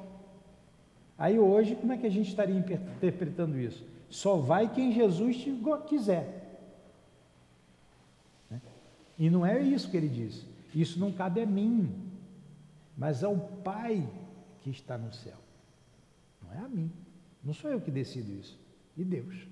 Aí 1.19 1.39
hoje, 1.39 1.75
como 1.75 1.93
é 1.93 1.97
que 1.97 2.07
a 2.07 2.11
gente 2.11 2.29
estaria 2.29 2.57
interpretando 2.57 3.59
isso? 3.59 3.85
Só 4.09 4.37
vai 4.37 4.73
quem 4.73 4.93
Jesus 4.93 5.45
quiser. 5.89 6.61
Né? 8.51 8.61
E 9.19 9.31
não 9.31 9.45
é 9.45 9.61
isso 9.61 9.91
que 9.91 9.97
ele 9.97 10.09
diz. 10.09 10.45
Isso 10.75 11.01
não 11.01 11.11
cabe 11.11 11.41
a 11.41 11.47
mim, 11.47 11.93
mas 12.97 13.25
ao 13.25 13.37
Pai 13.37 14.07
que 14.61 14.71
está 14.71 14.99
no 14.99 15.13
céu. 15.13 15.39
Não 16.43 16.53
é 16.53 16.59
a 16.59 16.69
mim. 16.69 16.93
Não 17.43 17.55
sou 17.55 17.71
eu 17.71 17.81
que 17.81 17.91
decido 17.91 18.31
isso. 18.33 18.59
E 18.97 19.05
Deus. 19.05 19.47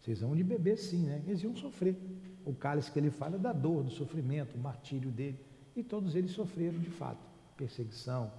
Vocês 0.00 0.20
vão 0.20 0.34
de 0.34 0.42
beber 0.42 0.76
sim, 0.76 1.04
né? 1.06 1.22
Eles 1.26 1.42
iam 1.42 1.54
sofrer. 1.56 1.96
O 2.44 2.54
cálice 2.54 2.90
que 2.90 2.98
ele 2.98 3.10
fala 3.10 3.36
é 3.36 3.38
da 3.38 3.52
dor, 3.52 3.84
do 3.84 3.90
sofrimento, 3.90 4.56
o 4.56 4.58
martírio 4.58 5.10
dele. 5.10 5.38
E 5.76 5.82
todos 5.82 6.14
eles 6.14 6.32
sofreram 6.32 6.78
de 6.78 6.90
fato. 6.90 7.20
Perseguição, 7.56 8.30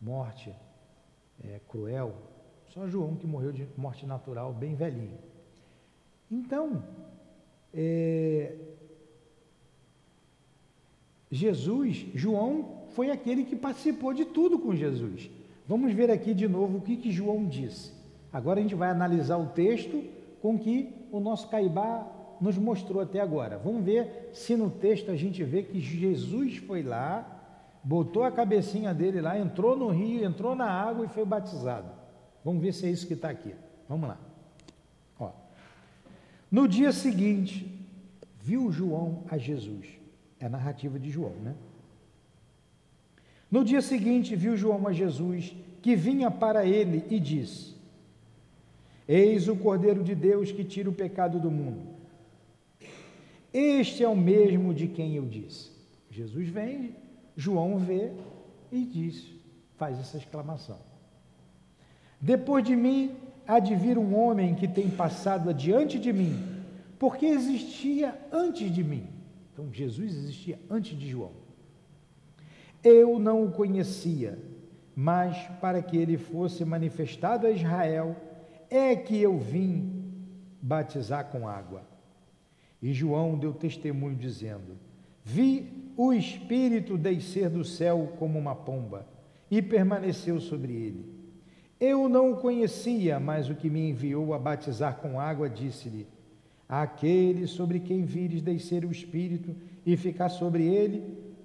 morte 0.00 0.54
é, 1.44 1.60
cruel. 1.68 2.14
Só 2.68 2.88
João 2.88 3.14
que 3.14 3.26
morreu 3.26 3.52
de 3.52 3.68
morte 3.76 4.06
natural, 4.06 4.52
bem 4.52 4.74
velhinho. 4.74 5.18
Então, 6.30 6.82
é, 7.72 8.56
Jesus, 11.30 12.06
João 12.14 12.84
foi 12.90 13.10
aquele 13.10 13.44
que 13.44 13.56
participou 13.56 14.14
de 14.14 14.24
tudo 14.24 14.58
com 14.58 14.74
Jesus. 14.74 15.30
Vamos 15.68 15.92
ver 15.92 16.10
aqui 16.10 16.32
de 16.32 16.48
novo 16.48 16.78
o 16.78 16.80
que, 16.80 16.96
que 16.96 17.10
João 17.10 17.46
disse. 17.46 17.92
Agora 18.32 18.60
a 18.60 18.62
gente 18.62 18.74
vai 18.74 18.90
analisar 18.90 19.36
o 19.36 19.46
texto 19.46 20.02
com 20.40 20.58
que 20.58 20.94
o 21.10 21.18
nosso 21.20 21.48
Caibá 21.48 22.06
nos 22.40 22.58
mostrou 22.58 23.02
até 23.02 23.20
agora. 23.20 23.58
Vamos 23.58 23.84
ver 23.84 24.30
se 24.32 24.56
no 24.56 24.70
texto 24.70 25.10
a 25.10 25.16
gente 25.16 25.42
vê 25.42 25.62
que 25.62 25.80
Jesus 25.80 26.56
foi 26.58 26.82
lá, 26.82 27.24
botou 27.82 28.24
a 28.24 28.32
cabecinha 28.32 28.92
dele 28.92 29.20
lá, 29.20 29.38
entrou 29.38 29.76
no 29.76 29.88
rio, 29.88 30.24
entrou 30.24 30.54
na 30.54 30.68
água 30.68 31.04
e 31.04 31.08
foi 31.08 31.24
batizado. 31.24 31.88
Vamos 32.44 32.62
ver 32.62 32.72
se 32.72 32.86
é 32.86 32.90
isso 32.90 33.06
que 33.06 33.14
está 33.14 33.30
aqui. 33.30 33.54
Vamos 33.88 34.08
lá. 34.08 34.18
Ó. 35.18 35.30
No 36.50 36.68
dia 36.68 36.92
seguinte, 36.92 37.66
viu 38.40 38.70
João 38.70 39.24
a 39.28 39.38
Jesus. 39.38 39.86
É 40.38 40.46
a 40.46 40.48
narrativa 40.48 40.98
de 40.98 41.10
João, 41.10 41.34
né? 41.42 41.54
No 43.50 43.64
dia 43.64 43.80
seguinte, 43.80 44.36
viu 44.36 44.56
João 44.56 44.86
a 44.86 44.92
Jesus, 44.92 45.54
que 45.80 45.96
vinha 45.96 46.30
para 46.30 46.66
ele 46.66 47.04
e 47.08 47.18
disse: 47.18 47.74
Eis 49.08 49.48
o 49.48 49.56
Cordeiro 49.56 50.02
de 50.02 50.14
Deus 50.14 50.50
que 50.50 50.64
tira 50.64 50.90
o 50.90 50.92
pecado 50.92 51.38
do 51.38 51.50
mundo. 51.50 51.95
Este 53.58 54.04
é 54.04 54.08
o 54.08 54.14
mesmo 54.14 54.74
de 54.74 54.86
quem 54.86 55.14
eu 55.14 55.24
disse. 55.24 55.70
Jesus 56.10 56.46
vem, 56.46 56.94
João 57.34 57.78
vê 57.78 58.12
e 58.70 58.84
diz, 58.84 59.32
faz 59.78 59.98
essa 59.98 60.18
exclamação. 60.18 60.78
Depois 62.20 62.62
de 62.62 62.76
mim 62.76 63.16
há 63.46 63.58
de 63.58 63.74
vir 63.74 63.96
um 63.96 64.14
homem 64.14 64.54
que 64.54 64.68
tem 64.68 64.90
passado 64.90 65.48
adiante 65.48 65.98
de 65.98 66.12
mim, 66.12 66.36
porque 66.98 67.24
existia 67.24 68.14
antes 68.30 68.70
de 68.70 68.84
mim. 68.84 69.06
Então 69.54 69.72
Jesus 69.72 70.14
existia 70.14 70.58
antes 70.68 70.94
de 70.98 71.08
João. 71.08 71.32
Eu 72.84 73.18
não 73.18 73.42
o 73.42 73.52
conhecia, 73.52 74.38
mas 74.94 75.34
para 75.62 75.80
que 75.80 75.96
ele 75.96 76.18
fosse 76.18 76.62
manifestado 76.62 77.46
a 77.46 77.50
Israel, 77.50 78.14
é 78.68 78.94
que 78.94 79.16
eu 79.16 79.38
vim 79.38 80.12
batizar 80.60 81.30
com 81.30 81.48
água. 81.48 81.95
E 82.82 82.92
João 82.92 83.38
deu 83.38 83.52
testemunho 83.52 84.16
dizendo: 84.16 84.76
Vi 85.24 85.92
o 85.96 86.12
Espírito 86.12 86.98
descer 86.98 87.48
do 87.48 87.64
céu 87.64 88.14
como 88.18 88.38
uma 88.38 88.54
pomba 88.54 89.06
e 89.50 89.62
permaneceu 89.62 90.40
sobre 90.40 90.72
ele. 90.72 91.16
Eu 91.78 92.08
não 92.08 92.32
o 92.32 92.36
conhecia, 92.36 93.20
mas 93.20 93.50
o 93.50 93.54
que 93.54 93.68
me 93.68 93.90
enviou 93.90 94.32
a 94.32 94.38
batizar 94.38 94.96
com 94.96 95.20
água 95.20 95.48
disse-lhe: 95.48 96.06
Aquele 96.68 97.46
sobre 97.46 97.80
quem 97.80 98.04
vires 98.04 98.42
descer 98.42 98.84
o 98.84 98.90
Espírito 98.90 99.54
e 99.84 99.96
ficar 99.96 100.28
sobre 100.28 100.66
ele, 100.66 101.02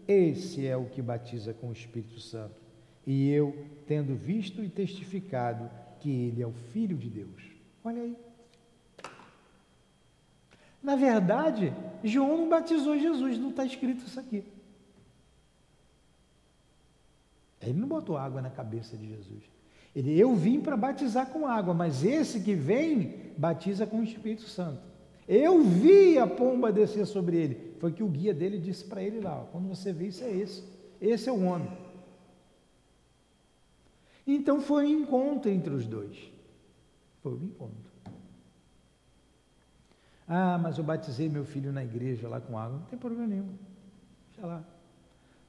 esse 0.07 0.65
é 0.65 0.75
o 0.75 0.85
que 0.85 1.01
batiza 1.01 1.53
com 1.53 1.69
o 1.69 1.73
Espírito 1.73 2.19
Santo. 2.19 2.61
E 3.05 3.29
eu, 3.29 3.65
tendo 3.87 4.15
visto 4.15 4.63
e 4.63 4.69
testificado 4.69 5.69
que 5.99 6.09
ele 6.09 6.41
é 6.41 6.47
o 6.47 6.51
Filho 6.51 6.97
de 6.97 7.09
Deus. 7.09 7.51
Olha 7.83 8.01
aí. 8.01 8.15
Na 10.81 10.95
verdade, 10.95 11.73
João 12.03 12.37
não 12.37 12.49
batizou 12.49 12.97
Jesus, 12.97 13.37
não 13.37 13.49
está 13.49 13.63
escrito 13.65 14.05
isso 14.05 14.19
aqui. 14.19 14.43
Ele 17.61 17.79
não 17.79 17.87
botou 17.87 18.17
água 18.17 18.41
na 18.41 18.49
cabeça 18.49 18.97
de 18.97 19.07
Jesus. 19.07 19.43
Ele, 19.95 20.17
eu 20.17 20.33
vim 20.35 20.59
para 20.59 20.75
batizar 20.75 21.27
com 21.27 21.45
água, 21.45 21.73
mas 21.73 22.03
esse 22.03 22.39
que 22.39 22.55
vem 22.55 23.33
batiza 23.37 23.85
com 23.85 23.99
o 23.99 24.03
Espírito 24.03 24.43
Santo. 24.43 24.81
Eu 25.27 25.61
vi 25.61 26.17
a 26.17 26.25
pomba 26.25 26.71
descer 26.71 27.05
sobre 27.05 27.37
ele. 27.37 27.75
Foi 27.79 27.91
que 27.91 28.03
o 28.03 28.07
guia 28.07 28.33
dele 28.33 28.57
disse 28.57 28.83
para 28.83 29.03
ele 29.03 29.19
lá: 29.19 29.41
ó, 29.41 29.45
quando 29.45 29.67
você 29.67 29.93
vê 29.93 30.07
isso, 30.07 30.23
é 30.23 30.31
esse. 30.31 30.63
Esse 30.99 31.29
é 31.29 31.31
o 31.31 31.43
homem. 31.43 31.71
Então 34.25 34.61
foi 34.61 34.85
um 34.85 35.01
encontro 35.01 35.49
entre 35.49 35.73
os 35.73 35.85
dois. 35.85 36.17
Foi 37.21 37.33
um 37.33 37.43
encontro. 37.43 37.80
Ah, 40.33 40.57
mas 40.57 40.77
eu 40.77 40.83
batizei 40.85 41.27
meu 41.27 41.43
filho 41.43 41.73
na 41.73 41.83
igreja 41.83 42.25
lá 42.29 42.39
com 42.39 42.57
água. 42.57 42.77
Não 42.77 42.85
tem 42.85 42.97
problema 42.97 43.27
nenhum. 43.27 43.53
Deixa 44.29 44.47
lá. 44.47 44.63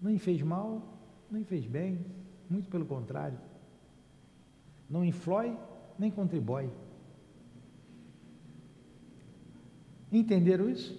Não 0.00 0.18
fez 0.18 0.42
mal, 0.42 0.82
nem 1.30 1.44
fez 1.44 1.64
bem, 1.64 2.04
muito 2.50 2.68
pelo 2.68 2.84
contrário. 2.84 3.38
Não 4.90 5.04
influi, 5.04 5.56
nem 5.96 6.10
contribui. 6.10 6.68
Entenderam 10.10 10.68
isso? 10.68 10.98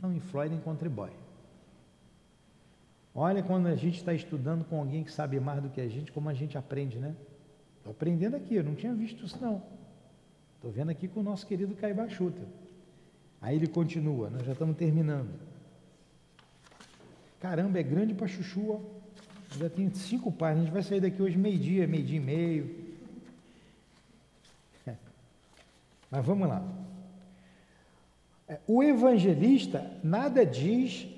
Não 0.00 0.12
influi 0.12 0.48
nem 0.48 0.60
contribui. 0.60 1.10
Olha 3.12 3.42
quando 3.42 3.66
a 3.66 3.74
gente 3.74 3.96
está 3.96 4.14
estudando 4.14 4.64
com 4.66 4.78
alguém 4.78 5.02
que 5.02 5.10
sabe 5.10 5.40
mais 5.40 5.60
do 5.60 5.68
que 5.68 5.80
a 5.80 5.88
gente, 5.88 6.12
como 6.12 6.28
a 6.28 6.34
gente 6.34 6.56
aprende, 6.56 6.96
né? 6.96 7.16
Estou 7.78 7.90
aprendendo 7.90 8.36
aqui, 8.36 8.54
eu 8.54 8.62
não 8.62 8.76
tinha 8.76 8.94
visto 8.94 9.24
isso 9.24 9.42
não. 9.42 9.75
Estou 10.56 10.70
vendo 10.70 10.90
aqui 10.90 11.06
com 11.06 11.20
o 11.20 11.22
nosso 11.22 11.46
querido 11.46 11.74
Caibachuta. 11.74 12.42
Aí 13.40 13.56
ele 13.56 13.66
continua, 13.66 14.28
nós 14.28 14.44
já 14.44 14.52
estamos 14.52 14.76
terminando. 14.76 15.30
Caramba, 17.40 17.78
é 17.78 17.82
grande 17.82 18.14
para 18.14 18.26
chuchu, 18.26 18.72
ó. 18.72 18.80
Já 19.58 19.70
tem 19.70 19.88
cinco 19.94 20.32
páginas, 20.32 20.62
a 20.62 20.64
gente 20.64 20.74
vai 20.74 20.82
sair 20.82 21.00
daqui 21.00 21.22
hoje 21.22 21.38
meio-dia, 21.38 21.86
meio-dia 21.86 22.16
e 22.16 22.20
meio. 22.20 22.86
Mas 26.10 26.24
vamos 26.24 26.48
lá. 26.48 26.64
É, 28.48 28.58
o 28.66 28.82
evangelista 28.82 29.98
nada 30.02 30.46
diz 30.46 31.08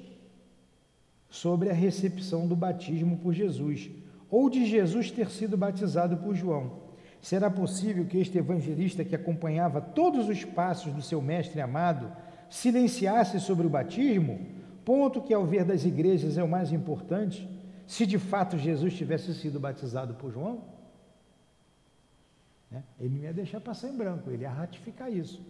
sobre 1.30 1.70
a 1.70 1.74
recepção 1.74 2.48
do 2.48 2.56
batismo 2.56 3.18
por 3.18 3.34
Jesus, 3.34 3.90
ou 4.30 4.48
de 4.48 4.64
Jesus 4.66 5.10
ter 5.10 5.30
sido 5.30 5.56
batizado 5.56 6.16
por 6.16 6.34
João. 6.34 6.87
Será 7.20 7.50
possível 7.50 8.04
que 8.06 8.18
este 8.18 8.38
evangelista 8.38 9.04
que 9.04 9.14
acompanhava 9.14 9.80
todos 9.80 10.28
os 10.28 10.44
passos 10.44 10.92
do 10.92 11.02
seu 11.02 11.20
mestre 11.20 11.60
amado 11.60 12.10
silenciasse 12.48 13.40
sobre 13.40 13.66
o 13.66 13.70
batismo, 13.70 14.40
ponto 14.84 15.20
que, 15.20 15.34
ao 15.34 15.44
ver 15.44 15.64
das 15.64 15.84
igrejas, 15.84 16.38
é 16.38 16.42
o 16.42 16.48
mais 16.48 16.72
importante, 16.72 17.48
se 17.86 18.06
de 18.06 18.18
fato 18.18 18.56
Jesus 18.56 18.94
tivesse 18.94 19.34
sido 19.34 19.58
batizado 19.58 20.14
por 20.14 20.32
João? 20.32 20.62
Né? 22.70 22.82
Ele 23.00 23.16
não 23.16 23.24
ia 23.24 23.32
deixar 23.32 23.60
passar 23.60 23.88
em 23.88 23.96
branco, 23.96 24.30
ele 24.30 24.42
ia 24.42 24.50
ratificar 24.50 25.12
isso. 25.12 25.42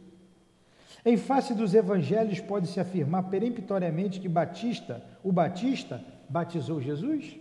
Em 1.04 1.16
face 1.16 1.54
dos 1.54 1.74
evangelhos, 1.74 2.40
pode-se 2.40 2.80
afirmar 2.80 3.24
peremptoriamente 3.24 4.20
que 4.20 4.28
Batista, 4.28 5.04
o 5.22 5.30
Batista, 5.30 6.02
batizou 6.28 6.80
Jesus? 6.80 7.36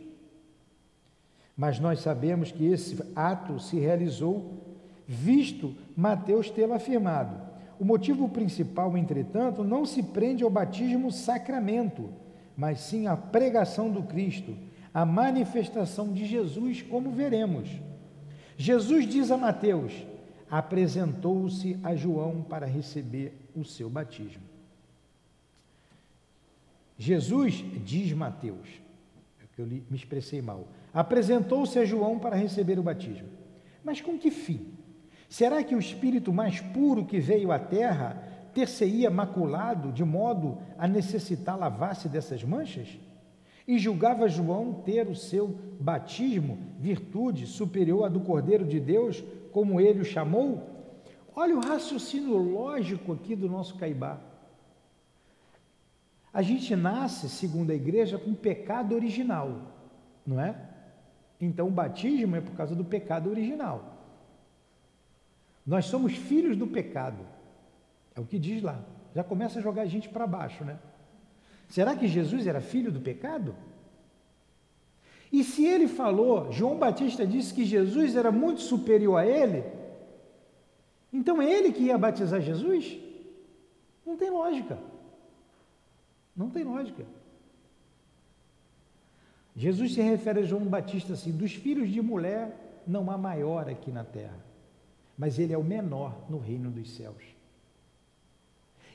Mas 1.57 1.79
nós 1.79 2.01
sabemos 2.01 2.51
que 2.51 2.65
esse 2.65 3.03
ato 3.15 3.59
se 3.59 3.79
realizou, 3.79 4.63
visto 5.07 5.75
Mateus 5.95 6.51
tê-lo 6.51 6.73
afirmado. 6.73 7.35
O 7.79 7.83
motivo 7.83 8.29
principal, 8.29 8.95
entretanto, 8.95 9.63
não 9.63 9.83
se 9.83 10.03
prende 10.03 10.43
ao 10.43 10.49
batismo 10.51 11.11
sacramento, 11.11 12.09
mas 12.55 12.81
sim 12.81 13.07
à 13.07 13.17
pregação 13.17 13.89
do 13.89 14.03
Cristo, 14.03 14.55
a 14.93 15.03
manifestação 15.03 16.13
de 16.13 16.25
Jesus, 16.25 16.83
como 16.83 17.11
veremos. 17.11 17.69
Jesus 18.55 19.07
diz 19.07 19.31
a 19.31 19.37
Mateus: 19.37 19.93
apresentou-se 20.49 21.79
a 21.83 21.95
João 21.95 22.41
para 22.41 22.65
receber 22.65 23.33
o 23.55 23.63
seu 23.63 23.89
batismo. 23.89 24.43
Jesus, 26.97 27.63
diz 27.85 28.11
Mateus, 28.13 28.67
é 29.39 29.61
eu 29.61 29.67
me 29.67 29.83
expressei 29.91 30.41
mal, 30.41 30.67
apresentou-se 30.97 31.77
a 31.77 31.85
João 31.85 32.17
para 32.17 32.35
receber 32.35 32.79
o 32.79 32.81
batismo. 32.81 33.27
Mas 33.83 34.01
com 34.01 34.17
que 34.17 34.31
fim? 34.31 34.73
Será 35.29 35.63
que 35.63 35.75
o 35.75 35.79
espírito 35.79 36.33
mais 36.33 36.59
puro 36.59 37.05
que 37.05 37.19
veio 37.19 37.51
à 37.51 37.59
terra 37.59 38.23
ter-se-ia 38.51 39.07
maculado 39.11 39.91
de 39.91 40.03
modo 40.03 40.57
a 40.75 40.87
necessitar 40.87 41.55
lavar-se 41.55 42.09
dessas 42.09 42.43
manchas? 42.43 42.97
E 43.67 43.77
julgava 43.77 44.27
João 44.27 44.73
ter 44.73 45.07
o 45.07 45.13
seu 45.13 45.55
batismo, 45.79 46.57
virtude 46.79 47.45
superior 47.45 48.05
à 48.05 48.09
do 48.09 48.21
Cordeiro 48.21 48.65
de 48.65 48.79
Deus, 48.79 49.23
como 49.51 49.79
ele 49.79 49.99
o 49.99 50.05
chamou? 50.05 50.67
Olha 51.35 51.55
o 51.55 51.61
raciocínio 51.61 52.35
lógico 52.37 53.13
aqui 53.13 53.35
do 53.35 53.47
nosso 53.47 53.75
Caibá. 53.75 54.19
A 56.33 56.41
gente 56.41 56.75
nasce, 56.75 57.29
segundo 57.29 57.69
a 57.69 57.75
igreja, 57.75 58.17
com 58.17 58.33
pecado 58.33 58.95
original, 58.95 59.61
não 60.25 60.41
é? 60.41 60.75
Então 61.39 61.67
o 61.67 61.71
batismo 61.71 62.35
é 62.35 62.41
por 62.41 62.55
causa 62.55 62.75
do 62.75 62.83
pecado 62.83 63.29
original. 63.29 63.97
Nós 65.65 65.85
somos 65.85 66.13
filhos 66.15 66.57
do 66.57 66.65
pecado. 66.65 67.25
É 68.15 68.19
o 68.19 68.25
que 68.25 68.39
diz 68.39 68.63
lá. 68.63 68.79
Já 69.13 69.23
começa 69.23 69.59
a 69.59 69.61
jogar 69.61 69.83
a 69.83 69.87
gente 69.87 70.09
para 70.09 70.25
baixo, 70.25 70.63
né? 70.63 70.79
Será 71.67 71.95
que 71.95 72.07
Jesus 72.07 72.47
era 72.47 72.61
filho 72.61 72.91
do 72.91 73.01
pecado? 73.01 73.55
E 75.31 75.43
se 75.43 75.65
ele 75.65 75.87
falou, 75.87 76.51
João 76.51 76.77
Batista 76.77 77.27
disse 77.27 77.53
que 77.53 77.65
Jesus 77.65 78.15
era 78.15 78.31
muito 78.31 78.61
superior 78.61 79.17
a 79.17 79.25
ele, 79.25 79.63
então 81.11 81.41
é 81.41 81.51
ele 81.51 81.73
que 81.73 81.83
ia 81.83 81.97
batizar 81.97 82.39
Jesus? 82.41 82.97
Não 84.05 84.15
tem 84.15 84.29
lógica. 84.29 84.77
Não 86.35 86.49
tem 86.49 86.63
lógica. 86.63 87.05
Jesus 89.57 89.95
se 89.95 90.01
refere 90.01 90.41
a 90.41 90.43
João 90.43 90.63
Batista 90.65 91.13
assim: 91.13 91.31
dos 91.31 91.51
filhos 91.51 91.89
de 91.89 91.99
mulher 91.99 92.55
não 92.85 93.09
há 93.09 93.17
maior 93.17 93.67
aqui 93.67 93.91
na 93.91 94.03
terra, 94.03 94.39
mas 95.17 95.39
ele 95.39 95.51
é 95.51 95.57
o 95.57 95.63
menor 95.63 96.15
no 96.29 96.37
reino 96.37 96.69
dos 96.69 96.95
céus. 96.95 97.23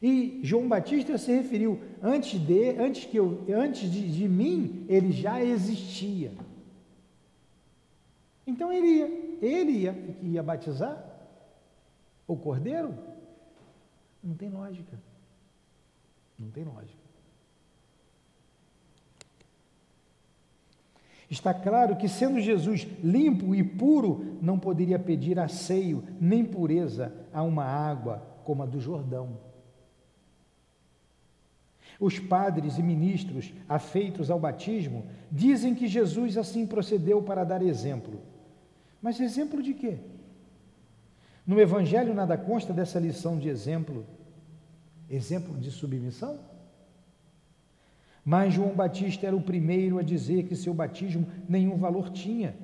E 0.00 0.40
João 0.42 0.68
Batista 0.68 1.18
se 1.18 1.32
referiu 1.32 1.80
antes 2.00 2.40
de, 2.40 2.70
antes 2.78 3.04
que 3.04 3.16
eu, 3.16 3.44
antes 3.48 3.90
de, 3.90 4.10
de 4.10 4.28
mim, 4.28 4.86
ele 4.88 5.10
já 5.10 5.42
existia. 5.42 6.32
Então 8.46 8.72
ele 8.72 8.86
ia, 8.86 9.06
ele 9.42 9.72
ia, 9.72 10.16
ia 10.22 10.42
batizar 10.42 11.04
o 12.26 12.36
cordeiro? 12.36 12.94
Não 14.22 14.34
tem 14.34 14.48
lógica. 14.48 14.98
Não 16.38 16.50
tem 16.50 16.64
lógica. 16.64 17.02
Está 21.32 21.54
claro 21.54 21.96
que, 21.96 22.10
sendo 22.10 22.38
Jesus 22.38 22.86
limpo 23.02 23.54
e 23.54 23.64
puro, 23.64 24.36
não 24.42 24.58
poderia 24.58 24.98
pedir 24.98 25.38
asseio 25.38 26.04
nem 26.20 26.44
pureza 26.44 27.10
a 27.32 27.42
uma 27.42 27.64
água 27.64 28.22
como 28.44 28.62
a 28.62 28.66
do 28.66 28.78
Jordão. 28.78 29.38
Os 31.98 32.18
padres 32.18 32.76
e 32.76 32.82
ministros 32.82 33.50
afeitos 33.66 34.30
ao 34.30 34.38
batismo 34.38 35.06
dizem 35.30 35.74
que 35.74 35.88
Jesus 35.88 36.36
assim 36.36 36.66
procedeu 36.66 37.22
para 37.22 37.44
dar 37.44 37.62
exemplo. 37.62 38.20
Mas 39.00 39.18
exemplo 39.18 39.62
de 39.62 39.72
quê? 39.72 40.00
No 41.46 41.58
Evangelho 41.58 42.12
nada 42.12 42.36
consta 42.36 42.74
dessa 42.74 43.00
lição 43.00 43.38
de 43.38 43.48
exemplo, 43.48 44.04
exemplo 45.08 45.56
de 45.56 45.70
submissão. 45.70 46.38
Mas 48.24 48.54
João 48.54 48.74
Batista 48.74 49.26
era 49.26 49.36
o 49.36 49.42
primeiro 49.42 49.98
a 49.98 50.02
dizer 50.02 50.44
que 50.44 50.54
seu 50.54 50.72
batismo 50.72 51.26
nenhum 51.48 51.76
valor 51.76 52.10
tinha 52.10 52.54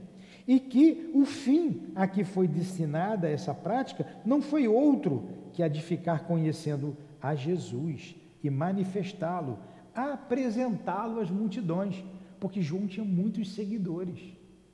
e 0.48 0.58
que 0.58 1.10
o 1.12 1.26
fim 1.26 1.92
a 1.94 2.06
que 2.06 2.24
foi 2.24 2.48
destinada 2.48 3.28
essa 3.28 3.52
prática 3.52 4.06
não 4.24 4.40
foi 4.40 4.66
outro 4.66 5.28
que 5.52 5.62
a 5.62 5.68
de 5.68 5.82
ficar 5.82 6.26
conhecendo 6.26 6.96
a 7.20 7.34
Jesus 7.34 8.16
e 8.42 8.48
manifestá-lo, 8.48 9.58
apresentá-lo 9.94 11.20
às 11.20 11.30
multidões, 11.30 12.02
porque 12.40 12.62
João 12.62 12.86
tinha 12.86 13.04
muitos 13.04 13.52
seguidores. 13.52 14.20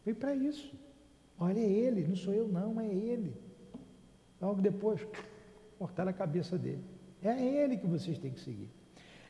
Foi 0.04 0.14
para 0.14 0.34
isso. 0.34 0.72
Olha, 1.38 1.58
é 1.58 1.68
ele, 1.68 2.06
não 2.06 2.14
sou 2.14 2.32
eu, 2.32 2.46
não, 2.46 2.78
é 2.80 2.86
ele. 2.86 3.34
Logo 4.40 4.60
depois, 4.60 5.00
cortaram 5.78 6.10
a 6.10 6.12
cabeça 6.12 6.56
dele. 6.56 6.84
É 7.22 7.42
ele 7.42 7.78
que 7.78 7.86
vocês 7.86 8.18
têm 8.18 8.30
que 8.30 8.40
seguir. 8.40 8.70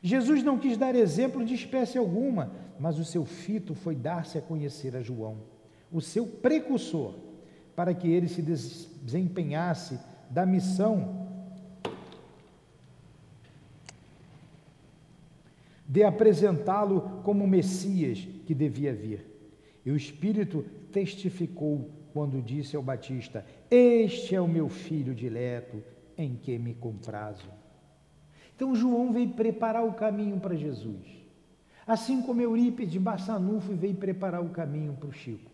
Jesus 0.05 0.43
não 0.43 0.59
quis 0.59 0.77
dar 0.77 0.93
exemplo 0.93 1.43
de 1.43 1.55
espécie 1.55 1.97
alguma, 1.97 2.51
mas 2.79 2.99
o 2.99 3.03
seu 3.03 3.25
fito 3.25 3.73
foi 3.73 3.95
dar-se 3.95 4.37
a 4.37 4.41
conhecer 4.41 4.95
a 4.95 5.01
João 5.01 5.37
o 5.91 6.01
seu 6.01 6.27
precursor, 6.27 7.15
para 7.75 7.93
que 7.93 8.07
ele 8.07 8.27
se 8.27 8.41
desempenhasse 8.41 9.97
da 10.29 10.45
missão 10.45 11.25
de 15.87 16.03
apresentá-lo 16.03 17.21
como 17.23 17.47
Messias 17.47 18.27
que 18.45 18.53
devia 18.53 18.93
vir. 18.93 19.25
E 19.85 19.91
o 19.91 19.95
Espírito 19.95 20.65
testificou 20.91 21.89
quando 22.13 22.41
disse 22.41 22.75
ao 22.75 22.83
Batista: 22.83 23.45
Este 23.71 24.35
é 24.35 24.41
o 24.41 24.47
meu 24.47 24.67
filho 24.67 25.15
dileto, 25.15 25.81
em 26.17 26.35
que 26.35 26.59
me 26.59 26.73
comprazo. 26.73 27.64
Então 28.55 28.75
João 28.75 29.11
veio 29.11 29.29
preparar 29.33 29.85
o 29.85 29.93
caminho 29.93 30.39
para 30.39 30.55
Jesus. 30.55 31.05
Assim 31.85 32.21
como 32.21 32.41
Eurípides 32.41 32.99
Bassanufo 33.01 33.75
veio 33.75 33.95
preparar 33.95 34.41
o 34.41 34.49
caminho 34.49 34.93
para 34.93 35.09
o 35.09 35.13
Chico. 35.13 35.51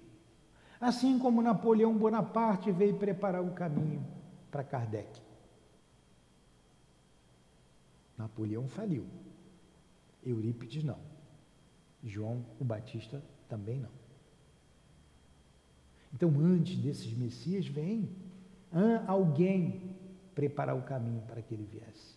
Assim 0.80 1.20
como 1.20 1.42
Napoleão 1.42 1.98
Bonaparte 1.98 2.72
veio 2.72 2.96
preparar 2.98 3.44
o 3.44 3.52
caminho 3.52 4.06
para 4.50 4.64
Kardec. 4.64 5.22
Napoleão 8.18 8.68
faliu. 8.68 9.06
Eurípides 10.24 10.84
não. 10.84 11.00
João 12.04 12.46
o 12.60 12.64
Batista 12.64 13.22
também 13.50 13.80
não. 13.80 14.02
Então, 16.14 16.30
antes 16.40 16.78
desses 16.78 17.14
Messias, 17.14 17.66
vem 17.68 18.10
alguém 19.08 19.96
preparar 20.36 20.76
o 20.76 20.82
caminho 20.82 21.22
para 21.22 21.42
que 21.42 21.54
ele 21.54 21.64
viesse. 21.64 22.11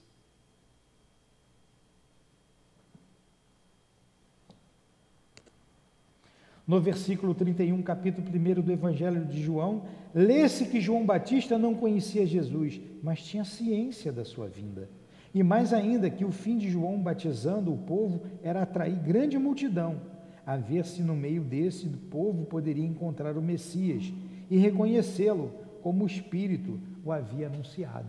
No 6.66 6.80
versículo 6.80 7.34
31, 7.34 7.82
capítulo 7.82 8.26
1 8.26 8.62
do 8.62 8.72
Evangelho 8.72 9.22
de 9.26 9.42
João, 9.42 9.82
lê-se 10.14 10.64
que 10.64 10.80
João 10.80 11.04
Batista 11.04 11.58
não 11.58 11.74
conhecia 11.74 12.26
Jesus, 12.26 12.80
mas 13.02 13.22
tinha 13.22 13.44
ciência 13.44 14.10
da 14.10 14.24
sua 14.24 14.48
vinda. 14.48 14.88
E 15.34 15.42
mais 15.42 15.74
ainda, 15.74 16.08
que 16.08 16.24
o 16.24 16.30
fim 16.30 16.56
de 16.56 16.70
João 16.70 16.98
batizando 16.98 17.70
o 17.70 17.76
povo 17.76 18.22
era 18.42 18.62
atrair 18.62 18.96
grande 18.96 19.36
multidão, 19.36 20.00
a 20.46 20.56
ver 20.56 20.86
se 20.86 21.02
no 21.02 21.14
meio 21.14 21.42
desse 21.42 21.86
povo 21.86 22.46
poderia 22.46 22.86
encontrar 22.86 23.36
o 23.36 23.42
Messias 23.42 24.10
e 24.50 24.56
reconhecê-lo 24.56 25.52
como 25.82 26.04
o 26.04 26.06
Espírito 26.06 26.80
o 27.04 27.12
havia 27.12 27.48
anunciado. 27.48 28.08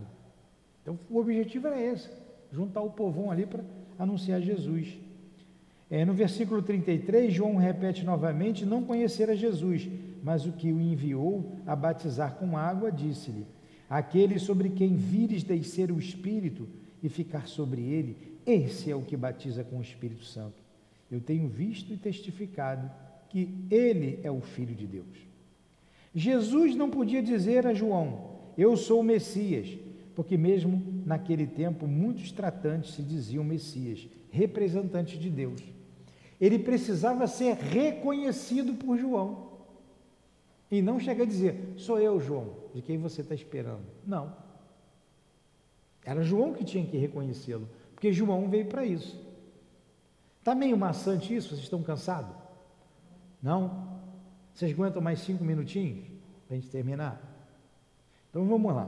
Então, 0.80 0.98
o 1.10 1.18
objetivo 1.18 1.66
era 1.66 1.82
esse: 1.82 2.08
juntar 2.50 2.80
o 2.80 2.90
povão 2.90 3.30
ali 3.30 3.44
para 3.44 3.62
anunciar 3.98 4.40
Jesus. 4.40 4.96
É, 5.90 6.04
no 6.04 6.12
versículo 6.12 6.60
33, 6.62 7.32
João 7.32 7.56
repete 7.56 8.04
novamente: 8.04 8.66
não 8.66 8.82
conhecera 8.82 9.36
Jesus, 9.36 9.88
mas 10.22 10.44
o 10.44 10.52
que 10.52 10.72
o 10.72 10.80
enviou 10.80 11.56
a 11.66 11.76
batizar 11.76 12.34
com 12.34 12.56
água, 12.56 12.90
disse-lhe: 12.90 13.46
Aquele 13.88 14.38
sobre 14.38 14.70
quem 14.70 14.96
vires 14.96 15.44
descer 15.44 15.92
o 15.92 15.98
Espírito 15.98 16.68
e 17.02 17.08
ficar 17.08 17.46
sobre 17.46 17.82
ele, 17.82 18.16
esse 18.44 18.90
é 18.90 18.96
o 18.96 19.02
que 19.02 19.16
batiza 19.16 19.62
com 19.62 19.78
o 19.78 19.82
Espírito 19.82 20.24
Santo. 20.24 20.56
Eu 21.10 21.20
tenho 21.20 21.48
visto 21.48 21.92
e 21.92 21.96
testificado 21.96 22.90
que 23.28 23.48
ele 23.70 24.18
é 24.24 24.30
o 24.30 24.40
Filho 24.40 24.74
de 24.74 24.86
Deus. 24.86 25.26
Jesus 26.12 26.74
não 26.74 26.90
podia 26.90 27.22
dizer 27.22 27.64
a 27.64 27.72
João: 27.72 28.30
Eu 28.58 28.76
sou 28.76 29.00
o 29.00 29.04
Messias, 29.04 29.68
porque 30.16 30.36
mesmo 30.36 30.82
naquele 31.06 31.46
tempo 31.46 31.86
muitos 31.86 32.32
tratantes 32.32 32.94
se 32.94 33.02
diziam 33.02 33.44
Messias, 33.44 34.08
representantes 34.32 35.18
de 35.20 35.30
Deus. 35.30 35.75
Ele 36.40 36.58
precisava 36.58 37.26
ser 37.26 37.54
reconhecido 37.54 38.74
por 38.74 38.98
João. 38.98 39.46
E 40.70 40.82
não 40.82 40.98
chega 40.98 41.22
a 41.22 41.26
dizer, 41.26 41.74
sou 41.76 41.98
eu, 41.98 42.20
João, 42.20 42.54
de 42.74 42.82
quem 42.82 42.98
você 42.98 43.20
está 43.20 43.34
esperando. 43.34 43.84
Não. 44.06 44.34
Era 46.04 46.22
João 46.22 46.52
que 46.52 46.64
tinha 46.64 46.86
que 46.86 46.96
reconhecê-lo, 46.96 47.68
porque 47.94 48.12
João 48.12 48.48
veio 48.48 48.66
para 48.66 48.84
isso. 48.84 49.20
Está 50.38 50.54
meio 50.54 50.76
maçante 50.76 51.34
isso? 51.34 51.48
Vocês 51.48 51.62
estão 51.62 51.82
cansados? 51.82 52.34
Não? 53.42 53.98
Vocês 54.54 54.72
aguentam 54.72 55.02
mais 55.02 55.20
cinco 55.20 55.44
minutinhos 55.44 56.06
para 56.46 56.56
a 56.56 56.60
gente 56.60 56.70
terminar? 56.70 57.20
Então 58.30 58.46
vamos 58.46 58.74
lá. 58.74 58.86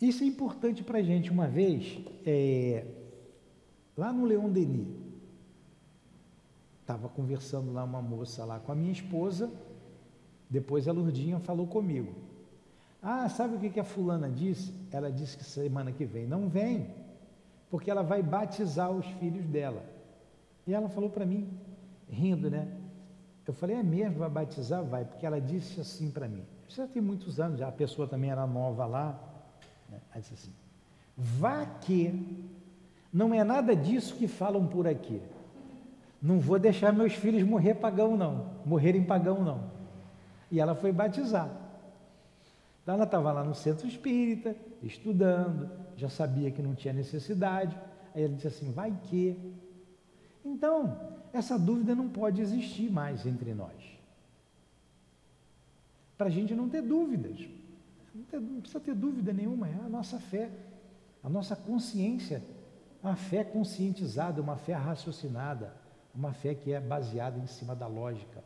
Isso 0.00 0.22
é 0.22 0.26
importante 0.26 0.82
para 0.82 0.98
a 0.98 1.02
gente. 1.02 1.30
Uma 1.30 1.48
vez, 1.48 1.98
é, 2.24 2.86
lá 3.98 4.12
no 4.12 4.24
Leão 4.24 4.48
Denis. 4.48 4.86
Estava 6.80 7.08
conversando 7.08 7.72
lá 7.72 7.82
uma 7.82 8.00
moça 8.00 8.44
lá 8.44 8.60
com 8.60 8.70
a 8.70 8.74
minha 8.74 8.92
esposa, 8.92 9.52
depois 10.48 10.86
a 10.86 10.92
Lurdinha 10.92 11.38
falou 11.40 11.66
comigo. 11.66 12.14
Ah, 13.02 13.28
sabe 13.28 13.56
o 13.56 13.70
que, 13.70 13.78
a 13.78 13.84
fulana 13.84 14.30
disse? 14.30 14.72
Ela 14.90 15.10
disse 15.10 15.36
que 15.36 15.44
semana 15.44 15.92
que 15.92 16.04
vem 16.04 16.26
não 16.26 16.48
vem, 16.48 16.94
porque 17.68 17.90
ela 17.90 18.02
vai 18.02 18.22
batizar 18.22 18.90
os 18.90 19.04
filhos 19.18 19.44
dela. 19.46 19.84
E 20.66 20.72
ela 20.72 20.88
falou 20.88 21.10
para 21.10 21.26
mim, 21.26 21.48
rindo, 22.08 22.48
né? 22.48 22.72
Eu 23.46 23.52
falei, 23.52 23.76
é 23.76 23.82
mesmo, 23.82 24.18
vai 24.18 24.30
batizar? 24.30 24.84
Vai, 24.84 25.04
porque 25.04 25.24
ela 25.24 25.40
disse 25.40 25.80
assim 25.80 26.10
para 26.10 26.28
mim. 26.28 26.44
Já 26.68 26.86
tem 26.86 27.02
muitos 27.02 27.40
anos, 27.40 27.58
já 27.58 27.68
a 27.68 27.72
pessoa 27.72 28.06
também 28.06 28.30
era 28.30 28.46
nova 28.46 28.84
lá. 28.86 29.18
Né? 29.88 30.00
Ela 30.10 30.20
disse 30.20 30.34
assim, 30.34 30.52
vá 31.16 31.64
que 31.64 32.46
não 33.12 33.32
é 33.32 33.42
nada 33.42 33.74
disso 33.74 34.14
que 34.16 34.28
falam 34.28 34.66
por 34.66 34.86
aqui. 34.86 35.20
Não 36.20 36.38
vou 36.40 36.58
deixar 36.58 36.92
meus 36.92 37.14
filhos 37.14 37.42
morrer 37.42 37.74
pagão, 37.74 38.16
não. 38.16 38.50
Morrerem 38.66 39.04
pagão, 39.04 39.42
não. 39.42 39.70
E 40.50 40.60
ela 40.60 40.74
foi 40.74 40.92
batizar. 40.92 41.48
Então 42.82 42.94
ela 42.94 43.04
estava 43.04 43.32
lá 43.32 43.44
no 43.44 43.54
centro 43.54 43.86
espírita, 43.86 44.56
estudando, 44.82 45.70
já 45.96 46.08
sabia 46.08 46.50
que 46.50 46.62
não 46.62 46.74
tinha 46.74 46.92
necessidade. 46.92 47.76
Aí 48.14 48.24
ela 48.24 48.34
disse 48.34 48.48
assim: 48.48 48.72
vai 48.72 48.92
que. 49.04 49.36
Então, 50.44 50.98
essa 51.32 51.58
dúvida 51.58 51.94
não 51.94 52.08
pode 52.08 52.40
existir 52.40 52.90
mais 52.90 53.26
entre 53.26 53.54
nós. 53.54 53.98
Para 56.16 56.26
a 56.26 56.30
gente 56.30 56.54
não 56.54 56.68
ter 56.68 56.82
dúvidas. 56.82 57.46
Não, 58.14 58.24
ter, 58.24 58.40
não 58.40 58.60
precisa 58.60 58.80
ter 58.80 58.94
dúvida 58.94 59.32
nenhuma, 59.32 59.68
é 59.68 59.74
a 59.84 59.88
nossa 59.88 60.18
fé, 60.18 60.50
a 61.22 61.28
nossa 61.28 61.54
consciência 61.54 62.42
uma 63.02 63.16
fé 63.16 63.44
conscientizada, 63.44 64.42
uma 64.42 64.56
fé 64.56 64.74
raciocinada, 64.74 65.72
uma 66.14 66.32
fé 66.32 66.54
que 66.54 66.72
é 66.72 66.80
baseada 66.80 67.38
em 67.38 67.46
cima 67.46 67.74
da 67.74 67.86
lógica. 67.86 68.42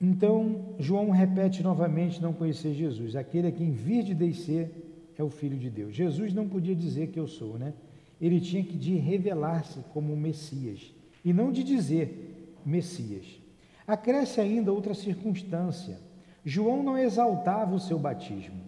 Então, 0.00 0.74
João 0.78 1.10
repete 1.10 1.62
novamente 1.62 2.20
não 2.20 2.32
conhecer 2.32 2.74
Jesus. 2.74 3.16
Aquele 3.16 3.48
a 3.48 3.52
quem 3.52 3.70
vir 3.72 4.02
de 4.02 4.14
descer 4.14 4.70
é 5.16 5.22
o 5.22 5.30
Filho 5.30 5.56
de 5.56 5.70
Deus. 5.70 5.94
Jesus 5.94 6.34
não 6.34 6.46
podia 6.46 6.74
dizer 6.74 7.08
que 7.08 7.18
eu 7.18 7.26
sou, 7.26 7.58
né? 7.58 7.72
Ele 8.20 8.40
tinha 8.40 8.62
que 8.62 8.76
de 8.76 8.96
revelar-se 8.96 9.80
como 9.94 10.14
Messias 10.16 10.92
e 11.24 11.32
não 11.32 11.50
de 11.50 11.62
dizer 11.62 12.56
Messias. 12.66 13.24
Acresce 13.86 14.40
ainda 14.40 14.72
outra 14.72 14.94
circunstância. 14.94 15.98
João 16.44 16.82
não 16.82 16.98
exaltava 16.98 17.74
o 17.74 17.80
seu 17.80 17.98
batismo. 17.98 18.60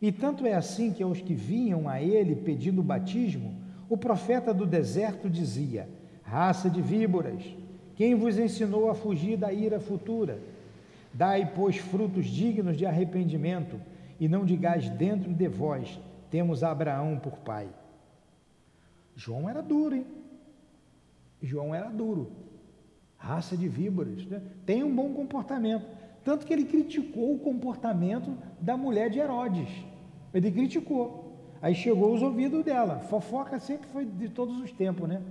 E 0.00 0.12
tanto 0.12 0.46
é 0.46 0.54
assim 0.54 0.92
que 0.92 1.02
aos 1.02 1.20
que 1.20 1.34
vinham 1.34 1.88
a 1.88 2.02
ele 2.02 2.36
pedindo 2.36 2.82
batismo, 2.82 3.54
o 3.88 3.96
profeta 3.96 4.52
do 4.52 4.66
deserto 4.66 5.30
dizia: 5.30 5.88
Raça 6.22 6.68
de 6.68 6.82
víboras, 6.82 7.42
quem 7.96 8.14
vos 8.14 8.38
ensinou 8.38 8.90
a 8.90 8.94
fugir 8.94 9.38
da 9.38 9.52
ira 9.52 9.80
futura? 9.80 10.38
Dai, 11.12 11.50
pois, 11.54 11.76
frutos 11.76 12.26
dignos 12.26 12.76
de 12.76 12.84
arrependimento, 12.84 13.80
e 14.18 14.28
não 14.28 14.44
digais 14.44 14.90
dentro 14.90 15.32
de 15.32 15.48
vós: 15.48 15.98
temos 16.30 16.62
Abraão 16.62 17.18
por 17.18 17.38
pai. 17.38 17.68
João 19.16 19.48
era 19.48 19.62
duro, 19.62 19.94
hein? 19.94 20.06
João 21.40 21.74
era 21.74 21.88
duro. 21.88 22.32
Raça 23.16 23.56
de 23.56 23.68
víboras, 23.68 24.26
né? 24.26 24.42
tem 24.66 24.82
um 24.82 24.94
bom 24.94 25.14
comportamento. 25.14 25.86
Tanto 26.24 26.46
que 26.46 26.52
ele 26.52 26.64
criticou 26.64 27.34
o 27.34 27.38
comportamento 27.38 28.36
da 28.58 28.76
mulher 28.76 29.10
de 29.10 29.18
Herodes. 29.18 29.68
Ele 30.32 30.50
criticou. 30.50 31.32
Aí 31.60 31.74
chegou 31.74 32.14
os 32.14 32.22
ouvidos 32.22 32.64
dela. 32.64 33.00
Fofoca 33.00 33.58
sempre 33.58 33.88
foi 33.88 34.06
de 34.06 34.28
todos 34.28 34.58
os 34.60 34.72
tempos, 34.72 35.08
né? 35.08 35.22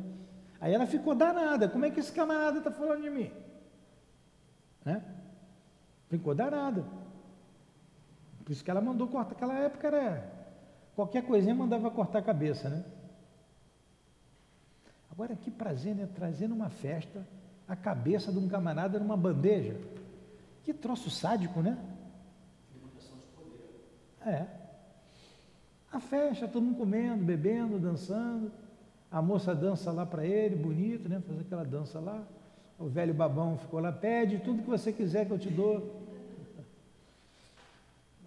Aí 0.62 0.74
ela 0.74 0.86
ficou 0.86 1.16
danada. 1.16 1.68
Como 1.68 1.84
é 1.84 1.89
que 1.89 2.00
esse 2.00 2.12
camarada 2.12 2.60
está 2.60 2.72
falando 2.72 3.02
de 3.02 3.10
mim? 3.10 3.32
Né? 4.86 5.04
Ficou 6.10 6.36
danada. 6.36 6.86
Por 8.46 8.52
isso 8.52 8.64
que 8.64 8.70
ela 8.70 8.82
mandou 8.82 9.08
cortar. 9.08 9.32
Aquela 9.32 9.56
época 9.60 9.88
era. 9.88 10.32
Qualquer 10.96 11.24
coisinha 11.24 11.56
mandava 11.56 11.89
cortar 11.89 12.20
a 12.20 12.24
cabeça, 12.24 12.70
né? 12.70 12.86
Agora 15.12 15.36
que 15.36 15.50
prazer, 15.50 15.96
né? 15.96 16.08
Trazer 16.16 16.48
numa 16.48 16.70
festa 16.70 17.26
a 17.68 17.76
cabeça 17.76 18.32
de 18.32 18.38
um 18.38 18.48
camarada 18.48 19.00
numa 19.00 19.18
bandeja. 19.18 19.76
Que 20.64 20.74
troço 20.74 21.09
sádico, 21.09 21.61
né? 21.61 21.78
É. 24.26 24.45
A 25.91 25.99
festa, 25.99 26.47
todo 26.47 26.64
mundo 26.64 26.78
comendo, 26.78 27.24
bebendo, 27.24 27.78
dançando. 27.78 28.51
A 29.11 29.22
moça 29.22 29.53
dança 29.53 29.91
lá 29.91 30.05
para 30.05 30.26
ele, 30.26 30.55
bonito, 30.55 31.07
né? 31.07 31.22
Faz 31.28 31.39
aquela 31.39 31.64
dança 31.64 31.99
lá. 31.99 32.24
O 32.80 32.88
velho 32.88 33.14
babão 33.14 33.57
ficou 33.57 33.80
lá, 33.80 33.91
pede 33.91 34.39
tudo 34.39 34.64
que 34.64 34.70
você 34.70 34.91
quiser 34.91 35.26
que 35.26 35.32
eu 35.32 35.38
te 35.38 35.49
dou. 35.49 36.01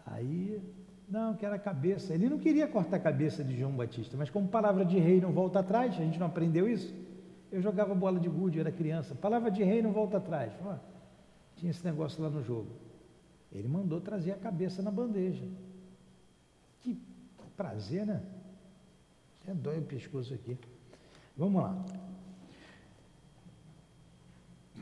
Aí, 0.06 0.62
não, 1.08 1.34
que 1.34 1.44
era 1.44 1.56
a 1.56 1.58
cabeça. 1.58 2.14
Ele 2.14 2.28
não 2.28 2.38
queria 2.38 2.68
cortar 2.68 2.96
a 2.96 3.00
cabeça 3.00 3.42
de 3.42 3.58
João 3.58 3.72
Batista, 3.72 4.16
mas 4.16 4.30
como 4.30 4.46
palavra 4.46 4.84
de 4.84 4.98
rei 4.98 5.20
não 5.20 5.32
volta 5.32 5.58
atrás, 5.58 5.94
a 5.94 6.04
gente 6.04 6.18
não 6.18 6.28
aprendeu 6.28 6.68
isso? 6.68 6.94
Eu 7.50 7.60
jogava 7.60 7.94
bola 7.94 8.20
de 8.20 8.28
gude, 8.28 8.60
era 8.60 8.70
criança. 8.70 9.14
Palavra 9.14 9.50
de 9.50 9.62
rei 9.64 9.82
não 9.82 9.92
volta 9.92 10.18
atrás. 10.18 10.52
Tinha 11.56 11.70
esse 11.70 11.84
negócio 11.84 12.22
lá 12.22 12.30
no 12.30 12.42
jogo. 12.42 12.70
Ele 13.52 13.68
mandou 13.68 14.00
trazer 14.00 14.32
a 14.32 14.36
cabeça 14.36 14.82
na 14.82 14.90
bandeja. 14.90 15.44
Que 16.80 17.00
prazer, 17.56 18.06
né? 18.06 18.22
Até 19.42 19.54
dói 19.54 19.78
o 19.78 19.82
pescoço 19.82 20.34
aqui. 20.34 20.58
Vamos 21.36 21.62
lá. 21.62 21.84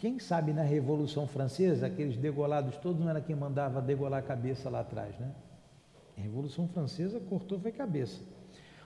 Quem 0.01 0.19
sabe 0.19 0.53
na 0.53 0.63
Revolução 0.63 1.27
Francesa, 1.27 1.87
aqueles 1.87 2.17
degolados 2.17 2.77
todos 2.77 3.01
não 3.01 3.09
era 3.09 3.21
quem 3.21 3.35
mandava 3.35 3.81
degolar 3.81 4.21
a 4.21 4.27
cabeça 4.27 4.69
lá 4.69 4.81
atrás, 4.81 5.19
né? 5.19 5.33
A 6.19 6.21
Revolução 6.21 6.69
Francesa 6.69 7.21
cortou 7.21 7.59
foi 7.59 7.73
cabeça. 7.73 8.21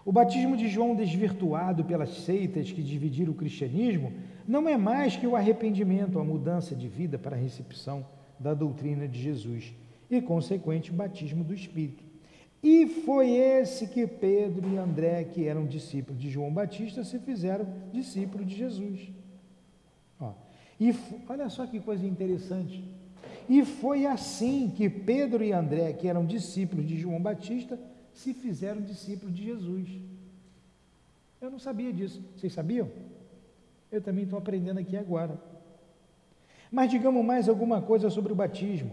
O 0.05 0.13
batismo 0.13 0.57
de 0.57 0.69
João 0.69 0.95
desvirtuado 0.95 1.85
pelas 1.85 2.11
seitas 2.25 2.71
que 2.71 2.83
dividiram 2.83 3.33
o 3.33 3.37
cristianismo 3.37 4.13
não 4.49 4.67
é 4.67 4.79
mais 4.79 5.15
que 5.15 5.27
o 5.27 5.37
arrependimento, 5.37 6.19
a 6.19 6.25
mudança 6.25 6.75
de 6.75 6.89
vida 6.89 7.19
para 7.19 7.37
a 7.37 7.39
recepção 7.39 8.07
da 8.41 8.55
doutrina 8.55 9.07
de 9.07 9.21
Jesus 9.21 9.75
e 10.11 10.23
consequente 10.23 10.91
batismo 10.91 11.45
do 11.45 11.53
Espírito. 11.53 12.03
E 12.63 12.87
foi 12.87 13.31
esse 13.31 13.87
que 13.87 14.07
Pedro 14.07 14.67
e 14.73 14.79
André, 14.79 15.23
que 15.25 15.47
eram 15.47 15.67
discípulos 15.67 16.19
de 16.19 16.31
João 16.31 16.51
Batista, 16.51 17.05
se 17.05 17.19
fizeram 17.19 17.67
discípulos 17.93 18.47
de 18.47 18.57
Jesus. 18.57 19.11
Ó, 20.19 20.33
e 20.81 20.95
olha 21.29 21.51
só 21.51 21.67
que 21.67 21.79
coisa 21.79 22.07
interessante. 22.07 22.83
E 23.51 23.65
foi 23.67 24.07
assim 24.07 24.73
que 24.75 24.89
Pedro 24.89 25.45
e 25.45 25.53
André, 25.53 25.93
que 25.93 26.09
eram 26.09 26.25
discípulos 26.25 26.89
de 26.89 26.99
João 26.99 27.21
Batista, 27.21 27.79
se 28.15 28.33
fizeram 28.33 28.81
discípulos 28.81 29.35
de 29.35 29.45
Jesus. 29.45 29.89
Eu 31.39 31.51
não 31.51 31.59
sabia 31.59 31.93
disso. 31.93 32.23
Vocês 32.35 32.53
sabiam? 32.55 32.89
Eu 33.91 34.01
também 34.01 34.25
estou 34.25 34.39
aprendendo 34.39 34.79
aqui 34.79 34.97
agora. 34.97 35.39
Mas 36.71 36.91
digamos 36.91 37.25
mais 37.25 37.49
alguma 37.49 37.81
coisa 37.81 38.11
sobre 38.11 38.33
o 38.33 38.37
batismo. 38.37 38.91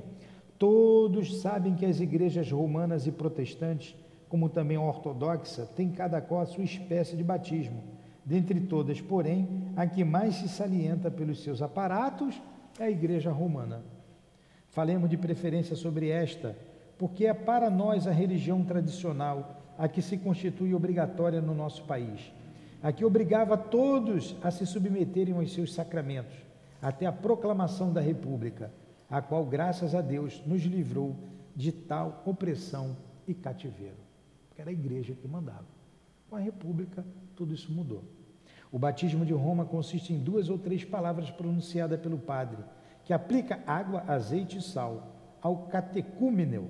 Todos 0.58 1.42
sabem 1.42 1.76
que 1.76 1.86
as 1.86 2.00
igrejas 2.00 2.50
romanas 2.50 3.06
e 3.06 3.12
protestantes, 3.12 3.96
como 4.30 4.48
também 4.48 4.78
a 4.78 4.82
ortodoxa, 4.82 5.66
têm 5.76 5.92
cada 5.92 6.22
qual 6.22 6.42
a 6.42 6.46
sua 6.46 6.64
espécie 6.64 7.18
de 7.18 7.24
batismo. 7.24 7.84
Dentre 8.24 8.62
todas, 8.62 9.02
porém, 9.02 9.48
a 9.76 9.86
que 9.86 10.04
mais 10.04 10.36
se 10.36 10.48
salienta 10.48 11.12
pelos 11.12 11.44
seus 11.44 11.62
aparatos 11.62 12.42
é 12.80 12.86
a 12.86 12.90
igreja 12.90 13.32
romana. 13.32 13.84
Falemos 14.70 15.10
de 15.10 15.18
preferência 15.18 15.76
sobre 15.76 16.10
esta, 16.10 16.56
porque 16.98 17.26
é 17.26 17.34
para 17.34 17.70
nós 17.70 18.08
a 18.08 18.12
religião 18.12 18.64
tradicional 18.64 19.62
a 19.78 19.88
que 19.88 20.02
se 20.02 20.18
constitui 20.18 20.74
obrigatória 20.74 21.42
no 21.42 21.54
nosso 21.54 21.84
país, 21.84 22.32
a 22.86 22.92
que 22.92 23.04
obrigava 23.04 23.58
todos 23.58 24.36
a 24.44 24.52
se 24.52 24.64
submeterem 24.64 25.34
aos 25.34 25.52
seus 25.52 25.74
sacramentos, 25.74 26.36
até 26.80 27.08
a 27.08 27.12
proclamação 27.12 27.92
da 27.92 28.00
República, 28.00 28.72
a 29.10 29.24
qual, 29.24 29.44
graças 29.44 29.96
a 29.96 30.02
Deus, 30.02 30.40
nos 30.46 30.62
livrou 30.62 31.16
de 31.56 31.72
tal 31.72 32.22
opressão 32.28 32.96
e 33.28 33.34
cativeiro. 33.34 33.98
Porque 34.48 34.62
era 34.62 34.70
a 34.70 34.74
igreja 34.74 35.16
que 35.16 35.28
mandava. 35.28 35.66
Com 36.30 36.36
a 36.36 36.40
República, 36.40 37.04
tudo 37.36 37.56
isso 37.56 37.72
mudou. 37.72 38.04
O 38.72 38.78
batismo 38.78 39.26
de 39.26 39.34
Roma 39.34 39.66
consiste 39.66 40.14
em 40.14 40.20
duas 40.20 40.48
ou 40.48 40.60
três 40.60 40.86
palavras 40.86 41.32
pronunciadas 41.32 42.00
pelo 42.00 42.20
padre, 42.20 42.64
que 43.04 43.14
aplica 43.14 43.64
água, 43.66 44.04
azeite 44.08 44.60
e 44.60 44.62
sal 44.62 45.38
ao 45.42 45.66
catecúmeneu. 45.70 46.70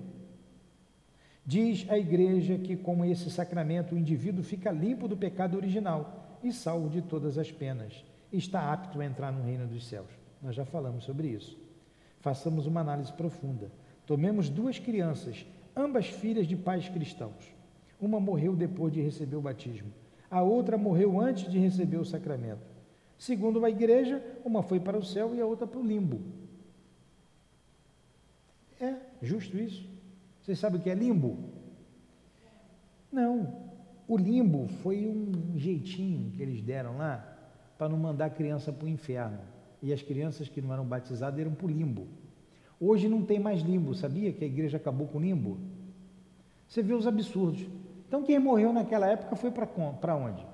Diz 1.45 1.85
a 1.89 1.97
igreja 1.97 2.57
que, 2.57 2.75
com 2.75 3.05
esse 3.05 3.29
sacramento, 3.29 3.93
o 3.93 3.97
indivíduo 3.97 4.43
fica 4.43 4.71
limpo 4.71 5.07
do 5.07 5.15
pecado 5.15 5.55
original 5.55 6.39
e 6.43 6.51
salvo 6.51 6.89
de 6.89 7.01
todas 7.01 7.37
as 7.37 7.51
penas. 7.51 8.03
Está 8.31 8.73
apto 8.73 8.99
a 8.99 9.05
entrar 9.05 9.31
no 9.31 9.43
reino 9.43 9.67
dos 9.67 9.85
céus. 9.87 10.09
Nós 10.41 10.55
já 10.55 10.65
falamos 10.65 11.03
sobre 11.03 11.27
isso. 11.27 11.57
Façamos 12.19 12.65
uma 12.65 12.81
análise 12.81 13.13
profunda. 13.13 13.71
Tomemos 14.05 14.49
duas 14.49 14.79
crianças, 14.79 15.45
ambas 15.75 16.07
filhas 16.07 16.47
de 16.47 16.55
pais 16.55 16.89
cristãos. 16.89 17.53
Uma 18.01 18.19
morreu 18.19 18.55
depois 18.55 18.91
de 18.91 19.01
receber 19.01 19.35
o 19.35 19.41
batismo 19.41 19.91
a 20.29 20.41
outra 20.41 20.77
morreu 20.77 21.19
antes 21.19 21.49
de 21.49 21.57
receber 21.57 21.97
o 21.97 22.05
sacramento. 22.05 22.61
Segundo 23.17 23.63
a 23.63 23.69
igreja, 23.69 24.21
uma 24.43 24.61
foi 24.61 24.79
para 24.79 24.97
o 24.97 25.03
céu 25.03 25.33
e 25.33 25.39
a 25.39 25.45
outra 25.45 25.65
para 25.65 25.79
o 25.79 25.85
limbo. 25.85 26.19
É 28.79 28.95
justo 29.21 29.57
isso? 29.57 29.87
Vocês 30.45 30.59
sabem 30.59 30.79
o 30.79 30.83
que 30.83 30.91
é 30.91 30.93
limbo? 30.93 31.39
Não. 33.11 33.51
O 34.07 34.15
limbo 34.15 34.67
foi 34.83 35.07
um 35.07 35.57
jeitinho 35.57 36.29
que 36.29 36.39
eles 36.39 36.61
deram 36.61 36.97
lá 36.97 37.35
para 37.79 37.89
não 37.89 37.97
mandar 37.97 38.25
a 38.25 38.29
criança 38.29 38.71
para 38.71 38.85
o 38.85 38.87
inferno. 38.87 39.39
E 39.81 39.91
as 39.91 40.03
crianças 40.03 40.47
que 40.47 40.61
não 40.61 40.71
eram 40.71 40.85
batizadas 40.85 41.39
eram 41.39 41.55
para 41.55 41.65
o 41.65 41.69
limbo. 41.69 42.05
Hoje 42.79 43.09
não 43.09 43.23
tem 43.23 43.39
mais 43.39 43.61
limbo, 43.61 43.95
sabia 43.95 44.31
que 44.31 44.43
a 44.43 44.47
igreja 44.47 44.77
acabou 44.77 45.07
com 45.07 45.17
o 45.17 45.21
limbo? 45.21 45.57
Você 46.67 46.83
vê 46.83 46.93
os 46.93 47.07
absurdos. 47.07 47.65
Então 48.07 48.21
quem 48.21 48.37
morreu 48.37 48.71
naquela 48.71 49.07
época 49.07 49.35
foi 49.35 49.49
para 49.49 50.15
onde? 50.15 50.45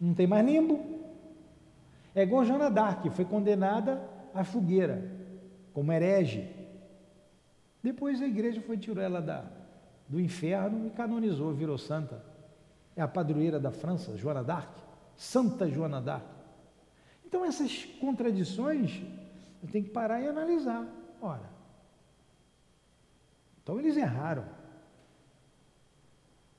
Não 0.00 0.14
tem 0.14 0.28
mais 0.28 0.46
limbo. 0.46 0.78
É 2.14 2.22
igual 2.22 2.44
Joana 2.44 2.70
d'Arc, 2.70 3.10
foi 3.10 3.24
condenada 3.24 4.00
à 4.32 4.44
fogueira, 4.44 5.10
como 5.74 5.92
herege. 5.92 6.61
Depois 7.82 8.22
a 8.22 8.26
igreja 8.26 8.60
foi 8.60 8.76
tirar 8.76 9.02
ela 9.02 9.20
da, 9.20 9.44
do 10.08 10.20
inferno 10.20 10.86
e 10.86 10.90
canonizou, 10.90 11.52
virou 11.52 11.76
santa. 11.76 12.24
É 12.94 13.02
a 13.02 13.08
padroeira 13.08 13.58
da 13.58 13.70
França, 13.70 14.16
Joana 14.16 14.44
d'Arc, 14.44 14.70
Santa 15.16 15.68
Joana 15.68 16.00
d'Arc. 16.00 16.26
Então 17.26 17.44
essas 17.44 17.84
contradições 18.00 19.02
eu 19.62 19.68
tenho 19.68 19.84
que 19.84 19.90
parar 19.90 20.20
e 20.20 20.28
analisar. 20.28 20.86
Ora, 21.20 21.48
então 23.62 23.78
eles 23.78 23.96
erraram. 23.96 24.44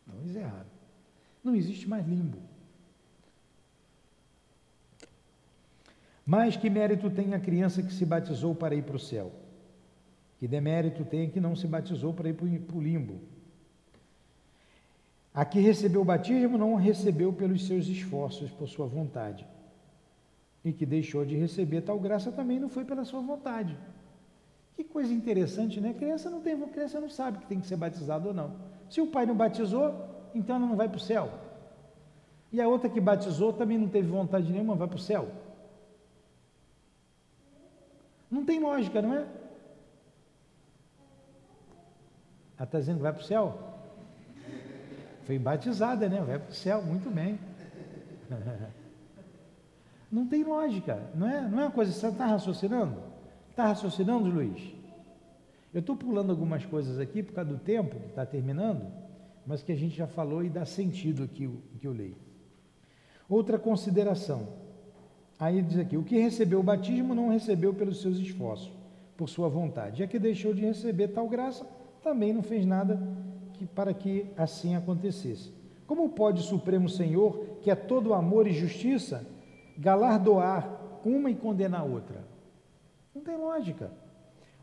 Não, 0.08 0.20
eles 0.22 0.36
erraram. 0.36 0.74
Não 1.44 1.56
existe 1.56 1.88
mais 1.88 2.08
limbo. 2.08 2.40
Mas 6.26 6.56
que 6.56 6.70
mérito 6.70 7.10
tem 7.10 7.34
a 7.34 7.40
criança 7.40 7.84
que 7.84 7.94
se 7.94 8.06
batizou 8.06 8.56
para 8.56 8.74
ir 8.74 8.84
para 8.84 8.96
o 8.96 9.00
céu? 9.00 9.43
Que 10.44 10.48
demérito 10.50 11.06
tem 11.06 11.30
que 11.30 11.40
não 11.40 11.56
se 11.56 11.66
batizou 11.66 12.14
para 12.14 12.28
ir 12.28 12.34
para 12.34 12.76
o 12.76 12.82
limbo? 12.82 13.22
A 15.34 15.46
que 15.46 15.62
recebeu 15.62 16.02
o 16.02 16.04
batismo 16.04 16.58
não 16.58 16.76
recebeu 16.76 17.32
pelos 17.32 17.66
seus 17.66 17.88
esforços, 17.88 18.52
por 18.52 18.68
sua 18.68 18.86
vontade. 18.86 19.48
E 20.62 20.74
que 20.74 20.86
deixou 20.86 21.24
de 21.24 21.38
receber 21.38 21.80
tal 21.80 21.98
graça 21.98 22.30
também 22.30 22.60
não 22.60 22.68
foi 22.68 22.84
pela 22.84 23.06
sua 23.06 23.22
vontade. 23.22 23.78
Que 24.76 24.84
coisa 24.84 25.14
interessante, 25.14 25.80
né? 25.80 25.94
Criança 25.94 26.30
não 26.30 26.42
tem, 26.42 26.60
criança 26.68 27.00
não 27.00 27.10
sabe 27.10 27.38
que 27.38 27.46
tem 27.46 27.62
que 27.62 27.66
ser 27.66 27.78
batizado 27.78 28.28
ou 28.28 28.34
não. 28.34 28.54
Se 28.90 29.00
o 29.00 29.08
pai 29.08 29.26
não 29.26 29.38
batizou, 29.38 29.96
então 30.36 30.58
ela 30.58 30.68
não 30.68 30.76
vai 30.76 30.90
para 30.90 30.98
o 30.98 31.00
céu. 31.00 31.32
E 32.52 32.60
a 32.60 32.68
outra 32.68 32.90
que 32.90 33.00
batizou 33.00 33.54
também 33.54 33.78
não 33.78 33.88
teve 33.88 34.10
vontade 34.10 34.52
nenhuma, 34.52 34.76
vai 34.76 34.90
para 34.90 34.98
o 34.98 35.00
céu. 35.00 35.30
Não 38.30 38.44
tem 38.44 38.60
lógica, 38.60 39.02
não 39.02 39.14
é? 39.14 39.26
Ela 42.58 42.66
está 42.66 42.80
dizendo 42.80 42.98
que 42.98 43.04
vai 43.04 43.14
para 43.14 43.22
o 43.22 43.26
céu? 43.26 43.58
Foi 45.26 45.40
batizada, 45.40 46.08
né? 46.10 46.22
Vai 46.22 46.40
para 46.40 46.52
o 46.52 46.54
céu, 46.54 46.82
muito 46.82 47.10
bem. 47.10 47.40
Não 50.12 50.28
tem 50.28 50.44
lógica, 50.44 51.02
não 51.16 51.28
é? 51.28 51.42
Não 51.42 51.60
é 51.60 51.64
uma 51.64 51.72
coisa, 51.72 51.92
você 51.92 52.08
está 52.08 52.28
raciocinando? 52.28 53.02
Está 53.50 53.66
raciocinando, 53.66 54.30
Luiz? 54.30 54.72
Eu 55.74 55.80
estou 55.80 55.96
pulando 55.96 56.30
algumas 56.30 56.64
coisas 56.66 57.00
aqui 57.00 57.24
por 57.24 57.34
causa 57.34 57.50
do 57.50 57.58
tempo 57.58 58.00
que 58.00 58.10
está 58.10 58.24
terminando, 58.24 58.86
mas 59.44 59.64
que 59.64 59.72
a 59.72 59.76
gente 59.76 59.96
já 59.96 60.06
falou 60.06 60.44
e 60.44 60.50
dá 60.50 60.66
sentido 60.66 61.24
aqui 61.24 61.48
o 61.48 61.60
que 61.80 61.88
eu 61.88 61.92
leio. 61.92 62.16
Outra 63.28 63.58
consideração. 63.58 64.50
Aí 65.40 65.64
diz 65.64 65.80
aqui: 65.80 65.98
o 65.98 66.04
que 66.04 66.20
recebeu 66.20 66.60
o 66.60 66.64
batismo 66.64 67.16
não 67.16 67.30
recebeu 67.30 67.74
pelos 67.74 68.00
seus 68.00 68.20
esforços, 68.20 68.72
por 69.18 69.28
sua 69.28 69.50
vontade. 69.50 69.98
Já 69.98 70.08
que 70.08 70.20
deixou 70.20 70.54
de 70.54 70.62
receber 70.62 71.08
tal 71.08 71.28
graça, 71.28 71.66
também 72.04 72.34
não 72.34 72.44
fez 72.44 72.66
nada 72.66 73.02
que, 73.54 73.66
para 73.66 73.94
que 73.94 74.28
assim 74.38 74.76
acontecesse. 74.76 75.52
Como 75.88 76.10
pode 76.10 76.42
o 76.42 76.44
Supremo 76.44 76.90
Senhor, 76.90 77.58
que 77.62 77.72
é 77.72 77.76
todo 77.76 78.14
amor 78.14 78.48
e 78.48 78.52
justiça, 78.52 79.26
galardoar 79.78 80.70
uma 81.04 81.30
e 81.30 81.36
condenar 81.36 81.86
outra? 81.86 82.24
Não 83.16 83.22
tem 83.22 83.38
lógica. 83.38 83.92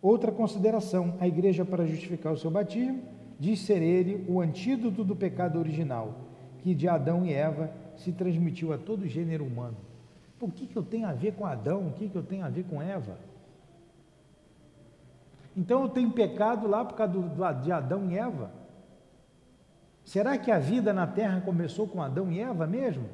Outra 0.02 0.32
consideração: 0.32 1.14
a 1.20 1.26
igreja, 1.26 1.64
para 1.64 1.86
justificar 1.86 2.32
o 2.32 2.38
seu 2.38 2.50
batismo, 2.50 3.02
diz 3.38 3.60
ser 3.60 3.82
ele 3.82 4.24
o 4.28 4.40
antídoto 4.40 5.04
do 5.04 5.16
pecado 5.16 5.58
original, 5.58 6.14
que 6.58 6.74
de 6.74 6.88
Adão 6.88 7.24
e 7.24 7.32
Eva 7.32 7.70
se 7.96 8.12
transmitiu 8.12 8.72
a 8.72 8.78
todo 8.78 9.02
o 9.02 9.08
gênero 9.08 9.44
humano. 9.44 9.76
O 10.40 10.50
que, 10.50 10.66
que 10.66 10.76
eu 10.76 10.82
tenho 10.82 11.06
a 11.06 11.12
ver 11.12 11.34
com 11.34 11.44
Adão? 11.44 11.88
O 11.88 11.92
que, 11.92 12.08
que 12.08 12.16
eu 12.16 12.22
tenho 12.22 12.44
a 12.44 12.48
ver 12.48 12.64
com 12.64 12.80
Eva? 12.80 13.18
Então 15.56 15.82
eu 15.82 15.88
tenho 15.88 16.10
pecado 16.12 16.66
lá 16.68 16.84
por 16.84 16.94
causa 16.94 17.12
do, 17.12 17.22
do, 17.22 17.52
de 17.62 17.72
Adão 17.72 18.10
e 18.10 18.16
Eva? 18.16 18.50
Será 20.04 20.38
que 20.38 20.50
a 20.50 20.58
vida 20.58 20.92
na 20.92 21.06
terra 21.06 21.40
começou 21.40 21.86
com 21.86 22.02
Adão 22.02 22.30
e 22.30 22.40
Eva 22.40 22.66
mesmo? 22.66 23.08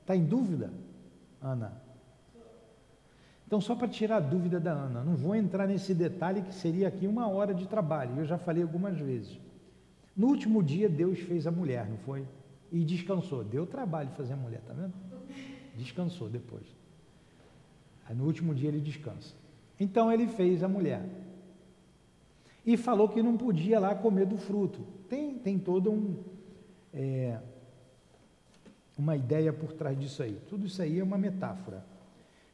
Está 0.00 0.16
em 0.16 0.24
dúvida, 0.24 0.70
Ana? 1.40 1.80
Então, 3.46 3.60
só 3.60 3.74
para 3.74 3.88
tirar 3.88 4.18
a 4.18 4.20
dúvida 4.20 4.60
da 4.60 4.70
Ana, 4.70 5.02
não 5.02 5.16
vou 5.16 5.34
entrar 5.34 5.66
nesse 5.66 5.92
detalhe 5.92 6.42
que 6.42 6.54
seria 6.54 6.86
aqui 6.86 7.04
uma 7.06 7.28
hora 7.28 7.52
de 7.52 7.66
trabalho, 7.66 8.16
eu 8.18 8.24
já 8.24 8.38
falei 8.38 8.62
algumas 8.62 8.96
vezes. 8.96 9.40
No 10.16 10.28
último 10.28 10.62
dia, 10.62 10.88
Deus 10.88 11.18
fez 11.18 11.46
a 11.46 11.50
mulher, 11.50 11.88
não 11.88 11.96
foi? 11.98 12.24
E 12.70 12.84
descansou. 12.84 13.42
Deu 13.42 13.66
trabalho 13.66 14.10
fazer 14.10 14.34
a 14.34 14.36
mulher, 14.36 14.60
tá 14.60 14.72
vendo? 14.72 14.92
Descansou 15.76 16.28
depois. 16.28 16.64
Aí, 18.06 18.14
no 18.14 18.24
último 18.24 18.54
dia, 18.54 18.68
ele 18.68 18.80
descansa. 18.80 19.34
Então, 19.80 20.12
ele 20.12 20.28
fez 20.28 20.62
a 20.62 20.68
mulher. 20.68 21.02
E 22.64 22.76
falou 22.76 23.08
que 23.08 23.22
não 23.22 23.36
podia 23.36 23.80
lá 23.80 23.94
comer 23.94 24.26
do 24.26 24.36
fruto. 24.36 24.80
Tem, 25.08 25.38
tem 25.38 25.58
todo 25.58 25.90
um. 25.90 26.22
É, 26.92 27.38
uma 28.98 29.16
ideia 29.16 29.52
por 29.52 29.72
trás 29.72 29.98
disso 29.98 30.22
aí. 30.22 30.38
Tudo 30.46 30.66
isso 30.66 30.80
aí 30.82 31.00
é 31.00 31.02
uma 31.02 31.16
metáfora. 31.16 31.82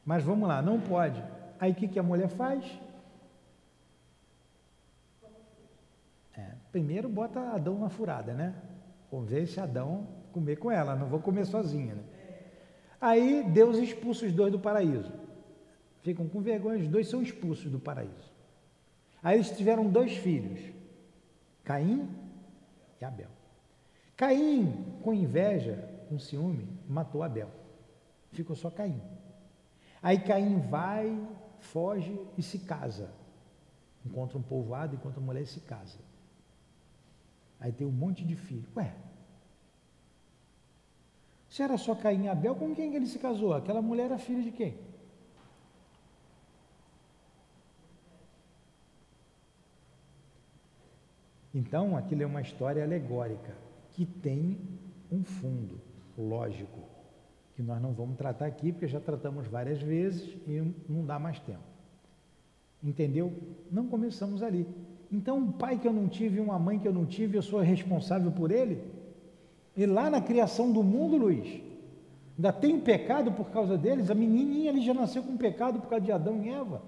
Mas 0.05 0.23
vamos 0.23 0.47
lá, 0.47 0.61
não 0.61 0.79
pode. 0.79 1.21
Aí 1.59 1.73
o 1.73 1.75
que, 1.75 1.87
que 1.87 1.99
a 1.99 2.03
mulher 2.03 2.29
faz? 2.29 2.63
É, 6.37 6.51
primeiro 6.71 7.09
bota 7.09 7.39
Adão 7.51 7.77
na 7.77 7.89
furada, 7.89 8.33
né? 8.33 8.55
Convence 9.09 9.59
Adão 9.59 10.07
comer 10.31 10.57
com 10.57 10.71
ela, 10.71 10.95
não 10.95 11.07
vou 11.07 11.19
comer 11.19 11.45
sozinha, 11.45 11.95
né? 11.95 12.03
Aí 13.01 13.43
Deus 13.43 13.77
expulsa 13.77 14.25
os 14.25 14.31
dois 14.31 14.51
do 14.51 14.59
paraíso. 14.59 15.11
Ficam 16.07 16.25
com 16.25 16.39
vergonha, 16.39 16.79
os 16.79 16.87
dois 16.87 17.09
são 17.09 17.21
expulsos 17.21 17.69
do 17.69 17.81
paraíso. 17.81 18.31
Aí 19.21 19.35
eles 19.35 19.51
tiveram 19.51 19.89
dois 19.89 20.15
filhos, 20.15 20.57
Caim 21.65 22.07
e 23.01 23.03
Abel. 23.03 23.27
Caim, 24.15 24.95
com 25.03 25.13
inveja, 25.13 25.75
com 26.07 26.17
ciúme, 26.17 26.65
matou 26.87 27.23
Abel. 27.23 27.49
Ficou 28.31 28.55
só 28.55 28.69
Caim. 28.69 29.01
Aí 30.01 30.17
Caim 30.17 30.61
vai, 30.69 31.27
foge 31.59 32.17
e 32.37 32.41
se 32.41 32.59
casa. 32.59 33.11
Encontra 34.05 34.37
um 34.37 34.41
povoado, 34.41 34.95
encontra 34.95 35.19
uma 35.19 35.25
mulher 35.25 35.41
e 35.41 35.45
se 35.45 35.59
casa. 35.59 35.99
Aí 37.59 37.73
tem 37.73 37.85
um 37.85 37.91
monte 37.91 38.23
de 38.23 38.37
filhos. 38.37 38.73
Ué, 38.77 38.95
se 41.49 41.61
era 41.61 41.77
só 41.77 41.93
Caim 41.93 42.23
e 42.23 42.29
Abel, 42.29 42.55
com 42.55 42.73
quem 42.73 42.95
ele 42.95 43.07
se 43.07 43.19
casou? 43.19 43.53
Aquela 43.53 43.81
mulher 43.81 44.05
era 44.05 44.17
filha 44.17 44.41
de 44.41 44.51
quem? 44.51 44.87
Então, 51.57 51.97
aquilo 51.97 52.21
é 52.21 52.25
uma 52.27 52.39
história 52.39 52.83
alegórica 52.83 53.51
que 53.93 54.05
tem 54.05 54.59
um 55.11 55.23
fundo 55.23 55.81
lógico 56.15 56.77
que 57.55 57.63
nós 57.63 57.81
não 57.81 57.93
vamos 57.93 58.15
tratar 58.15 58.45
aqui, 58.45 58.71
porque 58.71 58.87
já 58.87 58.99
tratamos 58.99 59.47
várias 59.47 59.81
vezes 59.81 60.37
e 60.47 60.71
não 60.87 61.03
dá 61.03 61.17
mais 61.17 61.39
tempo. 61.39 61.63
Entendeu? 62.83 63.33
Não 63.71 63.87
começamos 63.87 64.43
ali. 64.43 64.67
Então, 65.11 65.39
um 65.39 65.51
pai 65.51 65.79
que 65.79 65.87
eu 65.87 65.91
não 65.93 66.07
tive, 66.07 66.39
uma 66.39 66.59
mãe 66.59 66.77
que 66.77 66.87
eu 66.87 66.93
não 66.93 67.07
tive, 67.07 67.39
eu 67.39 67.41
sou 67.41 67.59
responsável 67.59 68.31
por 68.31 68.51
ele? 68.51 68.79
E 69.75 69.83
lá 69.87 70.11
na 70.11 70.21
criação 70.21 70.71
do 70.71 70.83
mundo, 70.83 71.17
Luiz, 71.17 71.59
ainda 72.37 72.53
tem 72.53 72.79
pecado 72.79 73.31
por 73.31 73.49
causa 73.49 73.75
deles? 73.75 74.11
A 74.11 74.13
menininha 74.13 74.69
ali 74.69 74.85
já 74.85 74.93
nasceu 74.93 75.23
com 75.23 75.35
pecado 75.35 75.79
por 75.79 75.89
causa 75.89 76.05
de 76.05 76.11
Adão 76.11 76.39
e 76.43 76.49
Eva? 76.49 76.83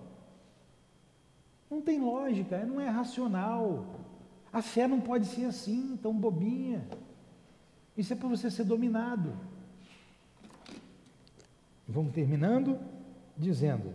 Não 1.72 1.82
tem 1.82 2.00
lógica, 2.00 2.64
não 2.68 2.80
é 2.80 2.88
racional. 2.88 3.84
A 4.52 4.62
fé 4.62 4.88
não 4.88 5.00
pode 5.00 5.28
ser 5.28 5.46
assim, 5.46 5.98
tão 6.02 6.14
bobinha. 6.14 6.88
Isso 7.96 8.14
é 8.14 8.16
para 8.16 8.28
você 8.28 8.50
ser 8.50 8.64
dominado. 8.64 9.34
Vamos 11.88 12.14
terminando 12.14 12.80
dizendo: 13.38 13.94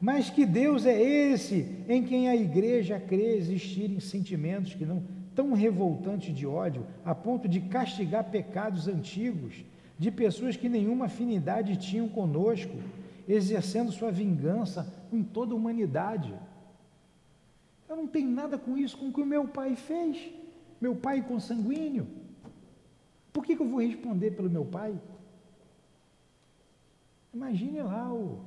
Mas 0.00 0.30
que 0.30 0.46
Deus 0.46 0.86
é 0.86 1.00
esse 1.00 1.84
em 1.88 2.04
quem 2.04 2.28
a 2.28 2.36
igreja 2.36 2.98
crê 2.98 3.36
existirem 3.36 4.00
sentimentos 4.00 4.74
que 4.74 4.84
não 4.84 5.02
tão 5.34 5.52
revoltantes 5.52 6.34
de 6.34 6.46
ódio 6.46 6.84
a 7.04 7.14
ponto 7.14 7.48
de 7.48 7.60
castigar 7.60 8.24
pecados 8.24 8.88
antigos 8.88 9.64
de 9.98 10.10
pessoas 10.10 10.56
que 10.56 10.68
nenhuma 10.68 11.06
afinidade 11.06 11.76
tinham 11.76 12.08
conosco, 12.08 12.76
exercendo 13.28 13.92
sua 13.92 14.10
vingança 14.10 14.92
em 15.12 15.22
toda 15.22 15.52
a 15.52 15.56
humanidade. 15.56 16.32
Eu 17.88 17.96
não 17.96 18.06
tenho 18.06 18.28
nada 18.28 18.58
com 18.58 18.76
isso, 18.76 18.96
com 18.96 19.08
o 19.08 19.12
que 19.12 19.20
o 19.20 19.26
meu 19.26 19.48
pai 19.48 19.74
fez, 19.74 20.30
meu 20.80 20.94
pai 20.94 21.22
consanguíneo. 21.22 22.06
Por 23.32 23.44
que, 23.44 23.56
que 23.56 23.62
eu 23.62 23.68
vou 23.68 23.80
responder 23.80 24.32
pelo 24.32 24.50
meu 24.50 24.64
pai? 24.64 24.98
Imagine 27.32 27.82
lá 27.82 28.12
o. 28.12 28.40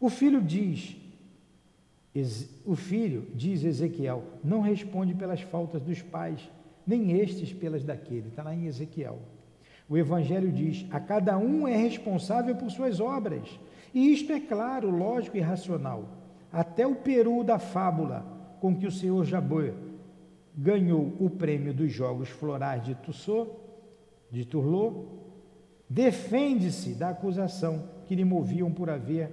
O 0.00 0.08
filho 0.08 0.40
diz, 0.40 0.96
o 2.64 2.74
filho, 2.76 3.26
diz 3.34 3.64
Ezequiel, 3.64 4.24
não 4.42 4.60
responde 4.60 5.14
pelas 5.14 5.40
faltas 5.40 5.82
dos 5.82 6.00
pais, 6.02 6.48
nem 6.86 7.12
estes 7.12 7.52
pelas 7.52 7.84
daquele. 7.84 8.28
Está 8.28 8.42
lá 8.42 8.54
em 8.54 8.66
Ezequiel. 8.66 9.18
O 9.88 9.96
Evangelho 9.96 10.52
diz: 10.52 10.86
a 10.90 11.00
cada 11.00 11.36
um 11.38 11.66
é 11.66 11.76
responsável 11.76 12.54
por 12.56 12.70
suas 12.70 13.00
obras. 13.00 13.48
E 13.94 14.12
isto 14.12 14.32
é 14.32 14.40
claro, 14.40 14.90
lógico 14.90 15.36
e 15.36 15.40
racional. 15.40 16.08
Até 16.52 16.86
o 16.86 16.94
peru 16.94 17.42
da 17.42 17.58
fábula 17.58 18.37
com 18.60 18.76
que 18.76 18.86
o 18.86 18.90
senhor 18.90 19.24
Jabô 19.24 19.62
ganhou 20.56 21.14
o 21.20 21.30
prêmio 21.30 21.72
dos 21.72 21.92
Jogos 21.92 22.28
Florais 22.28 22.82
de 22.82 22.94
Tussaud 22.94 23.50
de 24.30 24.46
defende-se 25.88 26.94
da 26.94 27.10
acusação 27.10 27.88
que 28.06 28.14
lhe 28.14 28.24
moviam 28.24 28.70
por 28.70 28.90
haver 28.90 29.30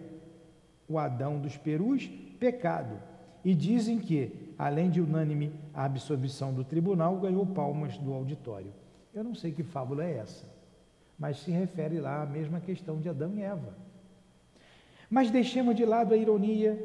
o 0.87 0.97
Adão 0.97 1.39
dos 1.39 1.57
Perus 1.57 2.07
pecado. 2.39 2.97
E 3.43 3.53
dizem 3.53 3.99
que, 3.99 4.53
além 4.57 4.89
de 4.89 5.01
unânime 5.01 5.51
a 5.73 5.85
absolvição 5.85 6.53
do 6.53 6.63
tribunal, 6.63 7.17
ganhou 7.17 7.45
palmas 7.45 7.97
do 7.97 8.13
auditório. 8.13 8.71
Eu 9.13 9.23
não 9.23 9.35
sei 9.35 9.51
que 9.51 9.63
fábula 9.63 10.03
é 10.03 10.17
essa, 10.17 10.45
mas 11.17 11.39
se 11.39 11.51
refere 11.51 11.99
lá 11.99 12.23
à 12.23 12.25
mesma 12.25 12.59
questão 12.59 12.99
de 12.99 13.09
Adão 13.09 13.33
e 13.35 13.41
Eva. 13.41 13.75
Mas 15.09 15.29
deixemos 15.29 15.75
de 15.75 15.85
lado 15.85 16.13
a 16.13 16.17
ironia 16.17 16.77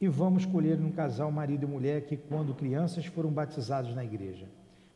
e 0.00 0.06
vamos 0.06 0.44
escolher 0.44 0.80
um 0.80 0.92
casal, 0.92 1.30
marido 1.32 1.64
e 1.64 1.66
mulher, 1.66 2.02
que, 2.02 2.16
quando 2.16 2.54
crianças, 2.54 3.06
foram 3.06 3.30
batizados 3.30 3.94
na 3.94 4.04
igreja. 4.04 4.46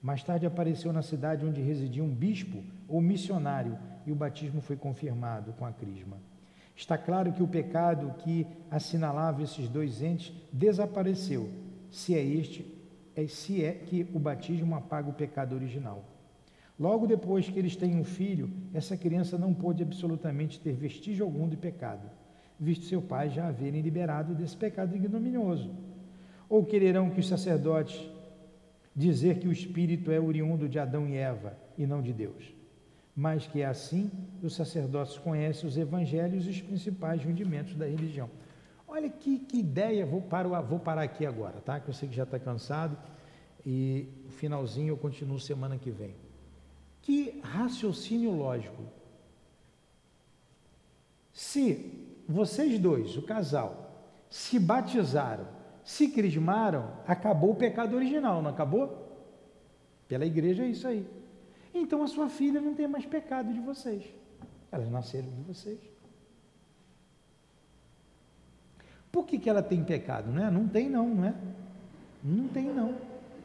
Mais 0.01 0.23
tarde 0.23 0.47
apareceu 0.47 0.93
na 0.93 1.03
cidade 1.03 1.45
onde 1.45 1.61
residia 1.61 2.03
um 2.03 2.15
bispo 2.15 2.63
ou 2.89 3.01
missionário 3.01 3.79
e 4.07 4.13
o 4.13 4.17
batismo 4.17 4.61
foi 4.61 4.77
confirmado 4.77 5.53
com 5.55 5.65
a 5.65 5.73
crisma. 5.73 6.19
Está 6.75 6.97
claro 6.97 7.33
que 7.33 7.43
o 7.43 7.49
pecado 7.49 8.15
que 8.19 8.47
assinalava 8.71 9.43
esses 9.43 9.69
dois 9.69 10.03
entes 10.03 10.33
desapareceu, 10.53 11.49
se 11.91 12.15
é 12.15 12.25
este, 12.25 12.67
é, 13.15 13.27
se 13.27 13.63
é 13.65 13.73
que 13.73 14.07
o 14.13 14.19
batismo 14.19 14.75
apaga 14.75 15.09
o 15.09 15.13
pecado 15.13 15.55
original. 15.55 16.05
Logo 16.79 17.07
depois 17.07 17.49
que 17.49 17.59
eles 17.59 17.77
têm 17.77 17.97
um 17.97 18.05
filho, 18.05 18.51
essa 18.73 18.97
criança 18.97 19.37
não 19.37 19.53
pôde 19.53 19.83
absolutamente 19.83 20.59
ter 20.59 20.73
vestígio 20.73 21.25
algum 21.25 21.49
de 21.49 21.57
pecado, 21.57 22.11
visto 22.63 22.85
seu 22.85 23.03
pai 23.03 23.29
já 23.29 23.49
haverem 23.49 23.81
liberado 23.81 24.37
desse 24.37 24.57
pecado 24.57 24.95
ignominioso. 24.95 25.69
Ou 26.49 26.65
quererão 26.65 27.11
que 27.11 27.19
os 27.19 27.27
sacerdotes 27.27 28.09
dizer 28.95 29.41
que 29.41 29.49
o 29.49 29.53
espírito 29.53 30.13
é 30.13 30.21
oriundo 30.21 30.69
de 30.69 30.79
Adão 30.79 31.09
e 31.09 31.17
Eva 31.17 31.59
e 31.77 31.85
não 31.85 32.01
de 32.01 32.13
Deus. 32.13 32.55
Mas 33.17 33.49
que 33.49 33.63
é 33.63 33.67
assim, 33.67 34.13
os 34.41 34.55
sacerdotes 34.55 35.19
conhecem 35.19 35.69
os 35.69 35.77
evangelhos 35.77 36.47
e 36.47 36.51
os 36.51 36.63
principais 36.63 37.25
rendimentos 37.25 37.75
da 37.75 37.85
religião. 37.85 38.31
Olha 38.87 39.11
que, 39.11 39.41
que 39.41 39.59
ideia, 39.59 40.07
vou, 40.07 40.23
vou 40.69 40.79
parar 40.79 41.03
aqui 41.03 41.27
agora, 41.27 41.61
tá? 41.63 41.81
Que 41.81 41.89
eu 41.89 41.95
sei 41.95 42.09
que 42.09 42.15
já 42.15 42.23
está 42.23 42.39
cansado 42.39 42.97
e 43.67 44.07
o 44.29 44.31
finalzinho 44.31 44.91
eu 44.91 44.97
continuo 44.97 45.41
semana 45.41 45.77
que 45.79 45.91
vem. 45.91 46.15
Que 47.01 47.41
raciocínio 47.43 48.31
lógico. 48.31 48.85
Se 51.33 52.12
vocês 52.29 52.79
dois, 52.79 53.17
o 53.17 53.23
casal, 53.23 53.91
se 54.31 54.59
batizaram, 54.59 55.47
se 55.85 56.09
crismaram, 56.09 56.91
acabou 57.07 57.51
o 57.51 57.57
pecado 57.57 57.97
original, 57.97 58.41
não 58.41 58.51
acabou? 58.51 59.03
Pela 60.09 60.25
igreja 60.25 60.65
é 60.65 60.69
isso 60.69 60.87
aí. 60.87 61.07
Então 61.75 62.03
a 62.03 62.07
sua 62.07 62.29
filha 62.29 62.61
não 62.61 62.75
tem 62.75 62.87
mais 62.87 63.07
pecado 63.07 63.53
de 63.53 63.61
vocês. 63.61 64.05
Elas 64.71 64.91
nasceram 64.91 65.29
de 65.29 65.43
vocês. 65.43 65.79
Por 69.11 69.27
que, 69.27 69.39
que 69.39 69.51
ela 69.51 69.63
tem 69.63 69.85
pecado? 69.85 70.31
Não, 70.31 70.47
é? 70.47 70.51
não 70.51 70.67
tem 70.67 70.89
não, 70.89 71.09
não 71.09 71.25
é? 71.25 71.35
Não 72.23 72.49
tem 72.49 72.65
não. 72.73 72.95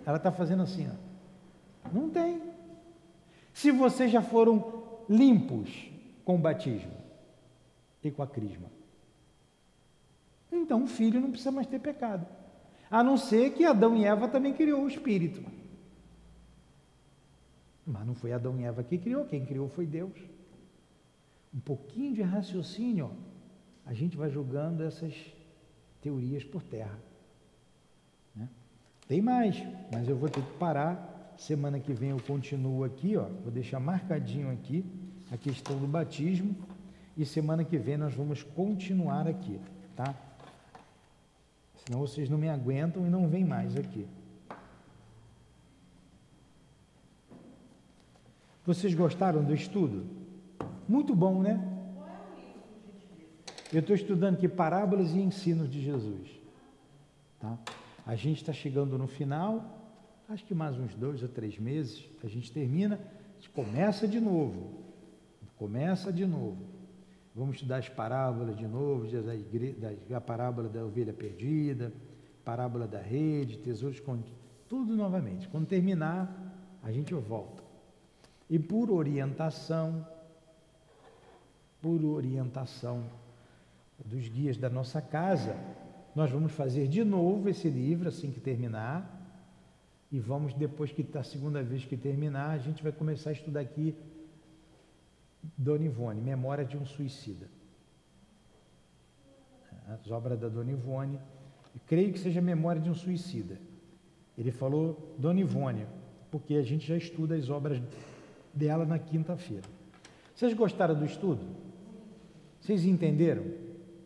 Ela 0.05 0.17
está 0.17 0.31
fazendo 0.31 0.63
assim, 0.63 0.87
ó. 0.89 1.91
Não 1.91 2.09
tem. 2.09 2.41
Se 3.53 3.71
vocês 3.71 4.11
já 4.11 4.21
foram 4.21 4.83
limpos 5.09 5.89
com 6.23 6.35
o 6.35 6.37
batismo 6.37 6.96
e 8.07 8.11
com 8.11 8.23
a 8.23 8.27
crisma, 8.27 8.69
então 10.51 10.83
o 10.83 10.87
filho 10.87 11.19
não 11.19 11.29
precisa 11.29 11.51
mais 11.51 11.67
ter 11.67 11.79
pecado. 11.79 12.25
A 12.89 13.03
não 13.03 13.17
ser 13.17 13.51
que 13.51 13.65
Adão 13.65 13.95
e 13.95 14.05
Eva 14.05 14.27
também 14.27 14.53
criou 14.53 14.83
o 14.83 14.87
espírito. 14.87 15.43
Mas 17.85 18.05
não 18.05 18.15
foi 18.15 18.31
Adão 18.31 18.59
e 18.59 18.63
Eva 18.63 18.83
que 18.83 18.97
criou, 18.97 19.25
quem 19.25 19.45
criou 19.45 19.67
foi 19.69 19.85
Deus. 19.85 20.13
Um 21.53 21.59
pouquinho 21.59 22.13
de 22.13 22.21
raciocínio, 22.21 23.11
a 23.85 23.93
gente 23.93 24.17
vai 24.17 24.29
jogando 24.29 24.83
essas 24.83 25.13
teorias 26.01 26.43
por 26.43 26.61
terra. 26.63 26.99
Né? 28.35 28.47
Tem 29.07 29.21
mais, 29.21 29.61
mas 29.91 30.07
eu 30.07 30.15
vou 30.15 30.29
ter 30.29 30.41
que 30.41 30.57
parar. 30.57 31.15
Semana 31.37 31.79
que 31.79 31.93
vem 31.93 32.09
eu 32.09 32.19
continuo 32.19 32.83
aqui, 32.83 33.15
ó, 33.15 33.25
vou 33.25 33.51
deixar 33.51 33.79
marcadinho 33.79 34.51
aqui 34.51 34.83
a 35.31 35.37
questão 35.37 35.77
do 35.77 35.85
batismo 35.85 36.55
e 37.17 37.25
semana 37.25 37.65
que 37.65 37.77
vem 37.77 37.97
nós 37.97 38.13
vamos 38.13 38.43
continuar 38.43 39.27
aqui, 39.27 39.59
tá? 39.95 40.13
Senão 41.83 41.99
vocês 42.01 42.29
não 42.29 42.37
me 42.37 42.47
aguentam 42.47 43.07
e 43.07 43.09
não 43.09 43.27
vêm 43.27 43.43
mais 43.43 43.75
aqui. 43.75 44.07
Vocês 48.63 48.93
gostaram 48.93 49.43
do 49.43 49.53
estudo? 49.53 50.05
Muito 50.87 51.15
bom, 51.15 51.41
né? 51.41 51.73
Eu 53.73 53.79
estou 53.79 53.95
estudando 53.95 54.35
aqui 54.35 54.47
parábolas 54.47 55.11
e 55.11 55.19
ensinos 55.19 55.69
de 55.69 55.81
Jesus. 55.81 56.29
Tá? 57.39 57.57
A 58.05 58.15
gente 58.15 58.41
está 58.41 58.53
chegando 58.53 58.97
no 58.97 59.07
final, 59.07 59.91
acho 60.29 60.45
que 60.45 60.53
mais 60.53 60.77
uns 60.77 60.93
dois 60.93 61.23
ou 61.23 61.29
três 61.29 61.57
meses, 61.57 62.07
a 62.23 62.27
gente 62.27 62.51
termina, 62.51 62.99
começa 63.53 64.07
de 64.07 64.19
novo. 64.19 64.85
Começa 65.57 66.13
de 66.13 66.25
novo. 66.25 66.76
Vamos 67.37 67.57
estudar 67.57 67.77
as 67.77 67.87
parábolas 67.87 68.57
de 68.57 68.65
novo, 68.65 69.05
da, 69.79 69.91
da 70.09 70.19
parábola 70.19 70.67
da 70.67 70.83
ovelha 70.83 71.13
perdida, 71.13 71.93
parábola 72.43 72.87
da 72.87 72.99
rede, 72.99 73.59
tesouros 73.59 74.01
tudo 74.67 74.95
novamente. 74.95 75.47
Quando 75.47 75.67
terminar, 75.67 76.35
a 76.81 76.91
gente 76.91 77.13
volta. 77.13 77.61
E 78.49 78.57
por 78.57 78.89
orientação, 78.89 80.03
por 81.79 82.03
orientação 82.03 83.03
dos 84.03 84.27
guias 84.27 84.57
da 84.57 84.67
nossa 84.67 84.99
casa, 84.99 85.55
nós 86.15 86.31
vamos 86.31 86.53
fazer 86.53 86.87
de 86.87 87.03
novo 87.03 87.49
esse 87.49 87.69
livro 87.69 88.09
assim 88.09 88.31
que 88.31 88.39
terminar. 88.39 89.13
E 90.11 90.19
vamos, 90.19 90.55
depois 90.55 90.91
que 90.91 91.03
tá 91.03 91.19
a 91.19 91.23
segunda 91.23 91.61
vez 91.61 91.85
que 91.85 91.95
terminar, 91.95 92.49
a 92.49 92.57
gente 92.57 92.81
vai 92.81 92.91
começar 92.91 93.29
a 93.29 93.33
estudar 93.33 93.59
aqui 93.59 93.95
Dona 95.55 95.85
Ivone, 95.85 96.21
Memória 96.21 96.65
de 96.65 96.77
um 96.77 96.85
Suicida. 96.85 97.47
As 99.87 100.09
obras 100.11 100.39
da 100.39 100.49
Dona 100.49 100.71
Ivone. 100.71 101.19
Creio 101.85 102.11
que 102.11 102.19
seja 102.19 102.41
Memória 102.41 102.81
de 102.81 102.89
um 102.89 102.95
Suicida. 102.95 103.59
Ele 104.37 104.51
falou 104.51 105.15
Dona 105.17 105.39
Ivone, 105.39 105.85
porque 106.31 106.55
a 106.55 106.63
gente 106.63 106.87
já 106.87 106.97
estuda 106.97 107.35
as 107.35 107.49
obras 107.49 107.81
dela 108.53 108.85
na 108.85 108.99
quinta-feira. 108.99 109.63
Vocês 110.35 110.53
gostaram 110.53 110.95
do 110.95 111.05
estudo? 111.05 111.45
Vocês 112.59 112.85
entenderam? 112.85 113.43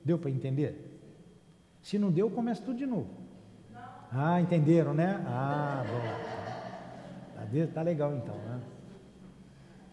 Deu 0.03 0.17
para 0.17 0.29
entender? 0.29 0.99
Se 1.81 1.97
não 1.97 2.11
deu, 2.11 2.29
começa 2.29 2.61
tudo 2.61 2.77
de 2.77 2.85
novo. 2.85 3.09
Ah, 4.11 4.39
entenderam, 4.41 4.93
né? 4.93 5.23
Ah, 5.25 5.83
bom. 5.87 6.31
Tá, 7.35 7.73
tá 7.73 7.81
legal 7.81 8.15
então, 8.15 8.35
né? 8.35 8.61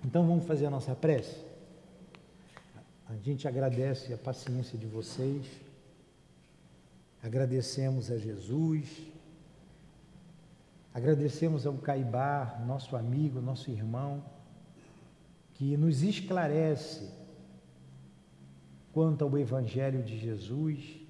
Então 0.04 0.26
vamos 0.26 0.46
fazer 0.46 0.66
a 0.66 0.70
nossa 0.70 0.94
prece. 0.94 1.44
A 3.08 3.16
gente 3.16 3.48
agradece 3.48 4.12
a 4.12 4.18
paciência 4.18 4.78
de 4.78 4.86
vocês. 4.86 5.46
Agradecemos 7.22 8.10
a 8.10 8.18
Jesus. 8.18 8.88
Agradecemos 10.94 11.66
ao 11.66 11.74
Caibar, 11.74 12.64
nosso 12.66 12.96
amigo, 12.96 13.40
nosso 13.40 13.70
irmão, 13.70 14.24
que 15.54 15.76
nos 15.76 16.02
esclarece 16.02 17.08
quanto 18.92 19.24
ao 19.24 19.38
Evangelho 19.38 20.02
de 20.02 20.18
Jesus 20.18 21.08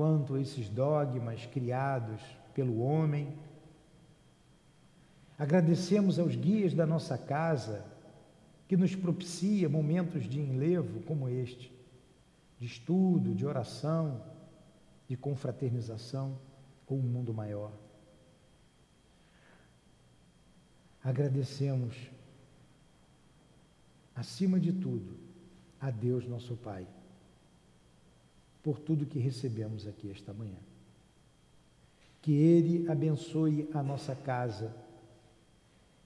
quanto 0.00 0.34
a 0.34 0.40
esses 0.40 0.66
dogmas 0.66 1.44
criados 1.44 2.22
pelo 2.54 2.80
homem. 2.80 3.36
Agradecemos 5.40 6.18
aos 6.18 6.36
guias 6.36 6.74
da 6.74 6.84
nossa 6.84 7.16
casa 7.16 7.82
que 8.68 8.76
nos 8.76 8.94
propicia 8.94 9.70
momentos 9.70 10.28
de 10.28 10.38
enlevo 10.38 11.00
como 11.04 11.30
este, 11.30 11.72
de 12.58 12.66
estudo, 12.66 13.34
de 13.34 13.46
oração, 13.46 14.22
de 15.08 15.16
confraternização 15.16 16.38
com 16.84 16.96
o 16.96 16.98
um 16.98 17.04
mundo 17.04 17.32
maior. 17.32 17.72
Agradecemos, 21.02 21.96
acima 24.14 24.60
de 24.60 24.74
tudo, 24.74 25.16
a 25.80 25.90
Deus 25.90 26.28
nosso 26.28 26.54
Pai 26.54 26.86
por 28.62 28.78
tudo 28.78 29.06
que 29.06 29.18
recebemos 29.18 29.86
aqui 29.86 30.10
esta 30.10 30.34
manhã. 30.34 30.58
Que 32.20 32.34
Ele 32.34 32.86
abençoe 32.90 33.66
a 33.72 33.82
nossa 33.82 34.14
casa, 34.14 34.89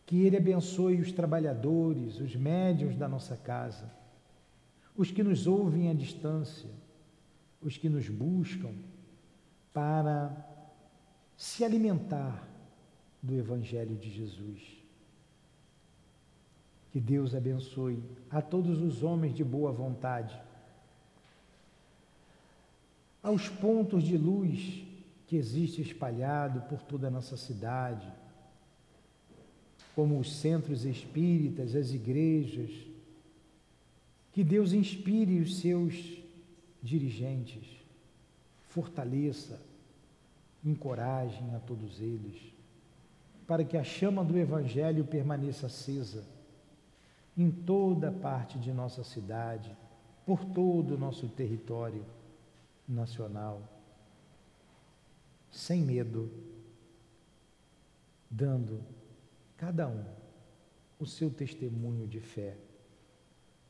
que 0.06 0.22
Ele 0.22 0.36
abençoe 0.36 1.00
os 1.00 1.12
trabalhadores, 1.12 2.20
os 2.20 2.36
médios 2.36 2.96
da 2.96 3.08
nossa 3.08 3.36
casa, 3.36 3.90
os 4.96 5.10
que 5.10 5.22
nos 5.22 5.46
ouvem 5.46 5.90
à 5.90 5.94
distância, 5.94 6.70
os 7.60 7.76
que 7.76 7.88
nos 7.88 8.08
buscam 8.08 8.72
para 9.72 10.32
se 11.36 11.64
alimentar 11.64 12.46
do 13.22 13.34
Evangelho 13.34 13.96
de 13.96 14.10
Jesus. 14.10 14.60
Que 16.92 17.00
Deus 17.00 17.34
abençoe 17.34 18.02
a 18.30 18.40
todos 18.40 18.80
os 18.80 19.02
homens 19.02 19.34
de 19.34 19.42
boa 19.42 19.72
vontade 19.72 20.38
aos 23.24 23.48
pontos 23.48 24.04
de 24.04 24.18
luz 24.18 24.84
que 25.26 25.34
existe 25.34 25.80
espalhado 25.80 26.60
por 26.68 26.82
toda 26.82 27.08
a 27.08 27.10
nossa 27.10 27.38
cidade, 27.38 28.06
como 29.94 30.18
os 30.18 30.36
centros 30.36 30.84
espíritas, 30.84 31.74
as 31.74 31.92
igrejas. 31.92 32.70
Que 34.32 34.42
Deus 34.42 34.72
inspire 34.72 35.38
os 35.40 35.58
seus 35.58 36.18
dirigentes, 36.82 37.66
fortaleça, 38.68 39.60
encoraje 40.64 41.40
a 41.54 41.60
todos 41.60 42.00
eles, 42.00 42.36
para 43.46 43.64
que 43.64 43.76
a 43.76 43.84
chama 43.84 44.24
do 44.24 44.36
Evangelho 44.36 45.04
permaneça 45.04 45.66
acesa 45.66 46.24
em 47.36 47.50
toda 47.50 48.10
parte 48.10 48.58
de 48.58 48.72
nossa 48.72 49.04
cidade, 49.04 49.76
por 50.24 50.44
todo 50.44 50.94
o 50.94 50.98
nosso 50.98 51.28
território 51.28 52.04
nacional, 52.88 53.62
sem 55.50 55.82
medo, 55.82 56.30
dando 58.30 58.80
cada 59.64 59.88
um 59.88 60.04
o 60.98 61.06
seu 61.06 61.30
testemunho 61.30 62.06
de 62.06 62.20
fé, 62.20 62.54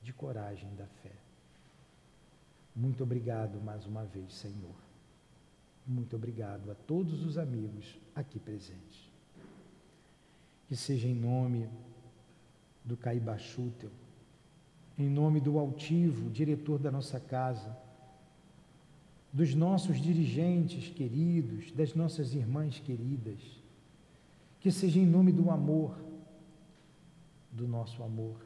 de 0.03 0.13
coragem 0.13 0.75
da 0.75 0.87
fé. 0.87 1.13
Muito 2.75 3.05
obrigado 3.05 3.61
mais 3.61 3.87
uma 3.87 4.05
vez, 4.05 4.35
Senhor. 4.35 4.75
Muito 5.87 6.17
obrigado 6.17 6.69
a 6.73 6.75
todos 6.75 7.25
os 7.25 7.39
amigos 7.39 7.97
aqui 8.13 8.41
presentes. 8.41 9.09
Que 10.67 10.75
seja 10.75 11.07
em 11.07 11.15
nome 11.15 11.69
do 12.85 12.97
Caíba 12.97 13.39
em 14.99 15.09
nome 15.09 15.41
do 15.41 15.61
altivo, 15.61 16.29
diretor 16.29 16.81
da 16.81 16.91
nossa 16.91 17.21
casa, 17.21 17.77
dos 19.33 19.55
nossos 19.55 20.01
dirigentes 20.01 20.89
queridos, 20.91 21.71
das 21.71 21.95
nossas 21.95 22.35
irmãs 22.35 22.81
queridas, 22.81 23.64
que 24.65 24.73
seja 24.73 24.99
em 24.99 25.05
nome 25.05 25.31
do 25.31 25.51
amor, 25.51 25.95
do 27.53 27.69
nosso 27.69 28.03
amor, 28.03 28.41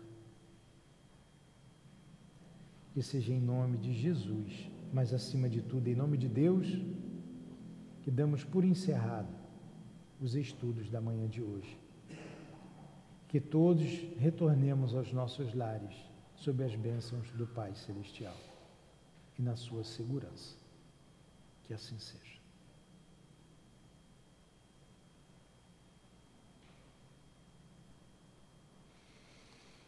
que 2.92 3.00
seja 3.00 3.32
em 3.32 3.40
nome 3.40 3.78
de 3.78 3.92
Jesus, 3.92 4.68
mas 4.92 5.14
acima 5.14 5.48
de 5.48 5.62
tudo, 5.62 5.86
em 5.86 5.94
nome 5.94 6.18
de 6.18 6.28
Deus, 6.28 6.66
que 8.02 8.10
damos 8.10 8.42
por 8.42 8.64
encerrado 8.64 9.32
os 10.20 10.34
estudos 10.34 10.90
da 10.90 11.00
manhã 11.00 11.28
de 11.28 11.40
hoje. 11.40 11.78
Que 13.28 13.38
todos 13.38 13.86
retornemos 14.18 14.96
aos 14.96 15.12
nossos 15.12 15.54
lares 15.54 15.94
sob 16.34 16.64
as 16.64 16.74
bênçãos 16.74 17.30
do 17.30 17.46
Pai 17.46 17.72
Celestial 17.76 18.36
e 19.38 19.42
na 19.42 19.54
sua 19.54 19.84
segurança. 19.84 20.56
Que 21.62 21.72
assim 21.72 21.96
seja. 21.96 22.27